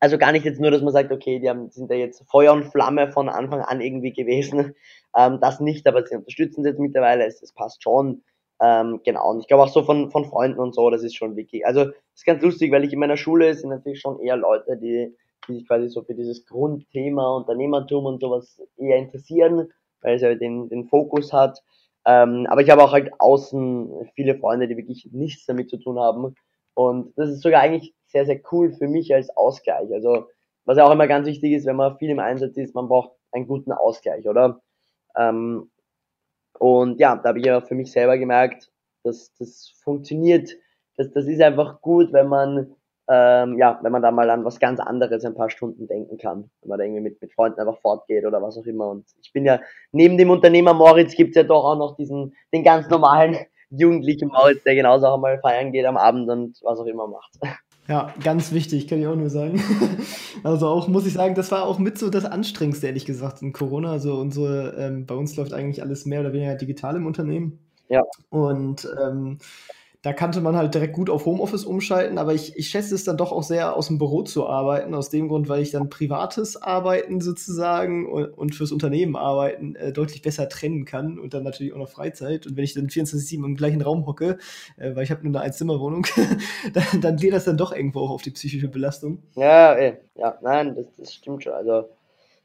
also 0.00 0.18
gar 0.18 0.32
nicht 0.32 0.44
jetzt 0.44 0.60
nur, 0.60 0.70
dass 0.70 0.82
man 0.82 0.92
sagt, 0.92 1.12
okay, 1.12 1.38
die 1.40 1.48
haben, 1.48 1.70
sind 1.70 1.90
da 1.90 1.94
jetzt 1.94 2.22
Feuer 2.30 2.52
und 2.52 2.64
Flamme 2.64 3.10
von 3.10 3.28
Anfang 3.28 3.60
an 3.60 3.80
irgendwie 3.80 4.12
gewesen. 4.12 4.74
Ähm, 5.16 5.38
das 5.40 5.58
nicht, 5.58 5.86
aber 5.86 6.06
sie 6.06 6.16
unterstützen 6.16 6.60
es 6.60 6.72
jetzt 6.72 6.78
mittlerweile, 6.78 7.24
es, 7.24 7.42
es 7.42 7.52
passt 7.52 7.82
schon. 7.82 8.22
Ähm, 8.60 9.00
genau, 9.04 9.30
und 9.30 9.40
ich 9.40 9.48
glaube 9.48 9.62
auch 9.62 9.68
so 9.68 9.82
von, 9.82 10.10
von 10.10 10.26
Freunden 10.26 10.60
und 10.60 10.74
so, 10.74 10.90
das 10.90 11.02
ist 11.02 11.16
schon 11.16 11.34
wichtig. 11.34 11.66
Also 11.66 11.86
ist 12.14 12.26
ganz 12.26 12.42
lustig, 12.42 12.70
weil 12.72 12.84
ich 12.84 12.92
in 12.92 12.98
meiner 12.98 13.16
Schule 13.16 13.54
sind 13.54 13.70
natürlich 13.70 14.00
schon 14.00 14.20
eher 14.20 14.36
Leute, 14.36 14.76
die, 14.76 15.16
die 15.48 15.54
sich 15.54 15.66
quasi 15.66 15.88
so 15.88 16.02
für 16.02 16.14
dieses 16.14 16.44
Grundthema 16.44 17.36
Unternehmertum 17.36 18.04
und 18.04 18.20
sowas 18.20 18.60
eher 18.76 18.98
interessieren, 18.98 19.72
weil 20.02 20.16
es 20.16 20.22
ja 20.22 20.34
den, 20.34 20.68
den 20.68 20.86
Fokus 20.88 21.32
hat. 21.32 21.62
Ähm, 22.04 22.46
aber 22.50 22.60
ich 22.60 22.70
habe 22.70 22.84
auch 22.84 22.92
halt 22.92 23.10
außen 23.18 24.10
viele 24.14 24.36
Freunde, 24.36 24.68
die 24.68 24.76
wirklich 24.76 25.08
nichts 25.10 25.46
damit 25.46 25.70
zu 25.70 25.78
tun 25.78 25.98
haben. 25.98 26.34
Und 26.74 27.12
das 27.16 27.30
ist 27.30 27.42
sogar 27.42 27.62
eigentlich 27.62 27.94
sehr, 28.08 28.26
sehr 28.26 28.40
cool 28.52 28.72
für 28.72 28.88
mich 28.88 29.14
als 29.14 29.30
Ausgleich. 29.36 29.92
Also, 29.92 30.28
was 30.64 30.78
ja 30.78 30.84
auch 30.84 30.92
immer 30.92 31.06
ganz 31.06 31.26
wichtig 31.26 31.52
ist, 31.52 31.66
wenn 31.66 31.76
man 31.76 31.96
viel 31.98 32.10
im 32.10 32.18
Einsatz 32.18 32.56
ist, 32.56 32.74
man 32.74 32.88
braucht 32.88 33.12
einen 33.32 33.46
guten 33.46 33.72
Ausgleich, 33.72 34.28
oder? 34.28 34.60
Ähm, 35.16 35.70
und 36.58 37.00
ja, 37.00 37.16
da 37.16 37.30
habe 37.30 37.38
ich 37.38 37.46
ja 37.46 37.60
für 37.60 37.74
mich 37.74 37.92
selber 37.92 38.18
gemerkt, 38.18 38.70
dass 39.04 39.32
das 39.38 39.72
funktioniert. 39.82 40.50
Das, 40.96 41.10
das 41.12 41.26
ist 41.26 41.40
einfach 41.40 41.80
gut, 41.80 42.12
wenn 42.12 42.28
man 42.28 42.74
ähm, 43.10 43.56
ja, 43.56 43.78
wenn 43.82 43.92
man 43.92 44.02
da 44.02 44.10
mal 44.10 44.28
an 44.28 44.44
was 44.44 44.60
ganz 44.60 44.80
anderes 44.80 45.24
ein 45.24 45.34
paar 45.34 45.48
Stunden 45.48 45.86
denken 45.86 46.18
kann, 46.18 46.50
wenn 46.60 46.68
man 46.68 46.78
da 46.78 46.84
irgendwie 46.84 47.00
mit, 47.00 47.20
mit 47.22 47.32
Freunden 47.32 47.58
einfach 47.58 47.80
fortgeht 47.80 48.26
oder 48.26 48.42
was 48.42 48.58
auch 48.58 48.66
immer. 48.66 48.90
Und 48.90 49.06
ich 49.22 49.32
bin 49.32 49.46
ja, 49.46 49.60
neben 49.92 50.18
dem 50.18 50.28
Unternehmer 50.30 50.74
Moritz 50.74 51.14
gibt's 51.14 51.36
ja 51.36 51.42
doch 51.42 51.64
auch 51.64 51.78
noch 51.78 51.96
diesen, 51.96 52.34
den 52.52 52.62
ganz 52.64 52.88
normalen 52.90 53.38
jugendlichen 53.70 54.28
Moritz, 54.28 54.62
der 54.64 54.74
genauso 54.74 55.06
auch 55.06 55.18
mal 55.18 55.38
feiern 55.40 55.72
geht 55.72 55.86
am 55.86 55.96
Abend 55.96 56.28
und 56.28 56.58
was 56.62 56.78
auch 56.78 56.86
immer 56.86 57.06
macht. 57.06 57.32
Ja, 57.88 58.12
ganz 58.22 58.52
wichtig, 58.52 58.86
kann 58.86 59.00
ich 59.00 59.06
auch 59.06 59.16
nur 59.16 59.30
sagen. 59.30 59.62
Also 60.44 60.68
auch 60.68 60.86
muss 60.86 61.04
ich 61.04 61.14
sagen, 61.14 61.34
das 61.34 61.50
war 61.50 61.64
auch 61.64 61.80
mit 61.80 61.98
so 61.98 62.10
das 62.10 62.24
Anstrengendste, 62.24 62.86
ehrlich 62.86 63.04
gesagt, 63.04 63.42
in 63.42 63.52
Corona. 63.52 63.90
Also 63.90 64.20
unsere, 64.20 64.76
ähm, 64.78 65.04
bei 65.04 65.16
uns 65.16 65.34
läuft 65.34 65.52
eigentlich 65.52 65.82
alles 65.82 66.06
mehr 66.06 66.20
oder 66.20 66.32
weniger 66.32 66.54
digital 66.54 66.94
im 66.94 67.06
Unternehmen. 67.06 67.58
Ja. 67.88 68.04
Und 68.30 68.88
ähm, 69.02 69.38
da 70.08 70.14
kannte 70.14 70.40
man 70.40 70.56
halt 70.56 70.72
direkt 70.72 70.94
gut 70.94 71.10
auf 71.10 71.26
Homeoffice 71.26 71.66
umschalten, 71.66 72.16
aber 72.16 72.32
ich, 72.32 72.56
ich 72.56 72.70
schätze 72.70 72.94
es 72.94 73.04
dann 73.04 73.18
doch 73.18 73.30
auch 73.30 73.42
sehr, 73.42 73.76
aus 73.76 73.88
dem 73.88 73.98
Büro 73.98 74.22
zu 74.22 74.46
arbeiten, 74.46 74.94
aus 74.94 75.10
dem 75.10 75.28
Grund, 75.28 75.50
weil 75.50 75.60
ich 75.60 75.70
dann 75.70 75.90
privates 75.90 76.56
Arbeiten 76.62 77.20
sozusagen 77.20 78.10
und, 78.10 78.28
und 78.28 78.54
fürs 78.54 78.72
Unternehmen 78.72 79.16
arbeiten 79.16 79.76
äh, 79.76 79.92
deutlich 79.92 80.22
besser 80.22 80.48
trennen 80.48 80.86
kann 80.86 81.18
und 81.18 81.34
dann 81.34 81.42
natürlich 81.42 81.74
auch 81.74 81.78
noch 81.78 81.90
Freizeit. 81.90 82.46
Und 82.46 82.56
wenn 82.56 82.64
ich 82.64 82.72
dann 82.72 82.86
24-7 82.86 83.44
im 83.44 83.54
gleichen 83.54 83.82
Raum 83.82 84.06
hocke, 84.06 84.38
äh, 84.78 84.96
weil 84.96 85.04
ich 85.04 85.10
habe 85.10 85.28
nur 85.28 85.34
eine 85.34 85.44
Einzimmerwohnung, 85.44 86.06
dann, 86.72 87.02
dann 87.02 87.16
geht 87.16 87.34
das 87.34 87.44
dann 87.44 87.58
doch 87.58 87.76
irgendwo 87.76 88.00
auch 88.00 88.10
auf 88.12 88.22
die 88.22 88.30
psychische 88.30 88.68
Belastung. 88.68 89.22
Ja, 89.34 89.74
ey, 89.74 89.98
ja, 90.14 90.38
nein, 90.40 90.74
das, 90.74 90.86
das 90.96 91.12
stimmt 91.12 91.44
schon. 91.44 91.52
Also 91.52 91.90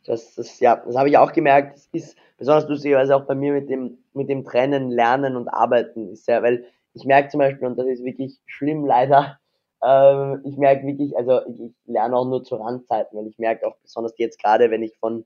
das, 0.06 0.36
das, 0.36 0.60
ja, 0.60 0.84
das 0.86 0.98
habe 0.98 1.08
ich 1.08 1.18
auch 1.18 1.32
gemerkt. 1.32 1.78
Das 1.78 1.88
ist 1.94 2.18
besonders 2.38 2.68
lustigerweise 2.68 3.16
auch 3.16 3.24
bei 3.24 3.36
mir 3.36 3.54
mit 3.54 3.70
dem, 3.70 4.00
mit 4.14 4.28
dem 4.28 4.44
Trennen, 4.44 4.92
Lernen 4.92 5.38
und 5.38 5.48
Arbeiten 5.48 6.10
ist 6.10 6.28
ja, 6.28 6.44
weil 6.44 6.66
ich 6.94 7.06
merke 7.06 7.30
zum 7.30 7.40
Beispiel, 7.40 7.68
und 7.68 7.78
das 7.78 7.88
ist 7.88 8.04
wirklich 8.04 8.40
schlimm 8.46 8.86
leider, 8.86 9.40
ähm, 9.84 10.42
ich 10.46 10.58
merke 10.58 10.88
wirklich, 10.88 11.16
also 11.18 11.42
ich, 11.48 11.60
ich 11.60 11.74
lerne 11.86 12.16
auch 12.16 12.26
nur 12.26 12.44
zu 12.44 12.56
Randzeiten, 12.56 13.18
weil 13.18 13.28
ich 13.28 13.38
merke 13.38 13.68
auch 13.68 13.76
besonders 13.82 14.14
jetzt 14.18 14.42
gerade, 14.42 14.72
wenn 14.72 14.82
ich 14.84 14.98
von, 14.98 15.26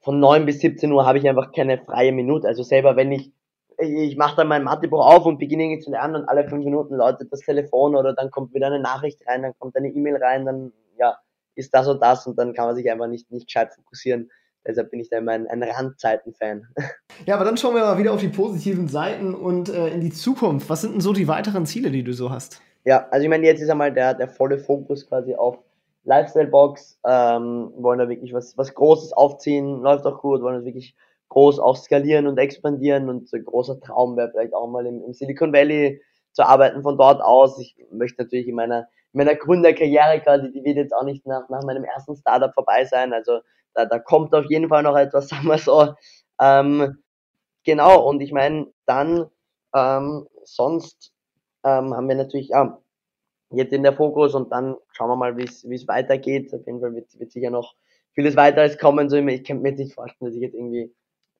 von 0.00 0.18
9 0.18 0.46
bis 0.46 0.60
17 0.60 0.90
Uhr 0.90 1.06
habe 1.06 1.18
ich 1.18 1.28
einfach 1.28 1.52
keine 1.52 1.78
freie 1.78 2.12
Minute. 2.12 2.48
Also 2.48 2.62
selber, 2.62 2.96
wenn 2.96 3.12
ich, 3.12 3.32
ich 3.78 4.16
mache 4.16 4.36
dann 4.36 4.48
mein 4.48 4.64
Mathebuch 4.64 5.04
auf 5.04 5.26
und 5.26 5.38
beginne 5.38 5.78
zu 5.78 5.90
lernen 5.90 6.16
und 6.16 6.28
alle 6.28 6.48
fünf 6.48 6.64
Minuten 6.64 6.96
läutet 6.96 7.32
das 7.32 7.40
Telefon 7.40 7.94
oder 7.94 8.14
dann 8.14 8.30
kommt 8.30 8.52
wieder 8.52 8.66
eine 8.66 8.80
Nachricht 8.80 9.24
rein, 9.28 9.42
dann 9.42 9.56
kommt 9.58 9.76
eine 9.76 9.88
E-Mail 9.88 10.16
rein, 10.16 10.44
dann 10.44 10.72
ja, 10.98 11.16
ist 11.54 11.72
das 11.72 11.86
und 11.86 12.02
das 12.02 12.26
und 12.26 12.36
dann 12.36 12.54
kann 12.54 12.66
man 12.66 12.74
sich 12.74 12.90
einfach 12.90 13.06
nicht, 13.06 13.30
nicht 13.30 13.46
gescheit 13.46 13.72
fokussieren. 13.74 14.30
Deshalb 14.66 14.90
bin 14.90 15.00
ich 15.00 15.08
da 15.08 15.18
immer 15.18 15.32
ein, 15.32 15.46
ein 15.46 15.62
Randzeiten-Fan. 15.62 16.68
Ja, 17.26 17.34
aber 17.34 17.44
dann 17.44 17.56
schauen 17.56 17.74
wir 17.74 17.82
mal 17.82 17.98
wieder 17.98 18.12
auf 18.12 18.20
die 18.20 18.28
positiven 18.28 18.86
Seiten 18.86 19.34
und 19.34 19.68
äh, 19.68 19.88
in 19.88 20.00
die 20.00 20.12
Zukunft. 20.12 20.70
Was 20.70 20.82
sind 20.82 20.92
denn 20.92 21.00
so 21.00 21.12
die 21.12 21.26
weiteren 21.26 21.66
Ziele, 21.66 21.90
die 21.90 22.04
du 22.04 22.12
so 22.12 22.30
hast? 22.30 22.62
Ja, 22.84 23.08
also 23.10 23.24
ich 23.24 23.28
meine, 23.28 23.44
jetzt 23.44 23.60
ist 23.60 23.70
einmal 23.70 23.92
der, 23.92 24.14
der 24.14 24.28
volle 24.28 24.58
Fokus 24.58 25.08
quasi 25.08 25.34
auf 25.34 25.58
Lifestyle-Box. 26.04 27.00
Ähm, 27.04 27.72
wollen 27.76 27.98
da 27.98 28.08
wirklich 28.08 28.32
was, 28.32 28.56
was 28.56 28.72
Großes 28.72 29.12
aufziehen, 29.14 29.80
läuft 29.82 30.06
auch 30.06 30.20
gut, 30.20 30.42
wollen 30.42 30.56
das 30.56 30.64
wirklich 30.64 30.94
groß 31.28 31.58
auch 31.58 31.76
skalieren 31.76 32.26
und 32.26 32.38
expandieren 32.38 33.08
und 33.08 33.28
so 33.28 33.36
ein 33.36 33.44
großer 33.44 33.80
Traum 33.80 34.16
wäre 34.16 34.30
vielleicht 34.30 34.54
auch 34.54 34.66
mal 34.68 34.86
im, 34.86 35.02
im 35.04 35.12
Silicon 35.12 35.52
Valley 35.52 36.00
zu 36.32 36.42
arbeiten 36.42 36.82
von 36.82 36.96
dort 36.96 37.20
aus. 37.20 37.58
Ich 37.58 37.76
möchte 37.90 38.22
natürlich 38.22 38.48
in 38.48 38.54
meiner 38.54 38.88
meiner 39.12 39.34
Gründerkarriere 39.34 40.20
quasi, 40.20 40.52
die 40.52 40.64
wird 40.64 40.76
jetzt 40.76 40.94
auch 40.94 41.04
nicht 41.04 41.26
nach, 41.26 41.48
nach 41.48 41.62
meinem 41.62 41.84
ersten 41.84 42.16
Startup 42.16 42.52
vorbei 42.52 42.84
sein. 42.84 43.12
Also 43.12 43.40
da, 43.74 43.86
da 43.86 43.98
kommt 43.98 44.34
auf 44.34 44.44
jeden 44.48 44.68
Fall 44.68 44.82
noch 44.82 44.96
etwas, 44.96 45.28
sagen 45.28 45.46
wir 45.46 45.58
so. 45.58 45.94
Ähm, 46.40 47.02
genau, 47.64 48.06
und 48.08 48.20
ich 48.20 48.32
meine, 48.32 48.66
dann 48.86 49.26
ähm, 49.74 50.26
sonst 50.44 51.12
ähm, 51.64 51.94
haben 51.94 52.08
wir 52.08 52.16
natürlich 52.16 52.48
ja, 52.48 52.78
jetzt 53.50 53.72
in 53.72 53.82
der 53.82 53.94
Fokus 53.94 54.34
und 54.34 54.52
dann 54.52 54.76
schauen 54.92 55.08
wir 55.08 55.16
mal, 55.16 55.36
wie 55.36 55.44
es 55.44 55.88
weitergeht. 55.88 56.52
Auf 56.54 56.66
jeden 56.66 56.80
Fall 56.80 56.94
wird, 56.94 57.18
wird 57.18 57.32
sicher 57.32 57.50
noch 57.50 57.74
vieles 58.14 58.36
weiteres 58.36 58.78
kommen. 58.78 59.08
So, 59.08 59.16
ich 59.16 59.44
kann 59.44 59.62
mir 59.62 59.70
jetzt 59.70 59.78
nicht 59.78 59.94
vorstellen, 59.94 60.30
dass 60.30 60.36
ich 60.36 60.42
jetzt 60.42 60.54
irgendwie 60.54 60.92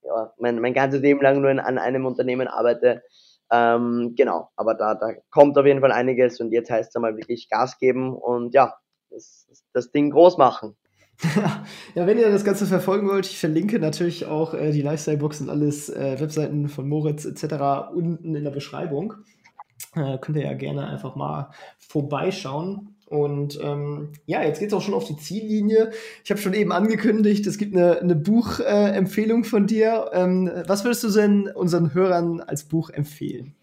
ja, 0.03 0.33
mein, 0.39 0.61
mein 0.61 0.75
ganzes 0.75 1.01
Leben 1.01 1.21
lang 1.21 1.41
nur 1.41 1.51
in, 1.51 1.59
an 1.59 1.79
einem 1.79 2.07
Unternehmen 2.07 2.49
arbeite. 2.49 3.03
Ähm, 3.51 4.15
genau, 4.17 4.51
aber 4.57 4.75
da, 4.75 4.95
da 4.95 5.13
kommt 5.31 5.57
auf 5.57 5.67
jeden 5.67 5.81
Fall 5.81 5.93
einiges 5.93 6.41
und 6.41 6.53
jetzt 6.53 6.71
heißt 6.71 6.91
es 6.91 6.97
einmal 6.97 7.17
wirklich 7.17 7.49
Gas 7.49 7.79
geben 7.79 8.15
und 8.15 8.55
ja, 8.55 8.75
das, 9.11 9.47
das 9.73 9.91
Ding 9.91 10.11
groß 10.11 10.37
machen. 10.37 10.77
ja, 11.95 12.07
wenn 12.07 12.19
ihr 12.19 12.31
das 12.31 12.45
Ganze 12.45 12.67
verfolgen 12.67 13.09
wollt, 13.09 13.27
ich 13.27 13.39
verlinke 13.39 13.81
natürlich 13.81 14.27
auch 14.27 14.55
äh, 14.55 14.71
die 14.71 14.83
Lifestyle-Box 14.83 15.41
und 15.41 15.51
alles 15.51 15.89
äh, 15.89 16.21
Webseiten 16.21 16.69
von 16.69 16.89
Moritz 16.89 17.25
etc. 17.25 17.91
unten 17.93 18.37
in 18.37 18.45
der 18.45 18.53
Beschreibung. 18.53 19.15
Äh, 19.95 20.19
könnt 20.19 20.37
ihr 20.37 20.45
ja 20.45 20.55
gerne 20.55 20.87
einfach 20.87 21.17
mal 21.17 21.51
vorbeischauen. 21.79 22.98
Und 23.09 23.59
ähm, 23.63 24.13
ja, 24.27 24.43
jetzt 24.43 24.59
geht 24.61 24.69
es 24.69 24.75
auch 24.75 24.83
schon 24.83 24.95
auf 24.95 25.07
die 25.07 25.17
Ziellinie. 25.17 25.93
Ich 26.25 26.31
habe 26.31 26.41
schon 26.41 26.53
eben 26.53 26.73
angekündigt, 26.73 27.47
es 27.47 27.57
gibt 27.57 27.75
eine, 27.75 27.99
eine 28.01 28.15
Buchempfehlung 28.15 29.45
von 29.45 29.67
dir. 29.67 30.11
Ähm, 30.13 30.51
was 30.67 30.85
würdest 30.85 31.05
du 31.05 31.11
denn 31.11 31.49
unseren 31.49 31.95
Hörern 31.95 32.41
als 32.41 32.65
Buch 32.65 32.91
empfehlen? 32.91 33.55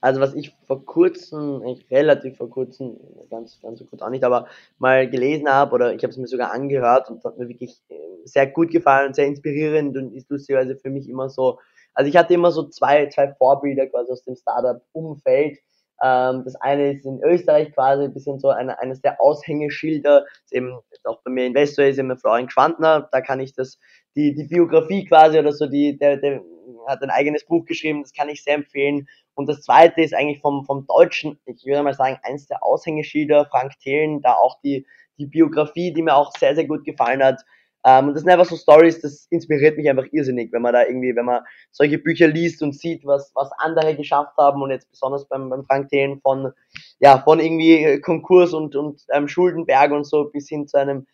Also 0.00 0.20
was 0.20 0.34
ich 0.34 0.54
vor 0.66 0.84
kurzem, 0.84 1.62
relativ 1.90 2.36
vor 2.36 2.50
kurzem, 2.50 2.96
ganz, 3.30 3.60
ganz 3.60 3.78
so 3.78 3.84
kurz 3.86 4.02
auch 4.02 4.10
nicht, 4.10 4.24
aber 4.24 4.46
mal 4.78 5.08
gelesen 5.08 5.48
habe 5.48 5.74
oder 5.74 5.94
ich 5.94 6.02
habe 6.02 6.10
es 6.10 6.16
mir 6.16 6.26
sogar 6.26 6.52
angehört 6.52 7.08
und 7.08 7.24
hat 7.24 7.38
mir 7.38 7.48
wirklich 7.48 7.80
äh, 7.88 7.94
sehr 8.24 8.48
gut 8.48 8.70
gefallen 8.70 9.08
und 9.08 9.14
sehr 9.14 9.26
inspirierend 9.26 9.96
und 9.96 10.12
ist 10.12 10.28
lustigerweise 10.28 10.76
für 10.76 10.90
mich 10.90 11.08
immer 11.08 11.28
so, 11.28 11.60
also 11.94 12.08
ich 12.08 12.16
hatte 12.16 12.34
immer 12.34 12.50
so 12.50 12.64
zwei, 12.68 13.08
zwei 13.10 13.32
Vorbilder 13.32 13.86
quasi 13.86 14.10
aus 14.10 14.24
dem 14.24 14.34
Startup-Umfeld, 14.34 15.58
ähm, 16.02 16.42
das 16.44 16.56
eine 16.56 16.92
ist 16.92 17.04
in 17.04 17.20
Österreich 17.22 17.72
quasi 17.72 18.04
ein 18.04 18.14
bisschen 18.14 18.38
so 18.38 18.48
eine, 18.48 18.78
eines 18.78 19.00
der 19.00 19.20
Aushängeschilder, 19.20 20.24
ist 20.44 20.52
eben 20.52 20.78
auch 21.04 21.20
bei 21.22 21.30
mir 21.30 21.46
Investor 21.46 21.84
ist 21.84 21.98
eben 21.98 22.16
Florian 22.18 22.48
Quantner, 22.48 23.08
da 23.10 23.20
kann 23.20 23.40
ich 23.40 23.54
das, 23.54 23.78
die, 24.14 24.34
die 24.34 24.44
Biografie 24.44 25.04
quasi 25.04 25.38
oder 25.38 25.52
so, 25.52 25.66
die, 25.66 25.98
der, 25.98 26.16
der 26.16 26.42
hat 26.86 27.02
ein 27.02 27.10
eigenes 27.10 27.44
Buch 27.44 27.64
geschrieben, 27.64 28.02
das 28.02 28.12
kann 28.12 28.28
ich 28.28 28.42
sehr 28.42 28.54
empfehlen. 28.54 29.08
Und 29.34 29.48
das 29.48 29.62
zweite 29.62 30.02
ist 30.02 30.14
eigentlich 30.14 30.40
vom, 30.40 30.64
vom 30.64 30.86
Deutschen, 30.86 31.38
ich 31.46 31.64
würde 31.64 31.82
mal 31.82 31.94
sagen, 31.94 32.18
eins 32.22 32.46
der 32.46 32.62
Aushängeschilder, 32.62 33.46
Frank 33.46 33.72
Thelen, 33.80 34.20
da 34.20 34.34
auch 34.34 34.60
die, 34.62 34.86
die 35.18 35.26
Biografie, 35.26 35.92
die 35.92 36.02
mir 36.02 36.14
auch 36.14 36.32
sehr, 36.38 36.54
sehr 36.54 36.66
gut 36.66 36.84
gefallen 36.84 37.22
hat, 37.22 37.42
ähm, 37.84 38.08
und 38.08 38.14
das 38.14 38.22
sind 38.22 38.30
einfach 38.30 38.46
so 38.46 38.56
Stories, 38.56 39.00
das 39.00 39.26
inspiriert 39.30 39.76
mich 39.76 39.88
einfach 39.90 40.06
irrsinnig, 40.12 40.52
wenn 40.52 40.62
man 40.62 40.72
da 40.72 40.84
irgendwie, 40.84 41.16
wenn 41.16 41.24
man 41.24 41.42
solche 41.70 41.98
Bücher 41.98 42.28
liest 42.28 42.62
und 42.62 42.78
sieht, 42.78 43.04
was, 43.04 43.32
was 43.34 43.50
andere 43.58 43.96
geschafft 43.96 44.36
haben 44.38 44.62
und 44.62 44.70
jetzt 44.70 44.90
besonders 44.90 45.26
beim, 45.26 45.50
beim 45.50 45.64
Frank 45.64 45.88
Thelen 45.88 46.20
von, 46.20 46.52
ja, 47.00 47.18
von 47.18 47.40
irgendwie 47.40 48.00
Konkurs 48.00 48.54
und, 48.54 48.76
und 48.76 49.02
ähm, 49.12 49.26
Schuldenberg 49.26 49.90
und 49.90 50.04
so 50.04 50.30
bis 50.30 50.48
hin 50.48 50.68
zu 50.68 50.78
einem 50.78 51.06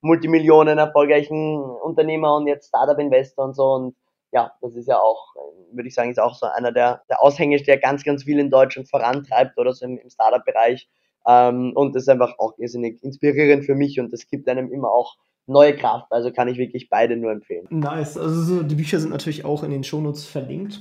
Multimillionen 0.00 0.78
erfolgreichen 0.78 1.60
Unternehmer 1.60 2.36
und 2.36 2.46
jetzt 2.46 2.68
Startup-Investor 2.68 3.44
und 3.44 3.54
so 3.54 3.72
und 3.72 3.96
ja, 4.32 4.52
das 4.60 4.74
ist 4.74 4.88
ja 4.88 4.98
auch, 4.98 5.34
würde 5.72 5.88
ich 5.88 5.94
sagen, 5.94 6.10
ist 6.10 6.18
auch 6.18 6.34
so 6.34 6.46
einer 6.46 6.72
der, 6.72 7.02
der 7.08 7.22
Aushänge, 7.22 7.56
der 7.62 7.78
ganz, 7.78 8.02
ganz 8.02 8.24
viel 8.24 8.40
in 8.40 8.50
Deutschland 8.50 8.88
vorantreibt 8.88 9.56
oder 9.58 9.72
so 9.72 9.84
im, 9.84 9.96
im 9.96 10.10
Startup-Bereich. 10.10 10.88
Ähm, 11.26 11.72
und 11.76 11.94
das 11.94 12.02
ist 12.02 12.08
einfach 12.08 12.36
auch 12.38 12.54
irrsinnig 12.58 13.00
inspirierend 13.04 13.64
für 13.64 13.76
mich 13.76 14.00
und 14.00 14.12
das 14.12 14.26
gibt 14.26 14.48
einem 14.48 14.72
immer 14.72 14.90
auch 14.90 15.16
neue 15.46 15.76
Kraft. 15.76 16.06
Also 16.10 16.30
kann 16.32 16.48
ich 16.48 16.58
wirklich 16.58 16.88
beide 16.88 17.16
nur 17.16 17.32
empfehlen. 17.32 17.66
Nice. 17.70 18.16
Also 18.16 18.42
so, 18.42 18.62
die 18.62 18.74
Bücher 18.74 18.98
sind 18.98 19.10
natürlich 19.10 19.44
auch 19.44 19.62
in 19.62 19.70
den 19.70 19.84
Shownotes 19.84 20.24
verlinkt. 20.24 20.80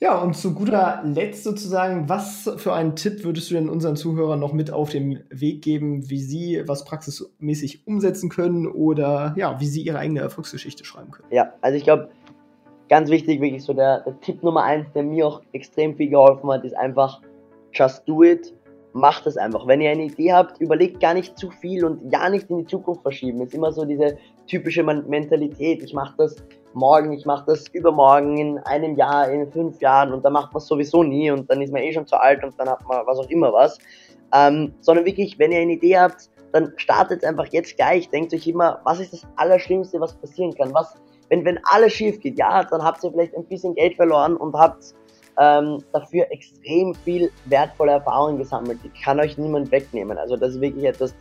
Ja, 0.00 0.20
und 0.20 0.36
zu 0.36 0.54
guter 0.54 1.02
Letzt 1.04 1.44
sozusagen, 1.44 2.08
was 2.08 2.50
für 2.56 2.74
einen 2.74 2.96
Tipp 2.96 3.24
würdest 3.24 3.50
du 3.50 3.54
denn 3.54 3.68
unseren 3.68 3.96
Zuhörern 3.96 4.40
noch 4.40 4.52
mit 4.52 4.70
auf 4.70 4.90
den 4.90 5.24
Weg 5.30 5.62
geben, 5.62 6.10
wie 6.10 6.20
sie 6.20 6.62
was 6.66 6.84
praxismäßig 6.84 7.86
umsetzen 7.86 8.28
können 8.28 8.66
oder 8.66 9.34
ja, 9.36 9.58
wie 9.60 9.66
sie 9.66 9.82
ihre 9.82 9.98
eigene 9.98 10.20
Erfolgsgeschichte 10.20 10.84
schreiben 10.84 11.10
können? 11.10 11.28
Ja, 11.30 11.54
also 11.60 11.76
ich 11.78 11.84
glaube, 11.84 12.10
ganz 12.88 13.08
wichtig, 13.08 13.40
wirklich 13.40 13.64
so 13.64 13.72
der, 13.72 14.00
der 14.00 14.20
Tipp 14.20 14.42
Nummer 14.42 14.64
eins, 14.64 14.92
der 14.92 15.04
mir 15.04 15.26
auch 15.26 15.42
extrem 15.52 15.96
viel 15.96 16.10
geholfen 16.10 16.50
hat, 16.50 16.64
ist 16.64 16.76
einfach 16.76 17.20
just 17.72 18.06
do 18.06 18.22
it 18.22 18.52
macht 18.94 19.26
es 19.26 19.36
einfach. 19.36 19.66
Wenn 19.66 19.80
ihr 19.80 19.90
eine 19.90 20.04
Idee 20.04 20.32
habt, 20.32 20.60
überlegt 20.60 21.00
gar 21.00 21.14
nicht 21.14 21.36
zu 21.36 21.50
viel 21.50 21.84
und 21.84 22.12
ja 22.12 22.30
nicht 22.30 22.48
in 22.48 22.58
die 22.58 22.66
Zukunft 22.66 23.02
verschieben. 23.02 23.40
Es 23.40 23.48
ist 23.48 23.54
immer 23.54 23.72
so 23.72 23.84
diese 23.84 24.16
typische 24.46 24.82
Mentalität. 24.84 25.82
Ich 25.82 25.92
mache 25.92 26.14
das 26.16 26.36
morgen, 26.74 27.12
ich 27.12 27.26
mache 27.26 27.44
das 27.46 27.66
übermorgen, 27.68 28.38
in 28.38 28.58
einem 28.60 28.94
Jahr, 28.96 29.28
in 29.28 29.50
fünf 29.50 29.80
Jahren 29.80 30.12
und 30.12 30.24
dann 30.24 30.32
macht 30.32 30.52
man 30.52 30.60
es 30.60 30.66
sowieso 30.66 31.02
nie 31.02 31.30
und 31.30 31.50
dann 31.50 31.60
ist 31.60 31.72
man 31.72 31.82
eh 31.82 31.92
schon 31.92 32.06
zu 32.06 32.16
alt 32.16 32.42
und 32.44 32.54
dann 32.58 32.68
hat 32.68 32.86
man 32.88 33.04
was 33.06 33.18
auch 33.18 33.28
immer 33.30 33.52
was. 33.52 33.78
Ähm, 34.32 34.72
sondern 34.80 35.04
wirklich, 35.04 35.38
wenn 35.38 35.52
ihr 35.52 35.60
eine 35.60 35.72
Idee 35.72 35.98
habt, 35.98 36.30
dann 36.52 36.72
startet 36.76 37.24
einfach 37.24 37.46
jetzt 37.46 37.76
gleich. 37.76 38.08
Denkt 38.10 38.32
euch 38.32 38.46
immer, 38.46 38.80
was 38.84 39.00
ist 39.00 39.12
das 39.12 39.26
Allerschlimmste, 39.36 40.00
was 40.00 40.14
passieren 40.14 40.54
kann? 40.54 40.72
Was, 40.72 40.94
wenn, 41.30 41.44
wenn 41.44 41.58
alles 41.64 41.92
schief 41.92 42.20
geht, 42.20 42.38
ja, 42.38 42.62
dann 42.62 42.82
habt 42.82 43.02
ihr 43.02 43.10
vielleicht 43.10 43.36
ein 43.36 43.44
bisschen 43.46 43.74
Geld 43.74 43.96
verloren 43.96 44.36
und 44.36 44.54
habt 44.54 44.94
ähm, 45.38 45.82
dafür 45.92 46.26
extrem 46.30 46.94
viel 46.94 47.30
wertvolle 47.46 47.92
Erfahrungen 47.92 48.38
gesammelt. 48.38 48.78
Die 48.84 49.02
kann 49.02 49.20
euch 49.20 49.36
niemand 49.38 49.70
wegnehmen. 49.70 50.16
Also 50.18 50.36
das 50.36 50.54
ist 50.54 50.60
wirklich 50.60 50.84
etwas, 50.84 51.14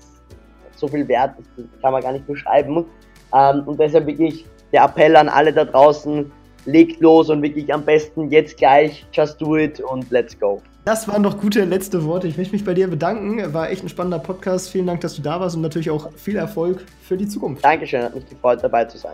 so 0.75 0.87
viel 0.87 1.07
wert, 1.07 1.35
das 1.37 1.65
kann 1.81 1.93
man 1.93 2.01
gar 2.01 2.13
nicht 2.13 2.27
beschreiben. 2.27 2.85
Ähm, 3.33 3.63
und 3.65 3.79
deshalb 3.79 4.07
wirklich 4.07 4.45
der 4.71 4.85
Appell 4.85 5.15
an 5.15 5.29
alle 5.29 5.53
da 5.53 5.65
draußen, 5.65 6.31
legt 6.65 7.01
los 7.01 7.29
und 7.29 7.41
wirklich 7.41 7.73
am 7.73 7.83
besten 7.83 8.29
jetzt 8.31 8.57
gleich, 8.57 9.05
just 9.11 9.41
do 9.41 9.57
it 9.57 9.79
und 9.79 10.09
let's 10.11 10.37
go. 10.39 10.61
Das 10.85 11.07
waren 11.07 11.23
doch 11.23 11.39
gute 11.39 11.63
letzte 11.63 12.03
Worte. 12.03 12.27
Ich 12.27 12.37
möchte 12.37 12.53
mich 12.53 12.65
bei 12.65 12.73
dir 12.73 12.89
bedanken. 12.89 13.53
War 13.53 13.69
echt 13.69 13.83
ein 13.83 13.89
spannender 13.89 14.19
Podcast. 14.19 14.69
Vielen 14.69 14.85
Dank, 14.85 14.99
dass 14.99 15.15
du 15.15 15.21
da 15.21 15.39
warst 15.39 15.55
und 15.55 15.61
natürlich 15.61 15.89
auch 15.89 16.11
viel 16.13 16.35
Erfolg 16.35 16.83
für 17.01 17.15
die 17.15 17.27
Zukunft. 17.27 17.63
Dankeschön, 17.63 18.03
hat 18.03 18.13
mich 18.13 18.27
gefreut, 18.27 18.59
dabei 18.61 18.83
zu 18.85 18.97
sein. 18.97 19.13